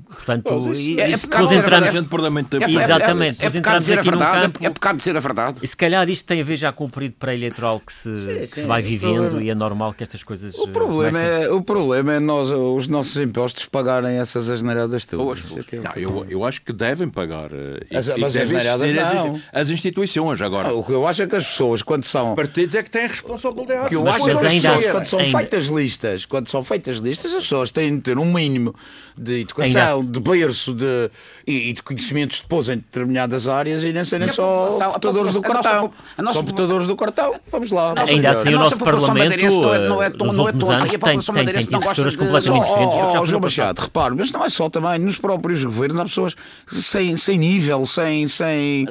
Portanto, 0.09 0.73
e- 0.75 0.99
é- 0.99 1.03
é 1.05 1.09
isso 1.11 1.27
dizer 1.27 1.35
a 1.37 1.43
entramos, 1.43 1.69
verdade. 1.69 1.91
gente 1.97 2.09
parlamento 2.09 2.57
É- 2.57 2.63
é- 2.63 2.69
Exatamente, 2.71 3.41
É, 3.41 3.45
é, 3.45 3.49
nós 3.49 3.53
pecado 3.53 3.79
dizer 3.79 3.99
a 3.99 4.01
verdade. 4.03 4.41
campo- 4.41 4.59
É 4.65 4.69
pecado 4.69 4.97
dizer 4.97 5.17
a 5.17 5.19
verdade. 5.19 5.59
E 5.63 5.67
se 5.67 5.75
calhar 5.77 6.09
isto 6.09 6.25
tem 6.25 6.41
a 6.41 6.43
ver 6.43 6.55
já 6.57 6.71
com 6.71 6.85
o 6.85 6.89
período 6.89 7.13
pré-eleitoral 7.19 7.79
que, 7.79 7.91
se, 7.93 8.09
que 8.09 8.47
se 8.47 8.61
sim, 8.61 8.67
vai 8.67 8.81
o 8.81 8.85
vivendo 8.85 9.15
problema- 9.21 9.41
e 9.43 9.49
é 9.49 9.55
normal 9.55 9.93
que 9.93 10.03
estas 10.03 10.21
coisas. 10.23 10.55
O 10.55 10.65
eh, 10.67 10.71
problema, 10.71 11.19
é, 11.19 11.49
o 11.51 11.61
problema 11.63 12.13
é 12.13 12.19
nós, 12.19 12.49
os 12.51 12.87
nossos 12.87 13.17
impostos 13.17 13.65
pagarem 13.65 14.17
essas 14.19 14.49
asneiradas 14.49 15.05
todas. 15.05 15.39
Isso 15.45 15.59
é 15.59 15.63
que 15.63 15.75
é 15.77 15.79
Não, 15.79 15.91
eu, 15.95 16.25
eu 16.29 16.45
acho 16.45 16.61
que 16.61 16.71
devem 16.73 17.09
pagar. 17.09 17.51
eh, 17.51 17.79
e- 17.89 17.97
As- 17.97 18.07
e 18.07 18.17
mas 18.17 18.33
devem 18.33 18.57
as- 18.59 19.13
não. 19.15 19.41
as 19.51 19.69
instituições. 19.69 20.41
Agora, 20.41 20.69
Ah, 20.69 20.73
O 20.73 20.83
que 20.83 20.91
eu 20.91 21.07
acho 21.07 21.21
é 21.23 21.27
que 21.27 21.35
as 21.35 21.45
pessoas, 21.47 21.81
quando 21.81 22.03
são. 22.03 22.29
os 22.31 22.35
partidos 22.35 22.75
é 22.75 22.83
que 22.83 22.89
têm 22.89 23.05
a 23.05 23.07
responsabilidade. 23.07 23.89
Que 23.89 23.95
eu 23.95 24.03
Mas- 24.03 24.15
acho 24.15 24.29
é 24.29 24.33
mas 24.33 24.41
que 24.41 24.45
as 24.47 24.51
ainda 24.53 24.69
pessoas, 24.69 24.83
assim- 24.85 24.93
quando 24.93 25.05
são 25.07 25.39
feitas 25.39 25.65
listas, 25.65 26.25
quando 26.25 26.49
são 26.49 26.63
feitas 26.63 26.97
listas, 26.97 27.33
as 27.33 27.43
pessoas 27.43 27.71
têm 27.71 27.95
de 27.95 28.01
ter 28.01 28.17
um 28.17 28.31
mínimo 28.31 28.75
de 29.17 29.42
educação, 29.43 29.99
assim- 29.99 30.11
de 30.11 30.19
berço 30.19 30.73
de, 30.73 31.09
e, 31.47 31.69
e 31.69 31.73
de 31.73 31.83
conhecimentos 31.83 32.41
depois 32.41 32.67
em 32.69 32.75
determinadas 32.77 33.47
áreas 33.47 33.83
e 33.83 33.93
nem 33.93 34.03
serem 34.03 34.27
só 34.27 34.79
portadores 34.91 35.33
do 35.33 35.41
cartão. 35.41 35.91
nossa 36.21 36.33
São 36.33 36.43
po- 36.43 36.53
portadores 36.53 36.87
do 36.87 36.95
cartão. 36.95 37.35
Vamos 37.51 37.71
lá. 37.71 37.93
Ainda 38.07 38.29
assim, 38.31 38.53
A 38.53 38.57
o 38.57 38.59
nosso 38.59 38.77
Parlamento, 38.77 39.37
não 39.61 39.73
é- 39.73 39.87
não 39.87 40.03
é 40.03 40.09
eh, 40.09 40.33
não 40.33 40.47
é 40.47 40.51
anos, 40.51 40.63
a 40.69 40.85
tem, 40.99 41.19
tem, 41.19 41.65
tem 41.65 41.79
gosta 41.79 41.85
posturas 41.87 42.15
completamente 42.15 42.63
Só- 42.65 42.73
diferentes 42.73 42.97
Oh, 42.97 43.11
foi 43.19 43.27
João. 43.27 43.41
Machado, 43.41 43.79
repare, 43.81 44.15
mas 44.15 44.31
não 44.31 44.43
é 44.45 44.49
só 44.49 44.69
também 44.69 44.99
nos 44.99 45.17
próprios 45.17 45.63
governos, 45.63 45.99
há 45.99 46.03
pessoas 46.03 46.35
sem, 46.67 47.15
sem 47.17 47.37
nível, 47.37 47.85
sem. 47.85 48.27
sem 48.27 48.87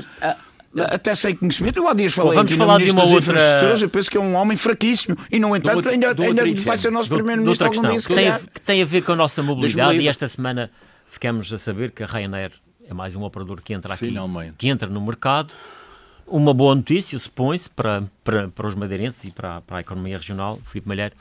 até 0.79 1.15
sem 1.15 1.35
conhecimento. 1.37 1.77
Eu 1.79 1.89
há 1.89 1.95
dias 1.95 2.13
falei 2.15 2.35
Vamos 2.35 2.51
aqui 2.51 2.59
falar 2.59 2.79
de 2.79 2.91
uma 2.91 3.03
outra- 3.05 3.19
Infraestruturas, 3.19 3.83
eu 3.83 3.91
penso 3.91 4.11
que 4.11 4.17
é 4.17 4.21
um 4.21 4.35
homem 4.35 4.57
fraquíssimo. 4.57 5.17
E, 5.31 5.39
no 5.39 5.55
entanto, 5.55 5.89
ainda, 5.89 6.15
do 6.15 6.23
ainda 6.23 6.43
vai 6.63 6.79
ser 6.79 6.91
nosso 6.91 7.09
De- 7.09 7.15
de 7.17 7.23
Primeiro-Ministro 7.23 7.67
algum 7.67 7.81
dia, 7.89 7.99
que 8.01 8.15
tem, 8.15 8.33
que 8.55 8.61
tem 8.61 8.83
a 8.83 8.85
ver 8.85 9.03
com 9.03 9.13
a 9.13 9.17
nossa 9.17 9.43
mobilidade. 9.43 9.99
e 9.99 10.09
esta 10.09 10.27
semana 10.29 10.71
ficamos 11.09 11.53
a 11.53 11.59
saber 11.59 11.91
que 11.91 12.03
a 12.03 12.07
Ryanair 12.07 12.53
é 12.89 12.95
mais 12.95 13.15
um 13.15 13.23
operador 13.23 13.61
que 13.63 13.73
entra 13.75 13.95
aqui, 13.95 14.07
Finalmente. 14.07 14.55
que 14.59 14.69
entra 14.69 14.89
no 14.89 15.01
mercado. 15.01 15.53
Uma 16.27 16.55
boa 16.55 16.75
notícia, 16.75 17.19
supõe-se, 17.19 17.69
para, 17.69 18.05
para, 18.25 18.49
para 18.49 18.67
os 18.67 18.75
madeirenses 18.75 19.25
e 19.25 19.31
para, 19.31 19.61
para 19.63 19.79
a 19.79 19.81
economia 19.81 20.17
regional, 20.17 20.59
Filipe 20.65 20.89
Malheiro, 20.89 21.15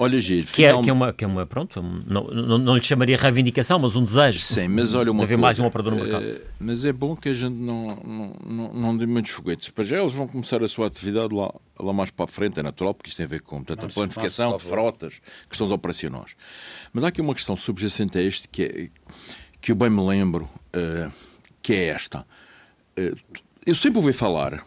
Olha, 0.00 0.20
Giro, 0.20 0.46
que 0.46 0.64
é, 0.64 0.68
final- 0.68 0.82
que 0.84 0.90
é 0.90 0.92
uma, 0.92 1.12
que 1.12 1.24
é 1.24 1.26
uma 1.26 1.44
pronto, 1.44 1.82
não, 1.82 2.28
não, 2.28 2.56
não 2.56 2.76
lhe 2.76 2.82
chamaria 2.84 3.16
reivindicação, 3.16 3.80
mas 3.80 3.96
um 3.96 4.04
desejo. 4.04 4.38
Sim, 4.38 4.68
mas 4.68 4.94
olha 4.94 5.10
uma 5.10 5.18
de 5.18 5.24
haver 5.24 5.34
coisa, 5.34 5.42
mais 5.42 5.58
um 5.58 5.66
operador 5.66 5.94
no 5.96 6.02
mercado. 6.04 6.24
eh, 6.24 6.42
mas 6.60 6.84
é 6.84 6.92
bom 6.92 7.16
que 7.16 7.28
a 7.28 7.34
gente 7.34 7.56
não, 7.56 7.86
não, 8.04 8.36
não, 8.46 8.72
não 8.74 8.96
dê 8.96 9.06
muitos 9.06 9.32
foguetes. 9.32 9.70
Para 9.70 9.82
já 9.82 9.98
eles 9.98 10.12
vão 10.12 10.28
começar 10.28 10.62
a 10.62 10.68
sua 10.68 10.86
atividade 10.86 11.34
lá, 11.34 11.52
lá 11.80 11.92
mais 11.92 12.12
para 12.12 12.26
a 12.26 12.28
frente, 12.28 12.60
é 12.60 12.62
natural, 12.62 12.94
porque 12.94 13.08
isto 13.08 13.16
tem 13.16 13.24
a 13.26 13.28
ver 13.28 13.42
com 13.42 13.56
portanto, 13.56 13.90
a 13.90 13.92
planificação 13.92 14.56
de 14.56 14.62
frotas, 14.62 15.20
questões 15.48 15.72
operacionais. 15.72 16.36
Mas 16.92 17.02
há 17.02 17.08
aqui 17.08 17.20
uma 17.20 17.34
questão 17.34 17.56
subjacente 17.56 18.16
a 18.16 18.22
este 18.22 18.48
que, 18.48 18.62
é, 18.62 18.88
que 19.60 19.72
eu 19.72 19.76
bem 19.76 19.90
me 19.90 20.00
lembro, 20.06 20.48
eh, 20.72 21.10
que 21.60 21.72
é 21.72 21.86
esta. 21.86 22.24
Eh, 22.96 23.14
eu 23.66 23.74
sempre 23.74 23.98
ouvi 23.98 24.12
falar, 24.12 24.64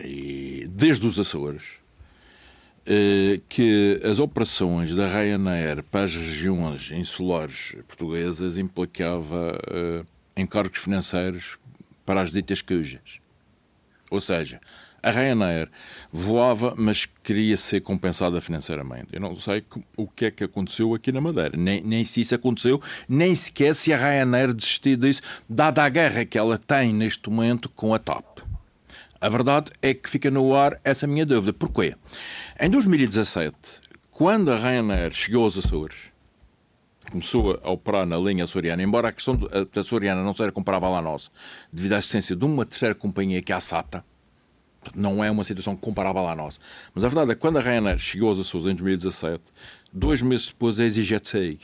e 0.00 0.66
desde 0.70 1.06
os 1.06 1.18
Açores, 1.20 1.74
que 3.48 4.00
as 4.02 4.18
operações 4.18 4.94
da 4.94 5.06
Ryanair 5.06 5.82
para 5.84 6.02
as 6.02 6.14
regiões 6.14 6.90
insulares 6.90 7.76
portuguesas 7.86 8.58
implicava 8.58 9.58
uh, 9.68 10.06
encargos 10.36 10.78
financeiros 10.78 11.58
para 12.04 12.20
as 12.20 12.32
ditas 12.32 12.60
cujas. 12.60 13.20
Ou 14.10 14.20
seja, 14.20 14.60
a 15.02 15.10
Ryanair 15.10 15.68
voava, 16.12 16.74
mas 16.76 17.06
queria 17.22 17.56
ser 17.56 17.80
compensada 17.80 18.40
financeiramente. 18.40 19.08
Eu 19.12 19.20
não 19.20 19.34
sei 19.34 19.64
o 19.96 20.06
que 20.06 20.26
é 20.26 20.30
que 20.30 20.44
aconteceu 20.44 20.94
aqui 20.94 21.10
na 21.10 21.20
Madeira, 21.20 21.56
nem, 21.56 21.82
nem 21.82 22.04
se 22.04 22.20
isso 22.20 22.34
aconteceu, 22.34 22.80
nem 23.08 23.34
sequer 23.34 23.74
se 23.74 23.92
a 23.92 23.96
Ryanair 23.96 24.52
desistiu 24.52 24.96
disso, 24.96 25.22
dada 25.48 25.82
a 25.82 25.88
guerra 25.88 26.24
que 26.24 26.38
ela 26.38 26.56
tem 26.56 26.92
neste 26.92 27.28
momento 27.28 27.68
com 27.68 27.94
a 27.94 27.98
TAP. 27.98 28.51
A 29.22 29.28
verdade 29.28 29.70
é 29.80 29.94
que 29.94 30.10
fica 30.10 30.32
no 30.32 30.52
ar 30.52 30.80
essa 30.82 31.06
minha 31.06 31.24
dúvida. 31.24 31.52
Porquê? 31.52 31.94
Em 32.58 32.68
2017, 32.68 33.54
quando 34.10 34.50
a 34.50 34.58
Ryanair 34.58 35.12
chegou 35.12 35.44
aos 35.44 35.56
Açores, 35.56 36.10
começou 37.08 37.56
a 37.62 37.70
operar 37.70 38.04
na 38.04 38.18
linha 38.18 38.42
açoriana, 38.42 38.82
embora 38.82 39.10
a 39.10 39.12
questão 39.12 39.36
da 39.36 39.80
açoriana 39.80 40.24
não 40.24 40.34
seja 40.34 40.50
comparável 40.50 40.92
à 40.96 41.00
nossa, 41.00 41.30
devido 41.72 41.92
à 41.92 41.98
existência 41.98 42.34
de 42.34 42.44
uma 42.44 42.66
terceira 42.66 42.96
companhia 42.96 43.40
que 43.40 43.52
é 43.52 43.54
a 43.54 43.60
SATA, 43.60 44.04
não 44.92 45.22
é 45.22 45.30
uma 45.30 45.44
situação 45.44 45.76
comparável 45.76 46.26
à 46.26 46.34
nossa. 46.34 46.58
Mas 46.92 47.04
a 47.04 47.08
verdade 47.08 47.30
é 47.30 47.34
que 47.36 47.40
quando 47.40 47.58
a 47.58 47.60
Ryanair 47.60 47.98
chegou 47.98 48.28
aos 48.28 48.40
Açores 48.40 48.66
em 48.66 48.74
2017, 48.74 49.40
dois 49.92 50.20
meses 50.20 50.48
depois 50.48 50.80
a 50.80 50.82
EasyJet 50.82 51.28
saiu. 51.28 51.58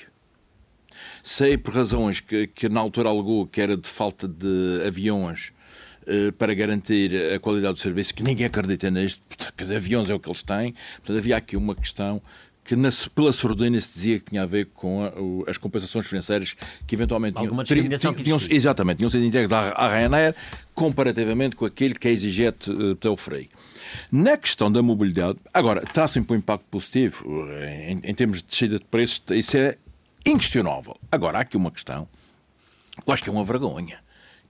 Saiu 1.25 1.59
por 1.59 1.75
razões 1.75 2.21
que, 2.21 2.47
que 2.47 2.69
na 2.69 2.79
altura 2.79 3.09
alegou 3.09 3.49
que 3.49 3.61
era 3.61 3.77
de 3.77 3.89
falta 3.89 4.29
de 4.29 4.85
aviões 4.87 5.53
para 6.39 6.55
garantir 6.55 7.15
a 7.35 7.39
qualidade 7.39 7.75
do 7.75 7.81
serviço, 7.81 8.15
que 8.15 8.23
ninguém 8.23 8.47
acredita 8.47 8.91
nisto, 8.91 9.23
porque 9.29 9.75
aviões 9.75 10.09
é 10.09 10.15
o 10.15 10.21
que 10.21 10.29
eles 10.29 10.43
têm. 10.43 10.75
Portanto, 10.97 11.19
havia 11.19 11.37
aqui 11.37 11.57
uma 11.57 11.75
questão 11.75 12.23
que 12.69 12.77
na, 12.77 12.91
pela 13.15 13.33
sordina 13.33 13.81
se 13.81 13.95
dizia 13.95 14.19
que 14.19 14.27
tinha 14.27 14.43
a 14.43 14.47
ver 14.47 14.67
com 14.75 15.03
a, 15.03 15.09
o, 15.19 15.45
as 15.49 15.57
compensações 15.57 16.07
financeiras 16.07 16.55
que 16.87 16.95
eventualmente 16.95 17.39
Alguma 17.39 17.65
tinham, 17.65 17.89
tinham, 17.97 18.15
tinham, 18.15 18.39
exatamente, 18.51 18.99
tinham 18.99 19.09
sido 19.09 19.25
entregues 19.25 19.51
à, 19.53 19.71
à 19.71 19.89
Ryanair 19.89 20.35
comparativamente 20.75 21.57
com 21.57 21.65
aquilo 21.65 21.95
que 21.95 22.07
a 22.07 22.11
EasyJet 22.11 22.71
uh, 22.71 22.95
te 22.95 23.09
oferei. 23.09 23.49
Na 24.13 24.37
questão 24.37 24.71
da 24.71 24.83
mobilidade, 24.83 25.39
agora, 25.55 25.81
traz 25.81 26.11
sempre 26.11 26.35
um 26.35 26.37
impacto 26.37 26.67
positivo 26.71 27.25
eh, 27.53 27.93
em, 27.93 28.11
em 28.11 28.15
termos 28.15 28.43
de 28.43 28.49
descida 28.49 28.79
de 28.79 28.85
preços, 28.85 29.23
isso 29.31 29.57
é 29.57 29.79
inquestionável. 30.27 30.95
Agora, 31.11 31.39
há 31.39 31.41
aqui 31.41 31.57
uma 31.57 31.71
questão 31.71 32.07
que 33.03 33.09
eu 33.09 33.15
acho 33.15 33.23
que 33.23 33.31
é 33.31 33.33
uma 33.33 33.45
vergonha 33.45 33.99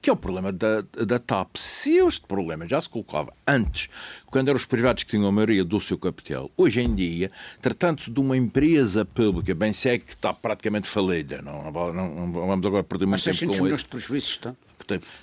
que 0.00 0.08
é 0.10 0.12
o 0.12 0.16
problema 0.16 0.52
da, 0.52 0.82
da 1.04 1.18
TAP. 1.18 1.56
Se 1.56 1.96
este 1.96 2.26
problema 2.26 2.66
já 2.68 2.80
se 2.80 2.88
colocava 2.88 3.32
antes, 3.46 3.88
quando 4.26 4.48
eram 4.48 4.56
os 4.56 4.64
privados 4.64 5.02
que 5.02 5.10
tinham 5.10 5.26
a 5.26 5.32
maioria 5.32 5.64
do 5.64 5.80
seu 5.80 5.98
capital, 5.98 6.50
hoje 6.56 6.80
em 6.80 6.94
dia, 6.94 7.30
tratando-se 7.60 8.10
de 8.10 8.20
uma 8.20 8.36
empresa 8.36 9.04
pública, 9.04 9.54
bem 9.54 9.72
sei 9.72 9.94
é 9.94 9.98
que 9.98 10.10
está 10.10 10.32
praticamente 10.32 10.86
falida, 10.86 11.40
não, 11.42 11.70
não, 11.70 11.92
não 11.92 12.32
vamos 12.32 12.66
agora 12.66 12.84
perder 12.84 13.06
muito 13.06 13.24
Mas 13.26 13.38
tempo 13.38 13.56
com 13.56 13.68
isso. 13.68 13.78
de 13.78 13.84
prejuízos, 13.86 14.30
está? 14.30 14.54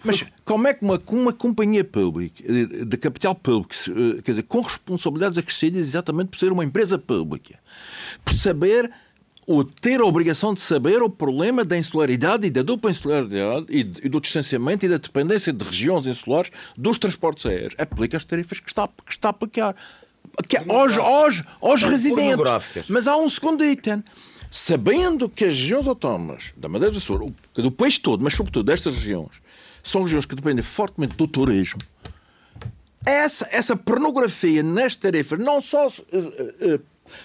Mas 0.03 0.23
como 0.43 0.67
é 0.67 0.73
que 0.73 0.83
uma, 0.83 1.01
uma 1.07 1.33
companhia 1.33 1.83
pública, 1.83 2.43
de 2.43 2.97
capital 2.97 3.33
público, 3.33 3.73
eh, 3.73 4.21
quer 4.21 4.31
dizer, 4.31 4.43
com 4.43 4.61
responsabilidades 4.61 5.37
acrescidas 5.37 5.81
exatamente 5.81 6.29
por 6.29 6.37
ser 6.37 6.51
uma 6.51 6.63
empresa 6.63 6.99
pública, 6.99 7.57
por 8.23 8.35
saber 8.35 8.91
ou 9.47 9.63
ter 9.63 10.01
a 10.01 10.05
obrigação 10.05 10.53
de 10.53 10.61
saber 10.61 11.01
o 11.03 11.09
problema 11.09 11.63
da 11.63 11.77
insularidade 11.77 12.47
e 12.47 12.49
da 12.49 12.61
dupla 12.61 12.89
insularidade 12.89 13.65
e, 13.69 13.83
do 13.83 14.19
distanciamento 14.19 14.85
e 14.85 14.89
da 14.89 14.97
dependência 14.97 15.53
de 15.53 15.63
regiões 15.63 16.07
insulares 16.07 16.51
dos 16.75 16.97
transportes 16.97 17.45
aéreos. 17.45 17.75
Aplica 17.77 18.17
as 18.17 18.25
tarifas 18.25 18.59
que 18.59 18.69
está, 18.69 18.87
que 18.87 19.11
está 19.11 19.29
a 19.29 19.31
aplicar. 19.31 19.75
Que, 20.47 20.57
aos, 20.57 20.97
aos, 20.97 21.43
aos 21.61 21.83
residentes. 21.83 22.39
Mas 22.89 23.07
há 23.07 23.15
um 23.15 23.29
segundo 23.29 23.63
item. 23.63 24.03
Sabendo 24.49 25.29
que 25.29 25.45
as 25.45 25.53
regiões 25.53 25.87
autónomas 25.87 26.53
da 26.55 26.69
Madeira 26.69 26.93
do 26.93 26.99
Sul, 26.99 27.33
do 27.53 27.71
país 27.71 27.99
todo, 27.99 28.23
mas 28.23 28.33
sobretudo 28.33 28.65
destas 28.65 28.95
regiões, 28.95 29.41
são 29.83 30.03
regiões 30.03 30.25
que 30.25 30.33
dependem 30.33 30.63
fortemente 30.63 31.15
do 31.15 31.27
turismo, 31.27 31.79
essa, 33.05 33.47
essa 33.51 33.75
pornografia 33.75 34.63
nas 34.63 34.95
tarifas 34.95 35.37
não 35.37 35.61
só 35.61 35.87
uh, 35.87 35.89
uh, 35.89 36.79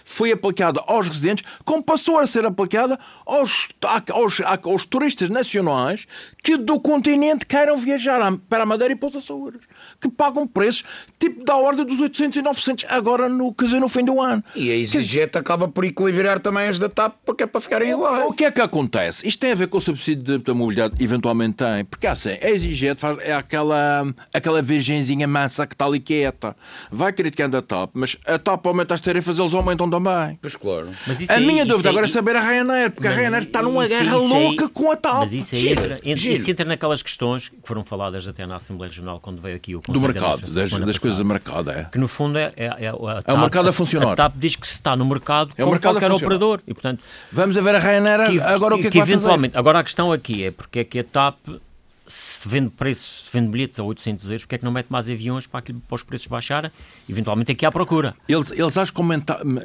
foi 0.05 0.33
aplicada 0.33 0.83
aos 0.87 1.09
residentes, 1.09 1.45
como 1.65 1.83
passou 1.83 2.19
a 2.19 2.27
ser 2.27 2.45
aplicada 2.45 2.99
aos, 3.27 3.69
aos, 4.11 4.41
aos 4.65 4.87
turistas 4.87 5.29
nacionais 5.29 6.07
que 6.43 6.57
do 6.57 6.81
continente 6.81 7.47
queiram 7.47 7.77
viajar 7.77 8.21
para 8.49 8.63
a 8.63 8.67
Madeira 8.67 8.93
e 8.93 8.97
para 8.97 9.09
os 9.09 9.17
Açores, 9.17 9.61
que 10.01 10.09
pagam 10.09 10.47
preços 10.47 10.85
tipo 11.19 11.45
da 11.45 11.57
ordem 11.57 11.85
dos 11.85 12.01
800 12.01 12.39
e 12.39 12.43
900 12.43 12.87
agora 12.89 13.29
no, 13.29 13.53
quer 13.53 13.67
dizer, 13.67 13.81
no 13.81 13.89
fim 13.89 14.05
do 14.05 14.21
ano. 14.21 14.43
E 14.55 14.71
a 14.71 14.77
EasyJet 14.77 15.33
que... 15.33 15.39
acaba 15.39 15.69
por 15.69 15.85
equilibrar 15.85 16.41
também 16.41 16.69
as 16.69 16.79
da 16.79 16.89
TAP 16.89 17.17
porque 17.25 17.45
é 17.45 17.47
para 17.47 17.61
ficarem 17.61 17.91
iguais. 17.91 18.27
O 18.27 18.33
que 18.33 18.45
é 18.45 18.51
que 18.51 18.61
acontece? 18.61 19.27
Isto 19.27 19.41
tem 19.41 19.53
a 19.53 19.55
ver 19.55 19.69
com 19.69 19.79
o 19.79 19.81
subsídio 19.81 20.39
de 20.39 20.53
mobilidade, 20.53 21.03
eventualmente 21.03 21.57
tem, 21.57 21.85
porque 21.85 22.07
assim, 22.07 22.37
a 22.43 22.51
EasyJet 22.51 23.01
faz, 23.01 23.19
é 23.21 23.33
aquela, 23.35 24.07
aquela 24.33 24.63
virgenzinha 24.63 25.27
massa 25.27 25.67
que 25.67 25.75
está 25.75 25.87
ali 25.87 26.01
quieta. 26.01 26.57
Vai 26.91 27.13
criticando 27.13 27.57
a 27.57 27.63
TAP, 27.63 27.91
mas 27.95 28.17
a 28.27 28.39
TAP 28.39 28.67
aumenta 28.67 28.95
as 28.95 29.01
tarifas, 29.01 29.39
eles 29.39 29.55
aumentam 29.55 29.70
também. 29.77 30.39
Pois 30.41 30.57
claro. 30.57 30.89
a 31.29 31.33
aí, 31.35 31.47
minha 31.47 31.65
dúvida 31.65 31.91
agora 31.91 32.07
é 32.07 32.09
saber 32.09 32.37
a 32.37 32.41
Ryanair, 32.41 32.91
porque 32.91 33.09
a 33.09 33.11
Ryanair 33.11 33.45
está 33.45 33.63
numa 33.63 33.87
guerra 33.87 34.17
louca 34.17 34.69
com 34.69 34.91
a 34.91 34.97
TAP. 34.97 35.21
Mas 35.21 35.33
isso 35.33 35.55
aí 35.55 35.69
entra, 35.69 36.01
entra, 36.05 36.29
isso 36.29 36.51
entra 36.51 36.65
naquelas 36.67 37.03
questões 37.03 37.49
que 37.49 37.57
foram 37.65 37.85
faladas 37.85 38.27
até 38.27 38.47
na 38.47 38.57
Assembleia 38.57 38.91
Regional 38.91 39.21
quando 39.21 39.41
veio 39.41 39.57
aqui 39.57 39.75
o 39.75 39.81
Conselho 39.81 40.01
Do 40.01 40.13
mercado, 40.13 40.41
das, 40.53 40.71
das 40.71 40.99
coisas 40.99 41.19
do 41.19 41.25
mercado, 41.25 41.71
é. 41.71 41.85
Que 41.85 41.99
no 41.99 42.09
fundo 42.09 42.39
é, 42.39 42.53
é, 42.57 42.67
é, 42.67 42.89
a 42.89 43.23
TAP, 43.23 43.29
é 43.29 43.33
o 43.33 43.39
mercado 43.39 43.69
a 43.69 43.73
funcionar. 43.73 44.13
A 44.13 44.17
TAP 44.17 44.35
diz 44.37 44.57
que 44.57 44.67
se 44.67 44.75
está 44.75 44.97
no 44.97 45.05
mercado 45.05 45.55
é 45.57 45.65
o 45.65 45.71
mercado 45.71 45.99
qualquer 45.99 46.13
operador. 46.13 46.61
E, 46.67 46.75
portanto, 46.75 47.03
Vamos 47.33 47.57
a 47.57 47.61
ver 47.61 47.75
a 47.75 47.79
Ryanair 47.79 48.31
que, 48.31 48.41
agora 48.41 48.75
que, 48.75 48.81
o 48.81 48.83
que, 48.83 48.89
é 48.89 48.91
que, 48.91 49.07
que 49.07 49.17
vai 49.17 49.39
fazer. 49.39 49.51
Agora 49.55 49.79
a 49.79 49.85
questão 49.85 50.13
aqui 50.13 50.45
é 50.45 50.51
porque 50.51 50.81
é 50.81 50.85
que 50.85 50.99
a 50.99 51.05
TAP 51.05 51.37
se 52.11 52.49
vende 52.49 52.71
preços, 52.71 53.25
se 53.27 53.33
vende 53.33 53.49
bilhetes 53.51 53.79
a 53.79 53.85
800 53.85 54.27
euros, 54.27 54.43
porque 54.43 54.57
é 54.57 54.59
que 54.59 54.65
não 54.65 54.73
mete 54.73 54.89
mais 54.89 55.09
aviões 55.09 55.47
para, 55.47 55.61
aquilo, 55.61 55.81
para 55.81 55.95
os 55.95 56.03
preços 56.03 56.27
baixarem? 56.27 56.71
Eventualmente 57.09 57.53
aqui 57.53 57.65
há 57.65 57.71
procura. 57.71 58.15
Eles, 58.29 58.51
eles, 58.51 58.77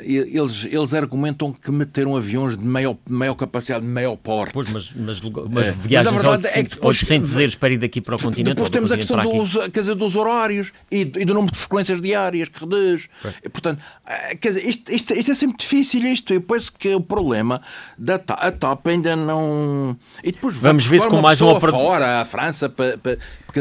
eles, 0.07 0.65
eles 0.65 0.93
argumentam 0.93 1.51
que 1.51 1.71
meteram 1.71 2.15
aviões 2.15 2.55
de 2.55 2.63
maior, 2.63 2.95
maior 3.09 3.35
capacidade, 3.35 3.85
de 3.85 3.91
maior 3.91 4.15
porte. 4.15 4.53
Pois, 4.53 4.71
mas, 4.71 4.91
mas, 4.93 5.21
mas 5.21 5.67
é. 5.67 5.71
viagens 5.71 6.11
mas 6.11 6.25
a 6.25 6.29
verdade 6.29 6.47
a 6.47 6.49
800, 6.49 6.55
é 6.57 6.63
que 6.63 6.75
depois, 6.75 7.01
800 7.01 7.39
euros 7.39 7.55
para 7.55 7.73
ir 7.73 7.77
daqui 7.77 8.01
para 8.01 8.15
o 8.15 8.21
continente. 8.21 8.55
Depois 8.55 8.69
temos 8.69 8.91
a 8.91 8.97
questão 8.97 9.21
dos, 9.21 9.53
quer 9.53 9.79
dizer, 9.79 9.95
dos 9.95 10.15
horários 10.15 10.71
e, 10.91 11.01
e, 11.01 11.25
do 11.25 11.33
número 11.33 11.51
de 11.51 11.57
frequências 11.57 12.01
diárias 12.01 12.49
que 12.49 12.59
reduz. 12.59 13.09
E, 13.43 13.49
portanto, 13.49 13.81
eh, 14.05 14.35
quer 14.35 14.49
dizer, 14.49 14.67
isto, 14.67 14.91
isto, 14.91 15.13
isto, 15.13 15.31
é 15.31 15.35
sempre 15.35 15.57
difícil. 15.57 16.05
Isto. 16.05 16.33
Eu 16.33 16.41
penso 16.41 16.71
que 16.71 16.93
o 16.93 17.01
problema 17.01 17.61
da 17.97 18.15
a 18.15 18.51
TAP 18.51 18.87
ainda 18.87 19.15
não. 19.15 19.97
E 20.23 20.31
depois 20.31 20.55
vamos 20.57 20.85
ver 20.85 20.99
se 20.99 21.07
com 21.07 21.21
mais 21.21 21.41
uma 21.41 21.59
fora, 21.59 22.25
França 22.35 22.69
para, 22.69 22.97
para, 22.97 23.17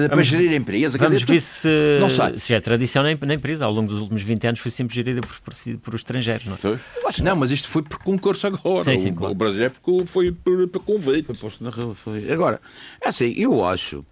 para 0.09 0.23
gerir 0.23 0.51
a 0.51 0.57
empresa. 0.57 0.99
Vamos 0.99 1.21
dizer, 1.21 1.33
ver 1.33 1.41
se, 1.41 1.99
não 2.01 2.11
sei. 2.11 2.39
se 2.39 2.55
é 2.55 2.61
tradição 2.61 3.03
na, 3.03 3.11
na 3.27 3.35
empresa. 3.35 3.65
Ao 3.65 3.73
longo 3.73 3.89
dos 3.89 4.01
últimos 4.01 4.23
20 4.23 4.47
anos 4.49 4.61
foi 4.61 4.71
sempre 4.71 4.95
gerida 4.95 5.21
por, 5.21 5.41
por, 5.41 5.79
por 5.79 5.95
estrangeiros. 5.95 6.47
Não, 6.47 6.57
é? 6.57 7.23
não, 7.23 7.37
mas 7.37 7.51
isto 7.51 7.69
foi 7.69 7.83
por 7.83 7.99
concurso 7.99 8.47
agora. 8.47 8.85
Sim, 8.85 8.99
sim, 8.99 9.11
o, 9.11 9.15
claro. 9.15 9.33
o 9.33 9.35
brasileiro 9.37 9.75
foi 10.07 10.33
por, 10.33 10.69
por 10.69 10.81
convite. 10.81 11.27
Foi 11.27 11.37
posto 11.37 11.63
na 11.63 11.71
rua. 11.71 11.95
Foi. 11.95 12.31
Agora, 12.33 12.61
é 13.01 13.09
assim, 13.09 13.33
eu 13.37 13.65
acho. 13.65 14.05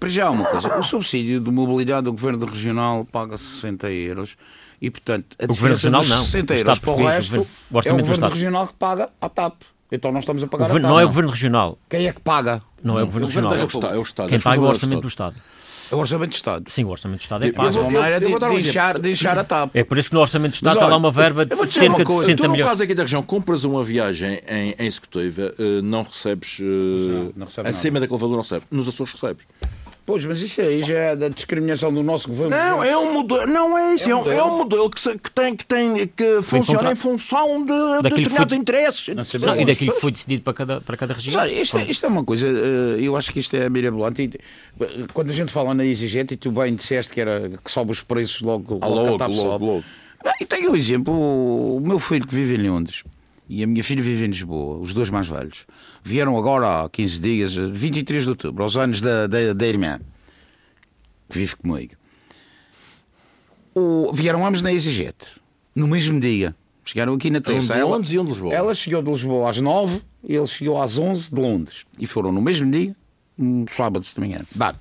Para 0.00 0.08
já 0.08 0.30
uma 0.30 0.44
coisa, 0.44 0.78
o 0.78 0.82
subsídio 0.82 1.40
de 1.40 1.50
mobilidade 1.50 2.04
do 2.04 2.12
governo 2.12 2.46
regional 2.46 3.04
paga 3.04 3.36
60 3.36 3.90
euros 3.90 4.36
e, 4.80 4.90
portanto, 4.90 5.36
a 5.40 5.44
o 5.44 5.48
governo 5.48 5.74
regional 5.74 6.04
não. 6.04 6.22
60 6.22 6.54
euros 6.54 6.78
para 6.78 6.90
o 6.92 6.96
resto 7.04 7.40
o, 7.40 7.76
o 7.76 7.80
é 7.84 7.92
o 7.92 7.96
governo 7.96 8.28
regional 8.28 8.68
que 8.68 8.74
paga 8.74 9.10
a 9.20 9.28
TAP. 9.28 9.60
Então 9.90 10.12
não 10.12 10.20
estamos 10.20 10.42
a 10.42 10.46
pagar 10.46 10.66
governo, 10.66 10.86
a 10.86 10.90
TAP. 10.90 10.94
Não 10.96 11.00
é 11.00 11.04
o 11.04 11.08
governo 11.08 11.30
regional. 11.30 11.78
Quem 11.88 12.06
é 12.06 12.12
que 12.12 12.20
paga? 12.20 12.62
Não 12.82 12.98
é 12.98 13.02
o 13.02 13.06
Governo 13.06 13.26
Regional. 13.26 13.54
É 13.54 13.62
o 13.62 13.66
Estado. 13.66 13.94
É 13.94 13.98
o 13.98 14.02
Estado. 14.02 14.28
Quem 14.28 14.40
paga 14.40 14.56
é 14.56 14.60
o 14.60 14.64
Orçamento 14.68 15.00
do 15.00 15.08
Estado. 15.08 15.36
É 15.90 15.94
o 15.94 15.98
Orçamento 15.98 16.30
do 16.30 16.34
Estado. 16.34 16.70
Sim, 16.70 16.84
o 16.84 16.88
Orçamento 16.88 17.18
do 17.18 17.22
Estado 17.22 17.46
é 17.46 17.52
pago. 17.52 17.70
Mas 17.74 18.20
de 18.20 18.62
deixar, 18.62 18.98
deixar 18.98 19.38
a 19.38 19.44
TAP. 19.44 19.70
É 19.74 19.82
por 19.82 19.96
isso 19.96 20.10
que 20.10 20.14
no 20.14 20.20
Orçamento 20.20 20.52
do 20.52 20.54
Estado 20.56 20.74
está 20.74 20.86
lá 20.86 20.96
uma 20.96 21.10
verba 21.10 21.46
de 21.46 21.56
cerca 21.66 22.04
de 22.04 22.12
60 22.12 22.36
tu, 22.36 22.50
milhões. 22.50 22.58
no 22.58 22.68
caso 22.68 22.82
aqui 22.82 22.94
da 22.94 23.02
região, 23.02 23.22
compras 23.22 23.64
uma 23.64 23.82
viagem 23.82 24.40
em, 24.46 24.74
em 24.78 24.86
executiva, 24.86 25.54
eh, 25.58 25.80
não 25.82 26.02
recebes 26.02 26.60
não, 26.60 27.32
não 27.36 27.46
recebe 27.46 27.68
acima 27.68 27.94
nada. 27.94 28.06
daquele 28.06 28.20
valor, 28.20 28.34
não 28.34 28.42
recebes. 28.42 28.68
Nos 28.70 28.88
Açores 28.88 29.12
recebes. 29.12 29.46
Pois, 30.08 30.24
mas 30.24 30.40
isso 30.40 30.62
aí 30.62 30.82
já 30.82 30.98
é 30.98 31.16
da 31.16 31.28
discriminação 31.28 31.92
do 31.92 32.02
nosso 32.02 32.28
governo. 32.28 32.56
Não, 32.56 32.82
é 32.82 32.96
um 32.96 33.12
modelo, 33.12 33.46
não 33.46 33.76
é 33.76 33.94
isso, 33.94 34.08
é 34.08 34.16
um, 34.16 34.32
é 34.32 34.42
um 34.42 34.56
modelo 34.56 34.88
que, 34.88 34.98
se, 34.98 35.18
que, 35.18 35.30
tem, 35.30 35.54
que, 35.54 35.66
tem, 35.66 36.06
que 36.06 36.40
funciona 36.40 36.92
em 36.92 36.94
função 36.94 37.62
de, 37.62 37.74
de 37.74 38.08
determinados 38.08 38.54
foi, 38.54 38.58
interesses. 38.58 39.08
Não, 39.08 39.48
não, 39.48 39.60
e 39.60 39.66
daquilo 39.66 39.92
que 39.92 40.00
foi 40.00 40.10
decidido 40.10 40.42
para 40.42 40.54
cada, 40.54 40.80
para 40.80 40.96
cada 40.96 41.12
região. 41.12 41.34
Sabe, 41.34 41.60
isto, 41.60 41.76
é, 41.76 41.84
isto, 41.84 42.06
é 42.06 42.08
uma 42.08 42.24
coisa, 42.24 42.48
eh, 42.48 43.02
eu 43.02 43.18
acho 43.18 43.30
que 43.30 43.38
isto 43.38 43.54
é 43.54 43.68
mirabolante. 43.68 44.30
Quando 45.12 45.28
a 45.28 45.34
gente 45.34 45.52
fala 45.52 45.74
na 45.74 45.84
exigente, 45.84 46.32
e 46.32 46.36
tu 46.38 46.50
bem 46.52 46.74
disseste 46.74 47.12
que, 47.12 47.20
era, 47.20 47.50
que 47.62 47.70
sobe 47.70 47.90
os 47.92 48.00
preços 48.00 48.40
logo, 48.40 48.78
ah, 48.80 48.88
logo, 48.88 49.10
logo, 49.10 49.34
logo, 49.34 49.66
logo. 49.66 49.84
E 50.40 50.46
tenho 50.46 50.72
um 50.72 50.74
exemplo, 50.74 51.12
o 51.12 51.80
meu 51.86 51.98
filho 51.98 52.26
que 52.26 52.34
vive 52.34 52.54
em 52.54 52.66
Londres 52.66 53.04
e 53.48 53.62
a 53.62 53.66
minha 53.66 53.82
filha 53.82 54.02
vive 54.02 54.24
em 54.24 54.28
Lisboa, 54.28 54.78
os 54.78 54.92
dois 54.92 55.08
mais 55.10 55.26
velhos, 55.26 55.66
vieram 56.02 56.36
agora 56.36 56.84
há 56.84 56.88
15 56.88 57.20
dias, 57.20 57.54
23 57.54 58.22
de 58.24 58.28
outubro, 58.28 58.62
aos 58.62 58.76
anos 58.76 59.00
da, 59.00 59.26
da, 59.26 59.52
da 59.52 59.66
irmã 59.66 59.98
que 61.30 61.38
vive 61.38 61.56
comigo. 61.56 61.94
O, 63.74 64.12
vieram 64.12 64.46
ambos 64.46 64.62
na 64.62 64.72
EasyJet. 64.72 65.14
no 65.74 65.86
mesmo 65.86 66.18
dia. 66.18 66.54
Chegaram 66.84 67.12
aqui 67.14 67.30
na 67.30 67.40
terça. 67.40 67.74
De 67.74 67.80
Ela- 67.80 67.90
Londres 67.96 68.12
e 68.12 68.18
um 68.18 68.24
de 68.24 68.30
Lisboa. 68.30 68.52
Ela 68.54 68.74
chegou 68.74 69.02
de 69.02 69.10
Lisboa 69.10 69.50
às 69.50 69.58
9 69.60 70.00
e 70.24 70.34
ele 70.34 70.46
chegou 70.46 70.80
às 70.80 70.96
11 70.98 71.32
de 71.32 71.40
Londres. 71.40 71.84
E 71.98 72.06
foram 72.06 72.32
no 72.32 72.40
mesmo 72.40 72.70
dia, 72.70 72.96
um 73.38 73.64
sábado 73.68 74.02
de 74.04 74.18
manhã. 74.20 74.40
Bah. 74.54 74.74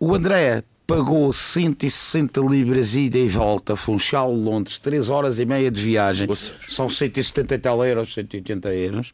O 0.00 0.14
André 0.14 0.64
pagou 0.86 1.32
160 1.32 2.40
libras 2.42 2.94
ida 2.94 3.18
e 3.18 3.28
volta, 3.28 3.74
Funchal, 3.74 4.32
Londres, 4.32 4.78
3 4.78 5.10
horas 5.10 5.38
e 5.38 5.44
meia 5.44 5.70
de 5.70 5.82
viagem. 5.82 6.28
São 6.68 6.88
170 6.88 7.54
e 7.54 7.58
tal 7.58 7.84
euros, 7.84 8.14
180 8.14 8.72
euros. 8.74 9.12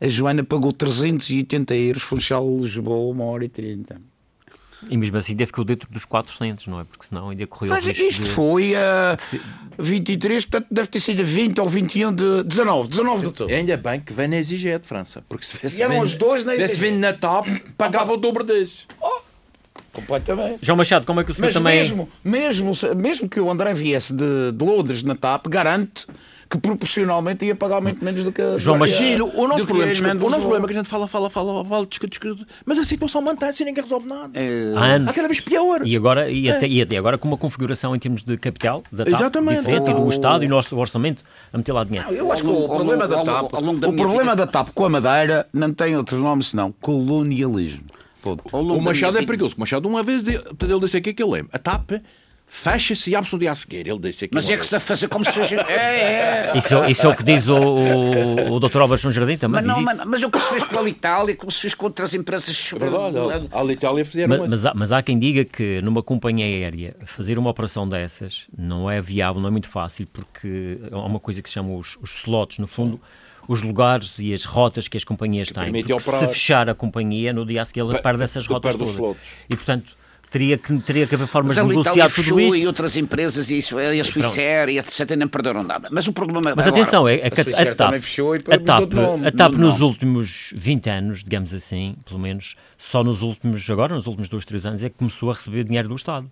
A 0.00 0.08
Joana 0.08 0.42
pagou 0.44 0.72
380 0.72 1.74
euros, 1.74 2.02
Funchal, 2.02 2.44
Lisboa, 2.60 3.14
1 3.14 3.20
hora 3.22 3.44
e 3.44 3.48
30. 3.48 4.00
E 4.88 4.96
mesmo 4.96 5.18
assim 5.18 5.36
que 5.36 5.42
ir 5.42 5.64
dentro 5.64 5.90
dos 5.90 6.06
400, 6.06 6.66
não 6.66 6.80
é? 6.80 6.84
Porque 6.84 7.04
senão 7.04 7.28
ainda 7.28 7.46
correu 7.46 7.70
o 7.72 7.74
Mas 7.76 7.84
risco 7.86 8.02
isto 8.02 8.22
de... 8.22 8.28
foi 8.30 8.74
a 8.74 9.14
23, 9.78 10.46
portanto 10.46 10.68
deve 10.70 10.88
ter 10.88 11.00
sido 11.00 11.20
a 11.20 11.24
20 11.24 11.60
ou 11.60 11.68
21 11.68 12.14
de 12.14 12.42
19, 12.44 12.88
19 12.88 13.20
de 13.20 13.26
outubro. 13.26 13.54
Ainda 13.54 13.76
bem 13.76 14.00
que 14.00 14.10
vem 14.14 14.26
na 14.28 14.36
EasyJet, 14.36 14.86
França. 14.86 15.22
Porque 15.28 15.44
se 15.44 15.56
tivesse 15.58 15.86
vindo- 15.86 16.00
os 16.02 16.14
dois 16.14 16.46
na 16.46 16.52
tivesse 16.52 16.76
EasyJet. 16.76 16.92
vindo 16.94 17.00
na 17.02 17.12
top, 17.12 17.60
pagava 17.76 18.14
o 18.14 18.16
dobro 18.16 18.42
desse. 18.42 18.86
Completamente. 19.92 20.58
João 20.62 20.76
Machado, 20.76 21.04
como 21.06 21.20
é 21.20 21.24
que 21.24 21.30
o 21.30 21.34
senhor 21.34 21.46
Mas 21.48 21.54
também... 21.54 21.76
mesmo, 21.78 22.08
mesmo, 22.24 22.72
mesmo 22.96 23.28
que 23.28 23.40
o 23.40 23.50
André 23.50 23.74
viesse 23.74 24.12
de, 24.12 24.52
de 24.52 24.64
Londres 24.64 25.02
na 25.02 25.14
TAP, 25.14 25.46
garante 25.48 26.06
que 26.48 26.58
proporcionalmente 26.58 27.44
ia 27.44 27.54
pagar 27.54 27.80
muito 27.80 28.04
menos 28.04 28.24
do 28.24 28.32
que 28.32 28.42
a 28.42 28.58
João 28.58 28.76
Machado, 28.76 29.30
o 29.36 29.46
nosso 29.46 29.64
problema, 29.64 29.90
a 29.92 29.94
desculpa, 29.94 30.26
o 30.26 30.30
nosso 30.30 30.40
problema 30.42 30.64
é 30.64 30.66
que 30.66 30.72
a 30.72 30.76
gente 30.78 30.88
fala, 30.88 31.06
fala, 31.06 31.30
fala, 31.30 31.64
fala, 31.64 31.86
discute, 31.86 32.18
discute, 32.18 32.44
mas 32.66 32.76
a 32.76 32.82
situação 32.82 33.22
mantém-se 33.22 33.62
e 33.62 33.66
ninguém 33.66 33.84
resolve 33.84 34.08
nada. 34.08 34.32
Há 34.76 34.84
anos. 34.84 35.08
Há 35.10 35.12
cada 35.12 35.28
vez 35.28 35.38
pior. 35.40 35.86
E 35.86 35.96
agora, 35.96 36.28
e, 36.28 36.50
até, 36.50 36.66
e 36.66 36.82
até 36.82 36.96
agora 36.96 37.16
com 37.16 37.28
uma 37.28 37.36
configuração 37.36 37.94
em 37.94 38.00
termos 38.00 38.24
de 38.24 38.36
capital 38.36 38.82
da 38.90 39.04
TAP 39.04 39.14
Exatamente. 39.14 39.58
diferente 39.60 39.90
e 39.90 39.94
do 39.94 40.02
O- 40.02 40.08
Estado 40.08 40.42
e 40.42 40.48
o 40.48 40.50
nosso 40.50 40.76
orçamento 40.76 41.22
a 41.52 41.56
meter 41.58 41.72
lá 41.72 41.84
dinheiro. 41.84 42.10
Eu 42.10 42.32
acho 42.32 42.42
que 42.42 42.48
o 42.50 42.68
problema 42.68 43.06
da 43.06 43.22
TAP, 43.22 43.52
o 43.54 43.92
problema 43.92 44.34
da 44.34 44.46
TAP 44.48 44.70
com 44.74 44.84
a 44.86 44.88
Madeira 44.88 45.46
não 45.52 45.72
tem 45.72 45.96
outro 45.96 46.18
nome 46.18 46.42
senão 46.42 46.74
colonialismo. 46.80 47.84
O 48.52 48.80
Machado 48.80 49.18
é 49.18 49.24
perigoso. 49.24 49.56
O 49.56 49.60
Machado, 49.60 49.88
uma 49.88 50.02
vez, 50.02 50.22
ele 50.26 50.80
disse 50.80 50.96
aqui 50.96 51.12
que 51.12 51.22
eu 51.22 51.30
lembro. 51.30 51.50
A 51.52 51.58
TAP 51.58 51.92
fecha-se 52.52 53.10
e 53.10 53.14
abre-se 53.14 53.32
no 53.32 53.38
dia 53.38 53.52
a 53.52 53.54
seguir. 53.54 53.86
Ele 53.86 53.98
disse 54.00 54.24
aqui. 54.24 54.34
Mas 54.34 54.50
é 54.50 54.56
que 54.56 54.66
se 54.66 54.74
a 54.74 54.80
fazer 54.80 55.08
como 55.08 55.24
se 55.24 55.30
fosse. 55.32 55.54
É, 55.70 56.50
é. 56.52 56.52
Isso, 56.56 56.74
é- 56.74 56.90
isso 56.90 57.06
é 57.06 57.08
o 57.08 57.16
que 57.16 57.22
diz 57.22 57.46
o, 57.46 57.54
o, 57.56 58.52
o 58.54 58.60
Dr. 58.60 58.78
Albert 58.80 58.98
João 58.98 59.12
Jardim 59.12 59.36
também. 59.36 59.62
Mas, 59.62 59.76
não, 59.76 59.82
mas, 59.82 60.04
mas 60.04 60.22
é 60.22 60.26
o 60.26 60.30
que 60.30 60.40
se 60.40 60.48
fez 60.48 60.64
com 60.64 60.78
a 60.80 60.88
Itália, 60.88 61.36
como 61.36 61.50
se 61.52 61.60
fez 61.60 61.74
com 61.74 61.86
outras 61.86 62.12
empresas. 62.12 62.72
É 62.74 62.78
verdade. 62.78 63.48
A 63.52 63.64
Itália 63.66 64.04
fizeram 64.04 64.36
Mas, 64.36 64.50
mas 64.50 64.66
há, 64.66 64.72
mas 64.74 64.92
há 64.92 65.00
quem 65.00 65.18
diga 65.18 65.44
que 65.44 65.80
numa 65.82 66.02
companhia 66.02 66.44
aérea 66.44 66.96
fazer 67.04 67.38
uma 67.38 67.50
operação 67.50 67.88
dessas 67.88 68.48
não 68.56 68.90
é 68.90 69.00
viável, 69.00 69.40
não 69.40 69.48
é 69.48 69.52
muito 69.52 69.68
fácil, 69.68 70.08
porque 70.12 70.78
há 70.90 70.98
uma 70.98 71.20
coisa 71.20 71.40
que 71.40 71.48
se 71.48 71.54
chama 71.54 71.74
os, 71.74 71.96
os 72.02 72.16
slots, 72.16 72.58
no 72.58 72.66
fundo, 72.66 73.00
os 73.48 73.62
lugares 73.62 74.18
e 74.18 74.32
as 74.32 74.44
rotas 74.44 74.88
que 74.88 74.96
as 74.96 75.04
companhias 75.04 75.50
têm. 75.50 75.64
permite 75.64 75.88
Porque 75.88 76.02
se 76.02 76.08
operar. 76.10 76.28
fechar 76.28 76.70
a 76.70 76.74
companhia, 76.74 77.32
no 77.32 77.44
dia 77.44 77.62
a 77.62 77.64
seguir 77.64 77.80
ela 77.80 77.92
Per- 77.92 78.02
perde 78.02 78.22
essas 78.22 78.46
rotas 78.46 78.76
todas. 78.76 78.96
E 79.48 79.56
portanto 79.56 79.96
teria 80.30 80.56
que, 80.56 80.78
teria 80.78 81.08
que 81.08 81.14
haver 81.16 81.26
formas 81.26 81.56
Mas 81.56 81.66
de 81.66 81.72
a 81.72 81.74
Itália 81.80 81.82
negociar 82.04 82.08
tudo 82.08 82.22
fechou 82.22 82.54
e 82.54 82.58
isso. 82.60 82.66
outras 82.68 82.96
empresas, 82.96 83.50
e, 83.50 83.58
isso, 83.58 83.80
e 83.80 84.00
a 84.00 84.04
Suíça 84.04 84.40
e 84.70 84.78
etc. 84.78 85.10
nem 85.16 85.26
perderam 85.26 85.64
nada. 85.64 85.88
Mas 85.90 86.06
o 86.06 86.12
problema 86.12 86.40
Mas 86.54 86.68
agora- 86.68 86.70
atenção, 86.82 87.08
é, 87.08 87.14
é 87.14 87.30
que 87.30 87.40
a 87.40 87.44
a, 87.44 87.72
a 87.72 87.74
TAP, 87.74 87.92
e 87.94 88.54
a 88.54 88.58
TAP, 88.60 88.92
a 89.26 89.32
TAP 89.32 89.54
nos 89.54 89.80
últimos 89.80 90.52
20 90.54 90.88
anos, 90.88 91.24
digamos 91.24 91.52
assim, 91.52 91.96
pelo 92.06 92.20
menos, 92.20 92.54
só 92.78 93.02
nos 93.02 93.22
últimos, 93.22 93.68
agora 93.68 93.92
nos 93.96 94.06
últimos 94.06 94.28
2, 94.28 94.44
3 94.44 94.66
anos, 94.66 94.84
é 94.84 94.88
que 94.88 94.94
começou 94.96 95.32
a 95.32 95.34
receber 95.34 95.64
dinheiro 95.64 95.88
do 95.88 95.96
Estado. 95.96 96.30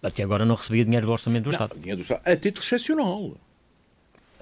Até 0.00 0.22
agora 0.22 0.44
não 0.44 0.54
recebia 0.54 0.84
dinheiro 0.84 1.06
do 1.06 1.12
Orçamento 1.12 1.44
do 1.44 1.50
Estado. 1.50 1.72
Não, 1.74 1.80
dinheiro 1.80 1.98
do 2.00 2.02
Estado. 2.02 2.20
A 2.24 2.36
título 2.36 2.64
excepcional. 2.64 3.32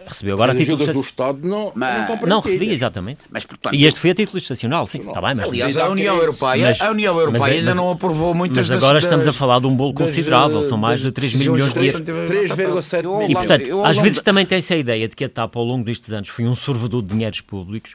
Recebeu 0.06 0.34
agora 0.34 0.52
a 0.52 0.54
As 0.54 0.58
título 0.60 0.76
ajudas 0.76 0.94
do. 0.94 1.00
Estado 1.00 1.38
não, 1.48 1.72
Mas- 1.74 2.08
não 2.08 2.14
estão 2.14 2.28
Não 2.28 2.40
recebia, 2.40 2.72
exatamente. 2.72 3.20
Mas, 3.30 3.44
portanto, 3.44 3.74
E 3.74 3.84
este 3.86 4.00
foi 4.00 4.10
a 4.10 4.14
título 4.14 4.38
excepcional, 4.38 4.86
sim, 4.86 4.98
está 5.06 5.20
bem, 5.20 5.34
mas, 5.34 5.48
Aliás, 5.48 5.76
a 5.76 5.88
União 5.88 6.14
crise. 6.16 6.26
Europeia, 6.26 6.66
Mas- 6.66 6.80
a 6.80 6.90
União 6.90 7.14
mas- 7.14 7.24
Europeia 7.24 7.54
ainda 7.54 7.66
mas- 7.66 7.76
não 7.76 7.90
aprovou 7.90 8.34
muitas 8.34 8.58
mas 8.58 8.68
das- 8.68 8.82
agora 8.82 8.98
estamos 8.98 9.24
a 9.26 9.30
das- 9.30 9.36
falar 9.36 9.60
de 9.60 9.66
um 9.66 9.74
bolo 9.76 9.92
das, 9.92 10.08
considerável, 10.08 10.60
eh, 10.60 10.62
são 10.62 10.78
mais 10.78 11.00
de 11.00 11.06
das 11.06 11.14
3 11.14 11.34
milhões 11.34 11.72
de 11.72 11.78
euros. 11.86 12.00
que 12.00 12.26
3,7 12.26 13.04
Eu- 13.06 13.22
E, 13.28 13.32
portanto, 13.34 13.84
às 13.84 13.98
vezes 13.98 14.22
também 14.22 14.44
tem 14.46 14.58
essa 14.58 14.76
ideia 14.76 15.08
de 15.08 15.14
que 15.16 15.24
a 15.24 15.28
TAP, 15.28 15.56
ao 15.56 15.64
longo 15.64 15.84
destes 15.84 16.12
anos, 16.12 16.28
foi 16.28 16.44
um 16.46 16.54
sorvedor 16.54 17.02
de 17.02 17.08
dinheiros 17.08 17.40
públicos, 17.40 17.94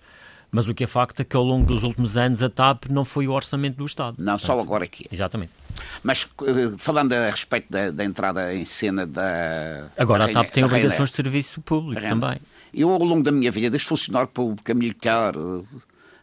mas 0.52 0.68
o 0.68 0.74
que 0.74 0.84
é 0.84 0.88
facto 0.88 1.20
é 1.22 1.24
que 1.24 1.36
ao 1.36 1.44
longo 1.44 1.66
dos 1.66 1.84
últimos 1.84 2.18
anos 2.18 2.42
a 2.42 2.50
TAP 2.50 2.86
não 2.90 3.04
foi 3.04 3.28
o 3.28 3.32
orçamento 3.32 3.78
do 3.78 3.86
Estado. 3.86 4.18
Não, 4.20 4.38
só 4.38 4.60
agora 4.60 4.86
aqui. 4.86 5.06
Exatamente. 5.12 5.52
Mas 6.04 6.28
eh, 6.46 6.74
falando 6.78 7.14
a 7.14 7.30
respeito 7.30 7.70
da, 7.70 7.92
da 7.92 8.04
entrada 8.04 8.54
em 8.54 8.66
cena 8.66 9.06
da. 9.06 9.90
Agora 9.98 10.26
da 10.26 10.32
a 10.32 10.34
TAP 10.34 10.52
tem 10.52 10.64
obrigações 10.64 11.10
de 11.10 11.16
serviço 11.16 11.62
público 11.62 12.02
também. 12.02 12.40
Eu, 12.74 12.92
ao 12.92 13.04
longo 13.04 13.24
da 13.24 13.32
minha 13.32 13.52
vida, 13.52 13.70
desde 13.70 13.88
funcionário 13.88 14.28
público 14.28 14.72
a 14.72 14.76
militar, 14.76 15.34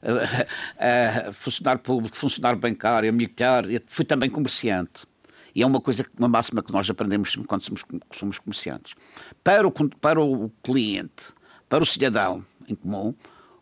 eh, 0.02 0.46
eh, 0.78 1.32
funcionário 1.32 1.80
público, 1.80 2.16
funcionário 2.16 2.58
bancário, 2.58 3.12
militar, 3.12 3.70
eu 3.70 3.80
fui 3.86 4.04
também 4.04 4.30
comerciante. 4.30 5.06
E 5.54 5.62
é 5.62 5.66
uma 5.66 5.80
coisa, 5.80 6.04
uma 6.18 6.28
máxima 6.28 6.62
que 6.62 6.72
nós 6.72 6.88
aprendemos 6.90 7.36
quando 7.46 7.62
somos, 7.62 7.84
somos 8.12 8.38
comerciantes. 8.38 8.94
Para 9.42 9.66
o, 9.66 9.70
para 9.70 10.20
o 10.20 10.50
cliente, 10.62 11.32
para 11.68 11.82
o 11.82 11.86
cidadão 11.86 12.44
em 12.68 12.74
comum, 12.74 13.14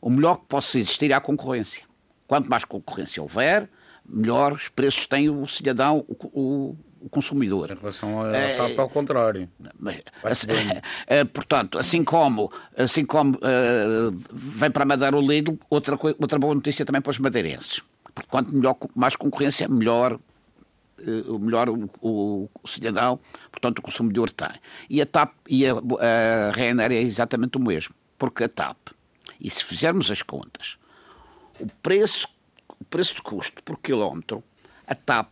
o 0.03 0.11
melhor 0.11 0.37
que 0.41 0.47
possa 0.47 0.79
existir 0.79 1.11
é 1.11 1.15
a 1.15 1.21
concorrência. 1.21 1.85
Quanto 2.27 2.51
mais 2.51 2.65
concorrência 2.65 3.23
houver, 3.23 3.71
melhor 4.07 4.53
os 4.53 4.69
preços 4.69 5.07
tem 5.07 5.31
o 5.31 5.47
cidadão, 5.47 6.05
o, 6.09 6.17
o- 6.41 6.77
o 7.05 7.09
consumidor. 7.09 7.71
Em 7.71 7.75
relação 7.75 8.21
à 8.23 8.29
É, 8.37 8.55
TAP, 8.57 8.79
ao 8.79 8.89
contrário. 8.89 9.49
Mas, 9.79 10.03
assim, 10.23 10.49
eh, 11.09 11.25
portanto, 11.25 11.77
assim 11.79 12.05
como, 12.05 12.51
assim 12.77 13.05
como 13.05 13.37
eh, 13.43 14.11
vem 14.33 14.71
para 14.71 14.85
Madeira 14.85 15.17
o 15.17 15.21
Lidl, 15.21 15.59
outra, 15.69 15.99
outra 16.19 16.39
boa 16.39 16.55
notícia 16.55 16.85
também 16.85 17.01
para 17.03 17.11
os 17.11 17.19
madeirenses. 17.19 17.81
Porque 18.15 18.29
quanto 18.31 18.55
melhor, 18.55 18.77
mais 18.95 19.17
concorrência, 19.17 19.67
melhor, 19.69 20.17
eh, 21.01 21.25
o 21.29 21.39
melhor 21.41 21.69
o, 21.71 21.91
o- 22.01 22.49
o 22.63 22.69
cidadão, 22.69 23.19
portanto, 23.51 23.81
o 23.81 23.83
consumidor 23.83 24.31
tem. 24.31 24.51
E 24.89 25.03
a 25.03 25.07
TAP 25.07 25.33
e 25.49 25.67
a, 25.67 25.73
a 25.73 26.53
Ryanair 26.53 26.93
é 26.93 27.01
exatamente 27.03 27.57
o 27.59 27.61
mesmo. 27.61 27.93
Porque 28.17 28.45
a 28.45 28.49
TAP, 28.49 28.77
e 29.43 29.51
se 29.51 29.65
fizermos 29.65 30.11
as 30.11 30.23
contas, 30.23 30.79
o 31.59 31.67
preço, 31.83 32.29
o 32.69 32.85
preço 32.85 33.17
de 33.17 33.23
custo 33.23 33.63
por 33.63 33.79
quilómetro, 33.79 34.43
a 34.87 34.95
TAP 34.95 35.29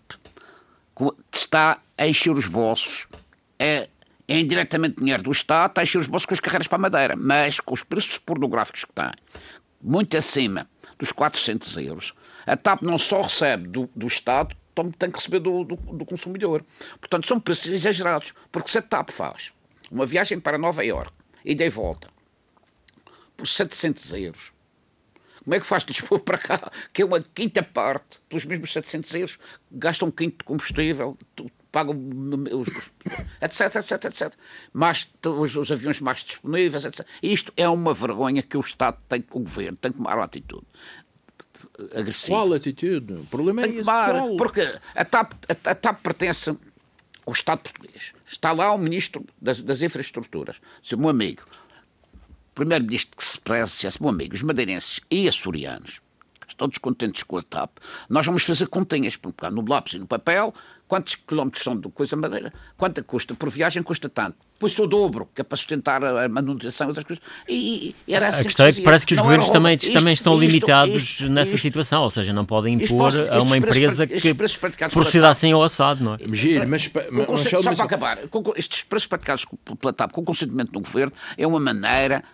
está 1.33 1.81
a 1.97 2.07
encher 2.07 2.33
os 2.33 2.47
bolsos, 2.47 3.07
é, 3.59 3.89
é 4.27 4.39
indiretamente 4.39 4.97
dinheiro 4.97 5.23
do 5.23 5.33
Estado, 5.33 5.71
está 5.71 5.81
a 5.81 5.85
encher 5.85 5.99
os 5.99 6.07
bolsos 6.07 6.27
com 6.27 6.35
as 6.35 6.41
carreiras 6.41 6.67
para 6.67 6.77
a 6.77 6.81
Madeira, 6.81 7.17
mas 7.17 7.61
com 7.61 7.73
os 7.73 7.83
preços 7.83 8.19
pornográficos 8.19 8.85
que 8.85 8.93
tem, 8.93 9.13
muito 9.81 10.17
acima 10.17 10.69
dos 10.99 11.13
400 11.13 11.77
euros, 11.79 12.13
a 12.47 12.57
TAP 12.57 12.83
não 12.83 12.99
só 12.99 13.23
recebe 13.23 13.69
do, 13.69 13.89
do 13.95 14.07
Estado, 14.07 14.57
como 14.75 14.93
tem 14.93 15.11
que 15.11 15.19
receber 15.19 15.41
do, 15.41 15.65
do, 15.65 15.77
do 15.77 16.05
consumidor. 16.05 16.65
Portanto, 16.99 17.27
são 17.27 17.39
preços 17.39 17.67
exagerados, 17.67 18.33
porque 18.51 18.71
se 18.71 18.79
a 18.79 18.83
TAP 18.83 19.11
faz 19.11 19.53
uma 19.91 20.07
viagem 20.07 20.39
para 20.41 20.57
Nova 20.57 20.85
Iorque, 20.85 21.13
e 21.45 21.69
volta, 21.69 22.09
por 23.41 23.49
700 23.49 24.13
euros, 24.13 24.53
como 25.43 25.55
é 25.55 25.61
que 25.61 25.67
faz 25.67 25.83
de 25.83 25.93
Lisboa 25.95 26.21
para 26.21 26.37
cá, 26.37 26.71
que 26.93 27.01
é 27.01 27.05
uma 27.05 27.25
quinta 27.35 27.63
parte, 27.63 28.21
pelos 28.29 28.45
mesmos 28.45 28.71
700 28.71 29.15
euros, 29.15 29.39
gastam 29.73 30.09
um 30.09 30.11
quinto 30.11 30.39
de 30.39 30.45
combustível, 30.45 31.17
pagam 31.73 31.97
etc, 33.41 33.77
etc, 33.77 34.05
etc. 34.05 34.35
Mais, 34.75 35.09
os, 35.25 35.57
os 35.57 35.73
aviões 35.73 36.01
mais 36.01 36.23
disponíveis, 36.23 36.85
etc. 36.85 37.07
Isto 37.23 37.51
é 37.57 37.67
uma 37.67 37.95
vergonha 37.95 38.43
que 38.43 38.59
o 38.59 38.61
Estado 38.61 38.99
tem, 39.09 39.25
o 39.31 39.41
Governo 39.41 39.79
tem 39.79 39.91
que 39.91 39.97
tomar 39.97 40.17
uma 40.17 40.25
atitude 40.25 40.67
agressiva. 41.95 42.39
Qual 42.39 42.53
atitude? 42.53 43.15
O 43.15 43.25
problema 43.25 43.63
é 43.63 43.65
Tem 43.65 43.77
esse. 43.77 43.85
tomar, 43.85 44.13
Qual? 44.13 44.37
porque 44.37 44.61
a 44.95 45.05
TAP, 45.05 45.33
a, 45.49 45.71
a 45.71 45.75
TAP 45.75 46.03
pertence 46.03 46.55
ao 47.27 47.33
Estado 47.33 47.61
português. 47.61 48.13
Está 48.27 48.53
lá 48.53 48.73
o 48.73 48.79
Ministro 48.79 49.25
das, 49.41 49.63
das 49.63 49.81
Infraestruturas, 49.83 50.61
seu 50.83 50.99
meu 50.99 51.09
amigo, 51.09 51.45
Primeiro-Ministro 52.55 53.17
que 53.17 53.25
se 53.25 53.41
preze, 53.41 53.87
esse 53.87 54.01
meu 54.01 54.11
amigo, 54.11 54.35
os 54.35 54.43
madeirenses 54.43 55.01
e 55.11 55.29
açorianos, 55.29 56.01
estão 56.49 56.69
descontentes 56.69 57.23
com 57.23 57.39
a 57.39 57.43
TAP, 57.43 57.71
nós 58.09 58.27
vamos 58.27 58.43
fazer 58.43 58.67
continhas, 58.67 59.17
porque 59.17 59.49
no 59.51 59.65
lápis 59.67 59.95
e 59.95 59.99
no 59.99 60.07
papel, 60.07 60.53
quantos 60.89 61.15
quilómetros 61.15 61.63
são 61.63 61.79
de 61.79 61.89
coisa 61.91 62.17
madeira, 62.17 62.53
quanto 62.77 63.03
custa 63.05 63.33
por 63.37 63.49
viagem, 63.49 63.81
custa 63.85 64.09
tanto. 64.09 64.35
Depois 64.55 64.77
o 64.81 64.87
dobro, 64.89 65.31
que 65.33 65.41
é 65.41 65.45
para 65.45 65.57
sustentar 65.57 66.03
a 66.05 66.29
manutenção 66.29 66.89
e 66.89 66.91
outras 66.91 67.07
coisas. 67.07 67.25
E, 67.49 67.95
e 68.09 68.13
era 68.13 68.29
assim 68.31 68.41
A 68.41 68.45
questão 68.45 68.67
é 68.67 68.73
que 68.73 68.83
parece 68.83 69.07
que 69.07 69.13
os 69.15 69.19
Não 69.19 69.23
governos 69.25 69.49
também, 69.49 69.77
roubo. 69.81 69.93
também 69.95 70.13
Isto- 70.13 70.21
estão 70.23 70.35
isto- 70.35 70.45
limitados 70.45 70.95
isto- 71.03 71.29
nessa 71.31 71.55
isto- 71.55 71.63
situação, 71.63 72.03
ou 72.03 72.11
seja, 72.11 72.33
não 72.33 72.45
podem 72.45 72.77
isto 72.83 72.93
impor 72.93 73.13
a 73.31 73.41
uma 73.41 73.57
empresa 73.57 74.05
que 74.07 74.35
preços 74.35 74.57
praticados 74.59 74.93
pela 74.93 75.05
proceda 75.05 75.29
assim 75.29 75.53
ao 75.53 75.63
assado, 75.63 76.03
não 76.03 76.15
é? 76.15 76.19
Giro, 76.33 76.69
mas, 76.69 76.91
mas, 77.13 77.27
consen- 77.27 77.45
Michel, 77.45 77.63
só 77.63 77.69
mas- 77.71 77.77
para 77.77 77.87
acabar, 77.87 78.19
estes 78.57 78.83
preços 78.83 79.07
praticados 79.07 79.47
pela 79.81 79.93
TAP 79.93 80.11
com 80.11 80.21
o 80.21 80.25
consentimento 80.25 80.73
do 80.73 80.81
governo 80.81 81.13
é 81.39 81.47
uma 81.47 81.61
maneira 81.61 82.25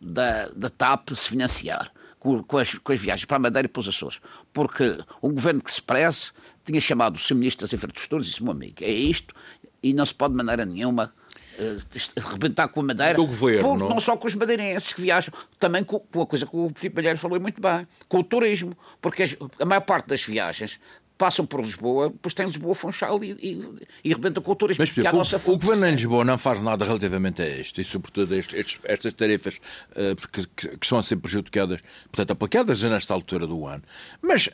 da, 0.00 0.48
da 0.56 0.70
TAP 0.70 1.10
se 1.14 1.28
financiar 1.28 1.92
com, 2.18 2.42
com 2.42 2.58
as, 2.58 2.74
com 2.74 2.92
as 2.92 3.00
viagens 3.00 3.24
para 3.24 3.36
a 3.36 3.40
Madeira 3.40 3.66
e 3.66 3.68
para 3.68 3.80
os 3.80 3.88
Açores. 3.88 4.20
Porque 4.52 4.98
o 5.20 5.30
governo 5.30 5.60
que 5.60 5.72
se 5.72 5.82
preze 5.82 6.32
tinha 6.64 6.80
chamado 6.80 7.16
o 7.16 7.18
seu 7.18 7.36
ministro 7.36 7.66
das 7.66 7.72
Infraestruturas 7.72 8.26
e 8.26 8.30
disse: 8.30 8.42
meu 8.42 8.52
amigo, 8.52 8.76
é 8.82 8.90
isto, 8.90 9.34
e 9.82 9.92
não 9.92 10.06
se 10.06 10.14
pode 10.14 10.32
de 10.32 10.36
maneira 10.36 10.64
nenhuma 10.64 11.12
uh, 11.58 12.28
rebentar 12.30 12.68
com 12.68 12.80
a 12.80 12.82
Madeira. 12.84 13.14
Governo, 13.14 13.62
por, 13.62 13.78
não? 13.78 13.88
não 13.88 14.00
só 14.00 14.16
com 14.16 14.28
os 14.28 14.34
madeirenses 14.34 14.92
que 14.92 15.00
viajam, 15.00 15.32
também 15.58 15.82
com, 15.82 15.98
com 15.98 16.22
a 16.22 16.26
coisa 16.26 16.46
que 16.46 16.56
o 16.56 16.70
Filipe 16.74 16.96
Malheiro 16.96 17.18
falou 17.18 17.40
muito 17.40 17.60
bem, 17.60 17.86
com 18.08 18.18
o 18.18 18.24
turismo. 18.24 18.76
Porque 19.00 19.22
as, 19.22 19.36
a 19.58 19.64
maior 19.64 19.80
parte 19.80 20.06
das 20.06 20.22
viagens 20.22 20.78
passam 21.20 21.44
por 21.44 21.60
Lisboa, 21.60 22.08
depois 22.08 22.32
tem 22.32 22.46
Lisboa 22.46 22.74
Funchal 22.74 23.22
e, 23.22 23.32
e, 23.32 23.68
e 24.02 24.08
rebenta 24.14 24.40
com 24.40 24.52
o 24.52 24.56
turismo. 24.56 24.82
Mas, 24.96 25.06
a 25.06 25.12
nossa 25.12 25.36
o, 25.36 25.52
o 25.52 25.58
governo 25.58 25.86
em. 25.86 25.90
Lisboa 25.90 26.24
não 26.24 26.38
faz 26.38 26.62
nada 26.62 26.82
relativamente 26.82 27.42
a 27.42 27.48
isto 27.58 27.78
e, 27.78 27.84
sobretudo, 27.84 28.32
a 28.32 28.38
estes- 28.38 28.80
estas 28.84 29.12
tarefas 29.12 29.60
eh, 29.94 30.14
que, 30.32 30.46
que, 30.48 30.68
que 30.78 30.86
estão 30.86 30.96
a 30.96 31.02
ser 31.02 31.16
prejudicadas, 31.16 31.82
portanto, 32.10 32.30
aplacadas 32.30 32.82
nesta 32.82 33.12
altura 33.12 33.46
do 33.46 33.66
ano. 33.66 33.82
Mas 34.22 34.48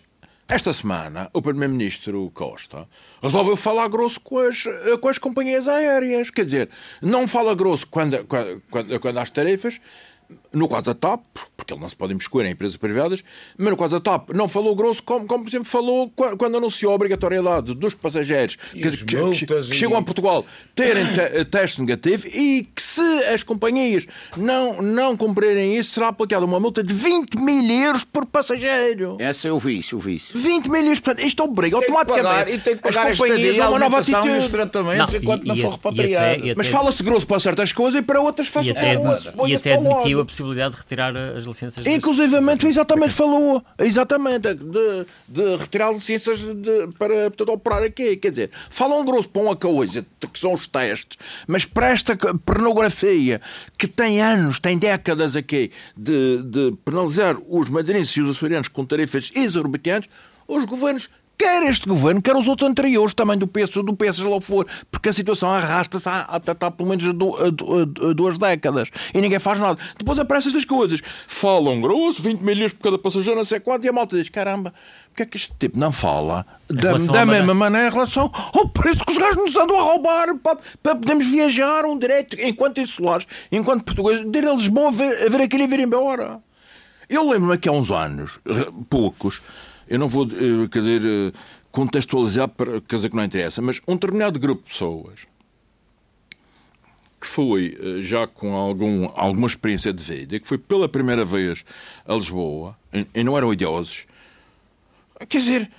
esta 0.48 0.72
semana, 0.72 1.30
o 1.32 1.40
Primeiro-Ministro 1.40 2.30
Costa 2.34 2.88
resolveu 3.22 3.56
falar 3.56 3.86
grosso 3.88 4.20
com 4.20 4.38
as, 4.38 4.66
eh, 4.66 4.96
com 5.00 5.08
as 5.08 5.18
companhias 5.18 5.68
aéreas. 5.68 6.30
Quer 6.30 6.46
dizer, 6.46 6.68
não 7.00 7.28
fala 7.28 7.54
grosso 7.54 7.86
quando, 7.86 8.24
quando, 8.24 8.60
quando, 8.70 8.98
quando 9.00 9.18
há 9.18 9.22
as 9.22 9.30
tarefas. 9.30 9.80
No 10.52 10.68
caso 10.68 10.86
da 10.86 10.94
TAP, 10.94 11.24
porque 11.66 11.74
ele 11.74 11.80
não 11.80 11.88
se 11.88 11.96
pode 11.96 12.12
imiscuir 12.12 12.46
em 12.46 12.52
empresas 12.52 12.76
privadas, 12.76 13.24
mas 13.58 13.70
no 13.70 13.76
caso 13.76 13.98
da 13.98 14.00
TAP 14.00 14.30
não 14.30 14.46
falou 14.48 14.74
grosso 14.76 15.02
como, 15.02 15.26
como 15.26 15.42
por 15.42 15.50
exemplo, 15.50 15.66
falou 15.66 16.08
quando, 16.14 16.56
anunciou 16.56 16.92
a 16.92 16.94
obrigatoriedade 16.94 17.74
dos 17.74 17.94
passageiros 17.94 18.54
que, 18.56 18.80
que- 18.80 18.90
que- 19.04 19.46
que 19.46 19.54
e- 19.54 19.74
chegam 19.74 19.98
a 19.98 20.02
Portugal 20.02 20.44
terem 20.76 21.04
te- 21.12 21.44
teste 21.46 21.80
negativo 21.80 22.26
e 22.28 22.68
que 22.74 22.80
se 22.80 23.00
as 23.26 23.42
companhias 23.42 24.06
não, 24.36 24.80
não 24.80 25.16
cumprirem 25.16 25.76
isso, 25.76 25.94
será 25.94 26.08
aplicada 26.08 26.44
uma 26.44 26.60
multa 26.60 26.84
de 26.84 26.94
20 26.94 27.34
mil 27.38 27.68
euros 27.68 28.04
por 28.04 28.24
passageiro. 28.26 29.16
Essa 29.18 29.48
eu 29.48 29.58
vi 29.58 29.78
isso, 29.78 29.96
eu 29.96 29.98
vi 29.98 30.14
isso. 30.14 30.38
20 30.38 30.68
mil 30.70 30.82
euros, 30.82 31.00
portanto, 31.00 31.26
isto 31.26 31.42
obriga 31.42 31.76
automaticamente 31.76 32.52
e 32.52 32.58
tem 32.60 32.76
que 32.76 32.82
pagar 32.82 33.08
as 33.08 33.18
companhias 33.18 33.58
a 33.58 33.68
uma 33.70 33.78
nova 33.80 33.98
atitude. 33.98 34.48
tratamentos 34.50 35.12
Não, 35.14 35.20
enquanto 35.20 35.44
e- 35.44 35.48
não 35.48 35.56
for 35.56 35.70
repatriado. 35.72 36.42
até- 36.44 36.54
Mas 36.54 36.68
fala-se 36.68 37.02
grosso 37.02 37.26
para 37.26 37.40
certas 37.40 37.72
coisas 37.72 38.00
e 38.00 38.02
para 38.04 38.20
outras 38.20 38.46
faz 38.46 38.66
E 38.66 38.70
até, 38.70 38.94
faz- 39.02 39.32
e 39.46 39.54
até 39.56 39.76
o 39.76 39.80
admitiu 39.90 40.20
a 40.20 40.24
possibilidade 40.24 40.74
de 40.74 40.80
retirar 40.80 41.16
as 41.16 41.44
licenças. 41.44 41.55
Das- 41.64 41.86
Inclusivamente, 41.86 42.66
exatamente 42.66 43.12
falou, 43.14 43.62
exatamente, 43.78 44.54
de, 44.54 45.06
de 45.28 45.56
retirar 45.56 45.92
licenças 45.92 46.40
de, 46.42 46.88
para 46.98 47.30
portanto, 47.30 47.52
operar 47.52 47.82
aqui. 47.82 48.16
Quer 48.16 48.30
dizer, 48.30 48.50
falam 48.70 49.04
grosso 49.04 49.28
para 49.28 49.42
uma 49.42 49.56
coisa, 49.56 50.04
que 50.32 50.38
são 50.38 50.52
os 50.52 50.66
testes, 50.66 51.16
mas 51.46 51.64
para 51.64 51.88
esta 51.90 52.16
pornografia 52.44 53.40
que 53.78 53.86
tem 53.86 54.20
anos, 54.20 54.58
tem 54.60 54.76
décadas 54.78 55.36
aqui, 55.36 55.70
de, 55.96 56.42
de 56.42 56.72
penalizar 56.84 57.36
os 57.48 57.70
madeirenses 57.70 58.16
e 58.16 58.20
os 58.20 58.30
açorianos 58.30 58.68
com 58.68 58.84
tarifas 58.84 59.30
exorbitantes, 59.34 60.08
os 60.48 60.64
governos. 60.64 61.08
Quer 61.38 61.62
este 61.64 61.86
governo, 61.88 62.22
quer 62.22 62.34
os 62.34 62.48
outros 62.48 62.68
anteriores, 62.68 63.12
também 63.12 63.36
do 63.36 63.46
PS, 63.46 63.70
do 63.70 63.94
PS, 63.94 64.20
lá 64.20 64.40
for, 64.40 64.66
porque 64.90 65.10
a 65.10 65.12
situação 65.12 65.50
arrasta-se 65.50 66.08
há, 66.08 66.22
há, 66.22 66.36
há 66.66 66.70
pelo 66.70 66.88
menos 66.88 67.12
du- 67.12 67.36
a 67.36 67.50
du- 67.50 68.08
a 68.10 68.12
duas 68.14 68.38
décadas 68.38 68.90
e 69.14 69.20
ninguém 69.20 69.38
faz 69.38 69.60
nada. 69.60 69.78
Depois 69.98 70.18
aparecem 70.18 70.48
estas 70.48 70.64
coisas, 70.64 71.00
falam 71.26 71.80
grosso, 71.80 72.22
20 72.22 72.40
milhões 72.40 72.72
por 72.72 72.84
cada 72.84 72.98
passageiro, 72.98 73.36
não 73.38 73.44
sei 73.44 73.60
quanto, 73.60 73.84
e 73.84 73.88
a 73.88 73.92
malta 73.92 74.16
diz: 74.16 74.30
caramba, 74.30 74.72
porque 75.10 75.24
é 75.24 75.26
que 75.26 75.36
este 75.36 75.52
tipo 75.58 75.78
não 75.78 75.92
fala 75.92 76.46
da, 76.68 76.92
da 77.12 77.26
mesma 77.26 77.54
maneira 77.54 77.88
em 77.88 77.92
relação 77.92 78.30
ao 78.54 78.68
preço 78.70 79.04
que 79.04 79.12
os 79.12 79.18
gajos 79.18 79.36
nos 79.36 79.56
andam 79.56 79.78
a 79.78 79.82
roubar 79.82 80.34
para, 80.38 80.58
para 80.82 80.94
podermos 80.96 81.26
viajar 81.26 81.84
um 81.84 81.98
direito, 81.98 82.34
enquanto 82.40 82.80
insulares, 82.80 83.26
enquanto 83.52 83.84
portugueses, 83.84 84.24
de 84.30 84.38
ir 84.38 84.48
a 84.48 84.54
Lisboa, 84.54 84.90
ver, 84.90 85.26
a 85.26 85.28
ver 85.28 85.42
aquilo 85.42 85.64
e 85.64 85.66
vir 85.66 85.80
embora. 85.80 86.38
Eu 87.08 87.28
lembro-me 87.28 87.56
que 87.58 87.68
há 87.68 87.72
uns 87.72 87.92
anos, 87.92 88.40
poucos, 88.90 89.40
eu 89.88 89.98
não 89.98 90.08
vou, 90.08 90.24
eh, 90.24 90.68
quer 90.70 90.80
dizer, 90.80 91.02
eh, 91.04 91.32
contextualizar 91.70 92.48
para 92.48 92.80
dizer 92.80 93.08
que 93.10 93.16
não 93.16 93.24
interessa, 93.24 93.62
mas 93.62 93.80
um 93.86 93.94
determinado 93.94 94.38
grupo 94.38 94.62
de 94.62 94.70
pessoas 94.70 95.26
que 97.20 97.26
foi 97.26 97.76
eh, 97.80 98.02
já 98.02 98.26
com 98.26 98.54
algum, 98.54 99.08
alguma 99.14 99.46
experiência 99.46 99.92
de 99.92 100.02
vida, 100.02 100.40
que 100.40 100.48
foi 100.48 100.58
pela 100.58 100.88
primeira 100.88 101.24
vez 101.24 101.64
a 102.06 102.14
Lisboa, 102.14 102.76
e 103.14 103.24
não 103.24 103.36
eram 103.36 103.52
idosos, 103.52 104.06
quer 105.28 105.38
dizer, 105.38 105.70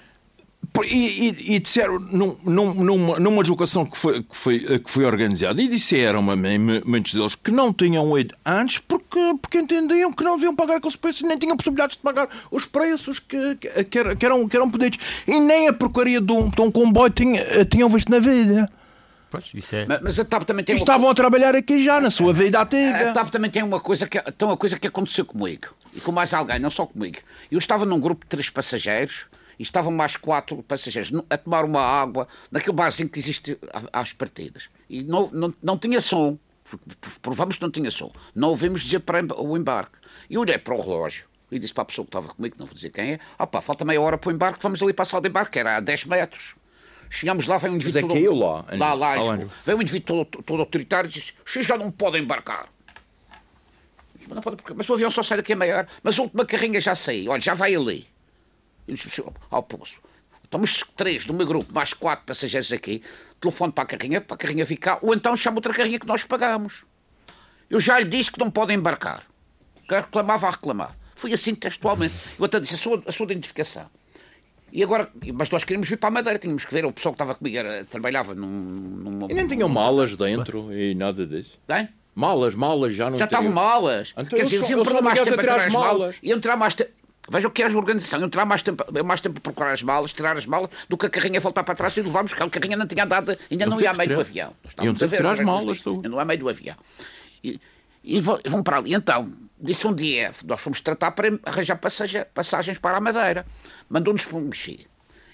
e, 0.83 1.29
e, 1.29 1.55
e 1.55 1.59
disseram 1.59 1.99
num, 1.99 2.37
num, 2.43 2.73
numa, 2.73 3.19
numa 3.19 3.41
deslocação 3.41 3.85
que 3.85 3.97
foi, 3.97 4.23
que, 4.23 4.35
foi, 4.35 4.79
que 4.79 4.89
foi 4.89 5.05
organizada, 5.05 5.61
e 5.61 5.67
disseram 5.67 6.29
a 6.29 6.35
mim, 6.35 6.81
muitos 6.85 7.13
deles, 7.13 7.35
que 7.35 7.51
não 7.51 7.73
tinham 7.73 8.17
ido 8.17 8.35
antes 8.45 8.77
porque, 8.77 9.19
porque 9.41 9.59
entendiam 9.59 10.11
que 10.13 10.23
não 10.23 10.35
deviam 10.35 10.55
pagar 10.55 10.77
aqueles 10.77 10.95
preços, 10.95 11.23
nem 11.23 11.37
tinham 11.37 11.57
possibilidades 11.57 11.97
de 11.97 12.03
pagar 12.03 12.29
os 12.51 12.65
preços 12.65 13.19
que, 13.19 13.55
que, 13.55 13.83
que 13.83 13.99
eram, 14.25 14.47
que, 14.47 14.55
eram, 14.55 14.69
pedidos. 14.69 14.99
E 15.27 15.39
nem 15.39 15.67
a 15.67 15.73
porcaria 15.73 16.21
de 16.21 16.31
um, 16.31 16.49
de 16.49 16.61
um 16.61 16.71
comboio 16.71 17.09
tinha, 17.09 17.43
tinham 17.65 17.89
visto 17.89 18.09
na 18.09 18.19
vida. 18.19 18.69
Pois, 19.29 19.51
isso 19.53 19.75
é. 19.75 19.85
Mas, 19.85 20.01
mas 20.01 20.19
a 20.19 20.25
TAP 20.25 20.43
também 20.43 20.63
E 20.63 20.65
tem 20.65 20.75
uma 20.75 20.79
estavam 20.79 21.09
a 21.09 21.13
trabalhar 21.13 21.55
aqui 21.55 21.83
já 21.83 21.99
na 21.99 22.09
sua 22.09 22.31
vida 22.31 22.59
ativa. 22.59 23.09
A 23.09 23.13
TAP 23.13 23.29
também 23.29 23.51
tem 23.51 23.63
uma 23.63 23.79
coisa 23.79 24.07
que, 24.07 24.21
tem 24.21 24.47
uma 24.47 24.57
coisa 24.57 24.79
que 24.79 24.87
aconteceu 24.87 25.25
comigo 25.25 25.67
e 25.93 25.99
com 25.99 26.11
mais 26.11 26.33
alguém, 26.33 26.59
não 26.59 26.69
só 26.69 26.85
comigo. 26.85 27.17
Eu 27.51 27.59
estava 27.59 27.85
num 27.85 27.99
grupo 27.99 28.23
de 28.23 28.29
três 28.29 28.49
passageiros 28.49 29.25
e 29.59 29.63
estavam 29.63 29.91
mais 29.91 30.15
quatro 30.15 30.61
passageiros 30.63 31.11
a 31.29 31.37
tomar 31.37 31.65
uma 31.65 31.81
água 31.81 32.27
naquele 32.51 32.75
barzinho 32.75 33.09
que 33.09 33.19
existe 33.19 33.57
às 33.91 34.13
partidas. 34.13 34.69
E 34.89 35.03
não, 35.03 35.29
não, 35.31 35.53
não 35.61 35.77
tinha 35.77 35.99
som. 36.01 36.37
Provamos 37.21 37.57
que 37.57 37.63
não 37.63 37.71
tinha 37.71 37.89
som. 37.91 38.11
Não 38.35 38.49
ouvimos 38.49 38.81
dizer 38.81 38.99
para 38.99 39.25
o 39.41 39.57
embarque. 39.57 39.97
E 40.29 40.37
olhei 40.37 40.57
para 40.57 40.75
o 40.75 40.81
relógio 40.81 41.25
e 41.51 41.57
disse 41.57 41.73
para 41.73 41.83
a 41.83 41.85
pessoa 41.85 42.05
que 42.05 42.09
estava 42.09 42.27
comigo, 42.27 42.55
não 42.59 42.65
vou 42.65 42.75
dizer 42.75 42.89
quem 42.89 43.13
é, 43.13 43.19
opá, 43.39 43.61
falta 43.61 43.85
meia 43.85 44.01
hora 44.01 44.17
para 44.17 44.29
o 44.29 44.33
embarque, 44.33 44.61
vamos 44.61 44.83
ali 44.83 44.91
para 44.91 45.03
a 45.03 45.05
sala 45.05 45.21
de 45.21 45.29
embarque, 45.29 45.51
que 45.51 45.59
era 45.59 45.77
a 45.77 45.79
10 45.79 46.05
metros. 46.05 46.55
Chegamos 47.09 47.47
lá, 47.47 47.57
vem 47.57 47.71
um 47.71 47.75
indivíduo. 47.75 48.11
é 48.11 48.13
aqui 48.17 48.27
ou 48.27 48.37
lá, 48.37 48.65
Lá, 48.73 48.93
lá? 48.93 49.15
Vem 49.65 49.75
um 49.75 49.81
indivíduo 49.81 50.25
todo, 50.25 50.43
todo 50.43 50.59
autoritário 50.59 51.07
e 51.09 51.13
disse: 51.13 51.33
Vocês 51.45 51.65
já 51.65 51.77
não 51.77 51.89
podem 51.89 52.21
embarcar. 52.21 52.67
Mas, 54.27 54.35
não 54.35 54.41
pode, 54.41 54.57
mas 54.75 54.89
o 54.89 54.93
avião 54.93 55.09
só 55.09 55.23
sai 55.23 55.37
daqui 55.37 55.53
a 55.53 55.55
meia 55.55 55.77
hora. 55.77 55.87
Mas 56.03 56.19
a 56.19 56.23
última 56.23 56.45
carrinha 56.45 56.81
já 56.81 56.93
saiu. 56.95 57.31
Olha, 57.31 57.41
já 57.41 57.53
vai 57.53 57.73
ali. 57.73 58.05
Eu 58.87 58.95
disse: 58.95 59.09
"Senhor, 59.09 59.33
Ao 59.49 59.61
poço. 59.63 59.95
Estamos 60.43 60.81
três 60.95 61.25
do 61.25 61.33
meu 61.33 61.45
grupo, 61.45 61.73
mais 61.73 61.93
quatro 61.93 62.25
passageiros 62.25 62.71
aqui. 62.71 63.01
Telefone 63.41 63.71
para 63.71 63.83
a 63.83 63.87
carrinha, 63.87 64.21
para 64.21 64.35
a 64.35 64.37
carrinha 64.37 64.65
cá. 64.77 64.97
Ou 65.01 65.13
então 65.13 65.35
chama 65.35 65.57
outra 65.57 65.73
carrinha 65.73 65.99
que 65.99 66.07
nós 66.07 66.23
pagamos. 66.23 66.85
Eu 67.69 67.81
já 67.81 67.99
lhe 67.99 68.05
disse 68.05 68.31
que 68.31 68.39
não 68.39 68.49
podem 68.49 68.77
embarcar. 68.77 69.23
Quer 69.89 70.03
reclamar, 70.03 70.39
vá 70.39 70.49
reclamar. 70.49 70.95
Foi 71.15 71.33
assim 71.33 71.53
textualmente. 71.53 72.13
Eu 72.39 72.45
até 72.45 72.59
disse 72.59 72.75
a 72.75 72.77
sua, 72.77 73.03
a 73.05 73.11
sua 73.11 73.25
identificação. 73.25 73.89
E 74.71 74.83
agora, 74.83 75.09
mas 75.33 75.49
nós 75.49 75.63
queríamos 75.63 75.89
vir 75.89 75.97
para 75.97 76.09
a 76.09 76.11
Madeira, 76.11 76.39
tínhamos 76.39 76.65
que 76.65 76.73
ver. 76.73 76.85
O 76.85 76.91
pessoal 76.93 77.13
que 77.13 77.15
estava 77.15 77.35
comigo 77.35 77.57
era, 77.57 77.83
trabalhava 77.85 78.33
num, 78.33 78.47
numa. 78.47 79.27
E 79.29 79.33
nem 79.33 79.47
tinham 79.47 79.67
malas 79.67 80.15
dentro 80.15 80.73
e 80.73 80.95
nada 80.95 81.25
disso. 81.25 81.59
Tem? 81.67 81.89
Malas, 82.15 82.55
malas 82.55 82.93
já 82.93 83.09
não 83.09 83.17
Já 83.17 83.25
estavam 83.25 83.51
malas. 83.51 84.13
Então 84.17 84.37
Quer 84.37 84.45
dizer, 84.45 84.55
iam 84.57 84.63
eles 84.63 84.87
perder 84.87 84.91
são 84.91 85.01
mais 85.01 85.21
tempo 85.21 85.39
a 85.39 85.43
a 85.43 85.57
malas. 85.57 85.73
malas. 85.73 86.15
Iam 86.23 86.39
tirar 86.39 86.57
mais 86.57 86.73
tempo. 86.73 86.91
Veja 87.29 87.47
o 87.47 87.51
que 87.51 87.61
é 87.61 87.65
a 87.67 87.69
organização. 87.69 88.19
Iam 88.19 88.29
tirar 88.29 88.45
mais 88.45 88.61
tempo, 88.61 88.83
mais 89.03 89.19
tempo 89.21 89.37
a 89.37 89.41
procurar 89.41 89.71
as 89.73 89.83
malas, 89.83 90.13
tirar 90.13 90.37
as 90.37 90.45
malas, 90.45 90.69
do 90.87 90.97
que 90.97 91.05
a 91.05 91.09
carrinha 91.09 91.39
voltar 91.39 91.63
para 91.63 91.75
trás 91.75 91.95
e 91.97 92.01
levarmos, 92.01 92.31
porque 92.33 92.43
a 92.43 92.49
carrinha 92.49 92.77
não 92.77 92.87
tinha 92.87 93.03
andado, 93.03 93.37
ainda 93.51 93.65
não 93.65 93.77
ter 93.77 93.83
ia 93.83 93.91
a 93.91 93.93
meio 93.93 94.09
do 94.15 94.21
avião. 94.21 94.53
Iam 94.85 94.95
ter 94.95 95.05
a 95.05 95.07
que 95.07 95.11
ver, 95.11 95.17
tirar 95.17 95.31
as 95.33 95.39
malas, 95.41 95.81
tu. 95.81 96.01
Não 96.09 96.21
é 96.21 96.25
meio 96.25 96.39
do 96.39 96.49
avião. 96.49 96.75
E, 97.43 97.59
e 98.03 98.19
vão 98.21 98.63
para 98.63 98.77
ali. 98.77 98.93
Então, 98.93 99.27
disse 99.59 99.85
um 99.85 99.93
dia, 99.93 100.31
nós 100.45 100.59
fomos 100.61 100.79
tratar 100.81 101.11
para 101.11 101.27
arranjar 101.43 101.75
passagem- 101.77 102.25
passagens 102.33 102.77
para 102.77 102.97
a 102.97 103.01
Madeira. 103.01 103.45
Mandou-nos 103.89 104.23
para 104.25 104.37
um 104.37 104.49
guichê. 104.49 104.79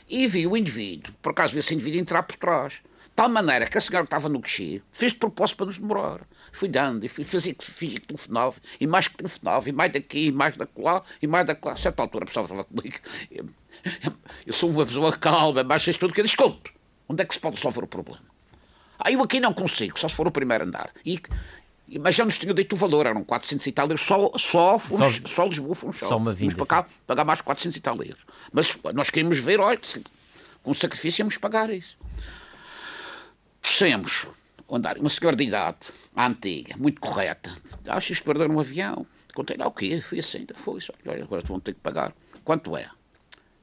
E 0.10 0.28
vi 0.28 0.46
o 0.48 0.58
indivíduo, 0.58 1.14
por 1.22 1.32
acaso 1.32 1.54
vi 1.54 1.60
esse 1.60 1.74
indivíduo 1.74 2.00
entrar 2.00 2.24
por 2.24 2.36
trás. 2.36 2.74
De 2.74 3.16
tal 3.16 3.30
maneira 3.30 3.68
que 3.68 3.78
a 3.78 3.82
senhora 3.82 4.04
que 4.04 4.08
estava 4.08 4.28
no 4.28 4.40
guichê 4.40 4.82
fez 4.92 5.12
de 5.14 5.20
propósito 5.20 5.58
para 5.58 5.68
nos 5.68 5.78
demorar. 5.78 6.22
Fui 6.54 6.70
dando 6.70 7.04
e 7.04 7.10
fui 7.10 7.24
fazer 7.24 7.54
que 7.56 7.66
fingi 7.66 7.96
que 8.00 8.08
telefonava, 8.08 8.56
e 8.80 8.86
mais 8.88 9.08
que 9.08 9.18
telefonava, 9.18 9.68
e 9.68 9.72
mais 9.72 9.92
daqui, 9.92 10.28
e 10.28 10.32
mais 10.32 10.56
daquela, 10.56 11.04
e 11.22 11.26
mais 11.28 11.46
daquela. 11.48 11.74
A 11.74 11.78
certa 11.78 12.02
altura 12.04 12.24
a 12.24 12.28
pessoa 12.28 12.44
estava 12.46 12.64
comigo. 12.64 12.96
Eu, 13.32 13.50
eu 14.46 14.54
sou 14.54 14.70
uma 14.70 14.86
pessoa 14.86 15.12
calma, 15.18 15.64
mas 15.64 15.86
isto 15.88 16.00
tudo 16.00 16.14
que 16.14 16.22
eu 16.22 16.26
desculpe. 16.26 16.72
Onde 17.10 17.24
é 17.24 17.26
que 17.26 17.34
se 17.34 17.40
pode 17.40 17.56
resolver 17.56 17.84
o 17.84 17.88
problema? 17.88 18.22
Ah, 19.00 19.12
eu 19.12 19.22
aqui 19.24 19.40
não 19.40 19.52
consigo, 19.54 20.00
só 20.00 20.08
se 20.08 20.16
for 20.16 20.28
o 20.28 20.32
primeiro 20.32 20.64
andar. 20.64 20.92
E, 21.04 21.20
mas 22.00 22.14
já 22.16 22.24
nos 22.24 22.38
tinham 22.38 22.54
dito 22.54 22.74
o 22.74 22.78
valor, 22.78 23.08
eram 23.08 23.24
400 23.24 23.66
e 23.68 23.72
tal 23.72 23.88
euros, 23.88 24.02
só, 24.04 24.32
só, 24.38 24.78
Funch- 24.80 25.22
Só- 25.22 25.28
só, 25.28 25.46
Lisboa 25.46 25.74
Funchal. 25.76 26.08
só 26.10 26.18
uma 26.18 26.32
vinda, 26.32 26.56
para 26.56 26.66
cá 26.68 26.86
pagar 27.08 27.26
mais 27.26 27.42
400 27.42 27.76
e 27.78 27.82
tal 27.82 27.96
euros. 28.02 28.22
Mas 28.54 28.78
nós 28.94 29.10
queríamos 29.10 29.40
ver, 29.40 29.60
olha, 29.60 29.80
com 30.62 30.74
sacrifício 30.74 31.24
íamos 31.24 31.36
pagar 31.38 31.70
isso. 31.72 31.98
Descemos, 33.62 34.28
andar, 34.70 34.98
uma 34.98 35.10
senhora 35.10 35.36
de 35.36 35.44
idade, 35.44 35.92
antiga, 36.16 36.76
muito 36.78 37.00
correta. 37.02 37.56
Achas 37.88 38.20
que 38.20 38.26
perderam 38.26 38.56
um 38.56 38.60
avião? 38.60 39.06
Contei 39.34 39.58
lá 39.58 39.68
o 39.68 39.72
quê? 39.72 40.00
Fui 40.02 40.20
assim, 40.20 40.40
então 40.40 40.56
foi 40.58 40.78
isso. 40.80 40.94
Olha, 41.06 41.24
agora 41.24 41.42
vão 41.46 41.60
ter 41.60 41.74
que 41.74 41.80
pagar. 41.80 42.14
Quanto 42.44 42.76
é? 42.78 42.88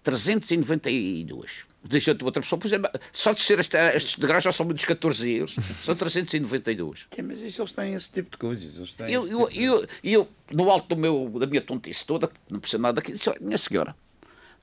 392. 0.03 1.65
Deixa-te 1.83 2.23
outra 2.25 2.43
pessoa, 2.43 2.59
pois 2.59 2.73
é, 2.73 2.79
só 3.11 3.33
descer 3.33 3.59
esta, 3.59 3.95
estes 3.97 4.17
degraus 4.19 4.45
já 4.45 4.53
são 4.53 4.67
muitos 4.67 4.85
14 4.85 5.31
euros. 5.31 5.57
São 5.83 5.95
392. 5.95 7.07
Sim, 7.15 7.23
mas 7.23 7.39
isso 7.41 7.63
eles 7.63 7.73
têm 7.73 7.95
esse 7.95 8.11
tipo 8.11 8.31
de 8.31 8.37
coisas. 8.37 8.77
Eles 8.77 8.93
têm 8.93 9.11
Eu, 9.11 9.27
eu, 9.27 9.39
tipo 9.49 9.51
de- 9.53 9.63
eu, 9.65 9.89
eu, 10.05 10.29
no 10.53 10.71
alto 10.71 10.95
do 10.95 11.01
meu, 11.01 11.31
da 11.39 11.47
minha 11.47 11.63
tontice 11.63 12.05
toda, 12.05 12.31
não 12.51 12.61
percebo 12.61 12.83
nada 12.83 12.97
daqui, 12.97 13.13
disse: 13.13 13.31
olha, 13.31 13.39
minha 13.41 13.57
senhora, 13.57 13.97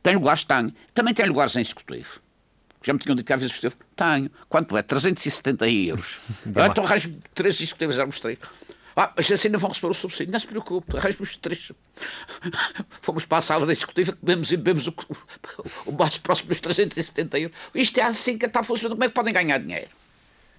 tem 0.04 0.14
lugares? 0.16 0.44
Tenho. 0.44 0.74
Também 0.94 1.14
tem 1.14 1.26
lugares 1.26 1.56
em 1.56 1.62
executivo. 1.62 2.20
Já 2.82 2.94
me 2.94 3.00
tinham 3.00 3.16
dito 3.16 3.26
que 3.26 3.34
às 3.34 3.42
vezes 3.42 3.60
tenho. 3.96 4.32
Quanto 4.48 4.78
é? 4.78 4.82
370 4.82 5.70
euros. 5.70 6.20
ah, 6.56 6.68
então 6.68 6.84
arranjo 6.84 7.16
três 7.34 7.60
executivos, 7.60 7.96
éramos 7.96 8.20
três. 8.20 8.38
Ah, 8.96 9.14
mas 9.16 9.32
assim 9.32 9.50
não 9.50 9.60
vão 9.60 9.70
receber 9.70 9.92
o 9.92 9.94
subsídio. 9.94 10.32
Não 10.32 10.40
se 10.40 10.48
preocupe, 10.48 10.98
arranjo 10.98 11.22
os 11.22 11.38
três. 11.38 11.72
Fomos 12.90 13.26
para 13.26 13.38
a 13.38 13.42
sala 13.42 13.66
da 13.66 13.72
executiva, 13.72 14.14
comemos 14.14 14.52
e 14.52 14.58
bebemos 14.58 14.88
o, 14.88 14.94
o 15.86 15.92
mais 15.92 16.18
próximo 16.18 16.50
dos 16.50 16.60
370 16.60 17.40
euros. 17.40 17.58
Isto 17.76 18.00
é 18.00 18.04
assim 18.04 18.38
que 18.38 18.46
está 18.46 18.64
funcionando. 18.64 18.96
Como 18.96 19.04
é 19.04 19.08
que 19.08 19.14
podem 19.14 19.34
ganhar 19.34 19.60
dinheiro? 19.60 19.90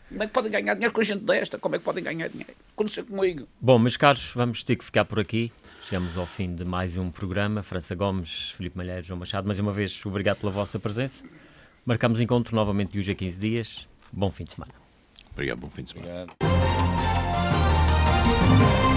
Como 0.08 0.22
é 0.22 0.26
que 0.26 0.32
podem 0.32 0.50
ganhar 0.50 0.74
dinheiro 0.74 0.94
com 0.94 1.02
gente 1.02 1.24
desta? 1.24 1.58
Como 1.58 1.74
é 1.74 1.78
que 1.78 1.84
podem 1.84 2.02
ganhar 2.02 2.28
dinheiro? 2.28 2.54
Conhecer 2.74 3.04
comigo. 3.04 3.46
Bom, 3.60 3.78
meus 3.78 3.96
caros, 3.96 4.32
vamos 4.34 4.62
ter 4.62 4.76
que 4.76 4.84
ficar 4.84 5.04
por 5.04 5.20
aqui. 5.20 5.52
Chegamos 5.82 6.16
ao 6.16 6.26
fim 6.26 6.54
de 6.54 6.64
mais 6.64 6.96
um 6.96 7.10
programa. 7.10 7.62
França 7.62 7.94
Gomes, 7.94 8.52
Filipe 8.52 8.76
Malheiro, 8.76 9.02
João 9.02 9.18
Machado, 9.18 9.46
mais 9.46 9.58
uma 9.58 9.72
vez, 9.72 10.04
obrigado 10.06 10.38
pela 10.38 10.52
vossa 10.52 10.78
presença. 10.78 11.24
Marcamos 11.89 12.20
encontro 12.20 12.55
novamente 12.55 12.93
de 12.93 12.99
hoje 12.99 13.12
a 13.12 13.14
15 13.14 13.41
dias. 13.41 13.89
Bom 14.12 14.30
fim 14.30 14.45
de 14.45 14.51
semana. 14.51 14.74
Obrigado, 15.32 15.59
bom 15.59 15.70
fim 15.70 15.84
de 15.84 15.93
semana. 15.93 16.26
Obrigado. 16.39 18.88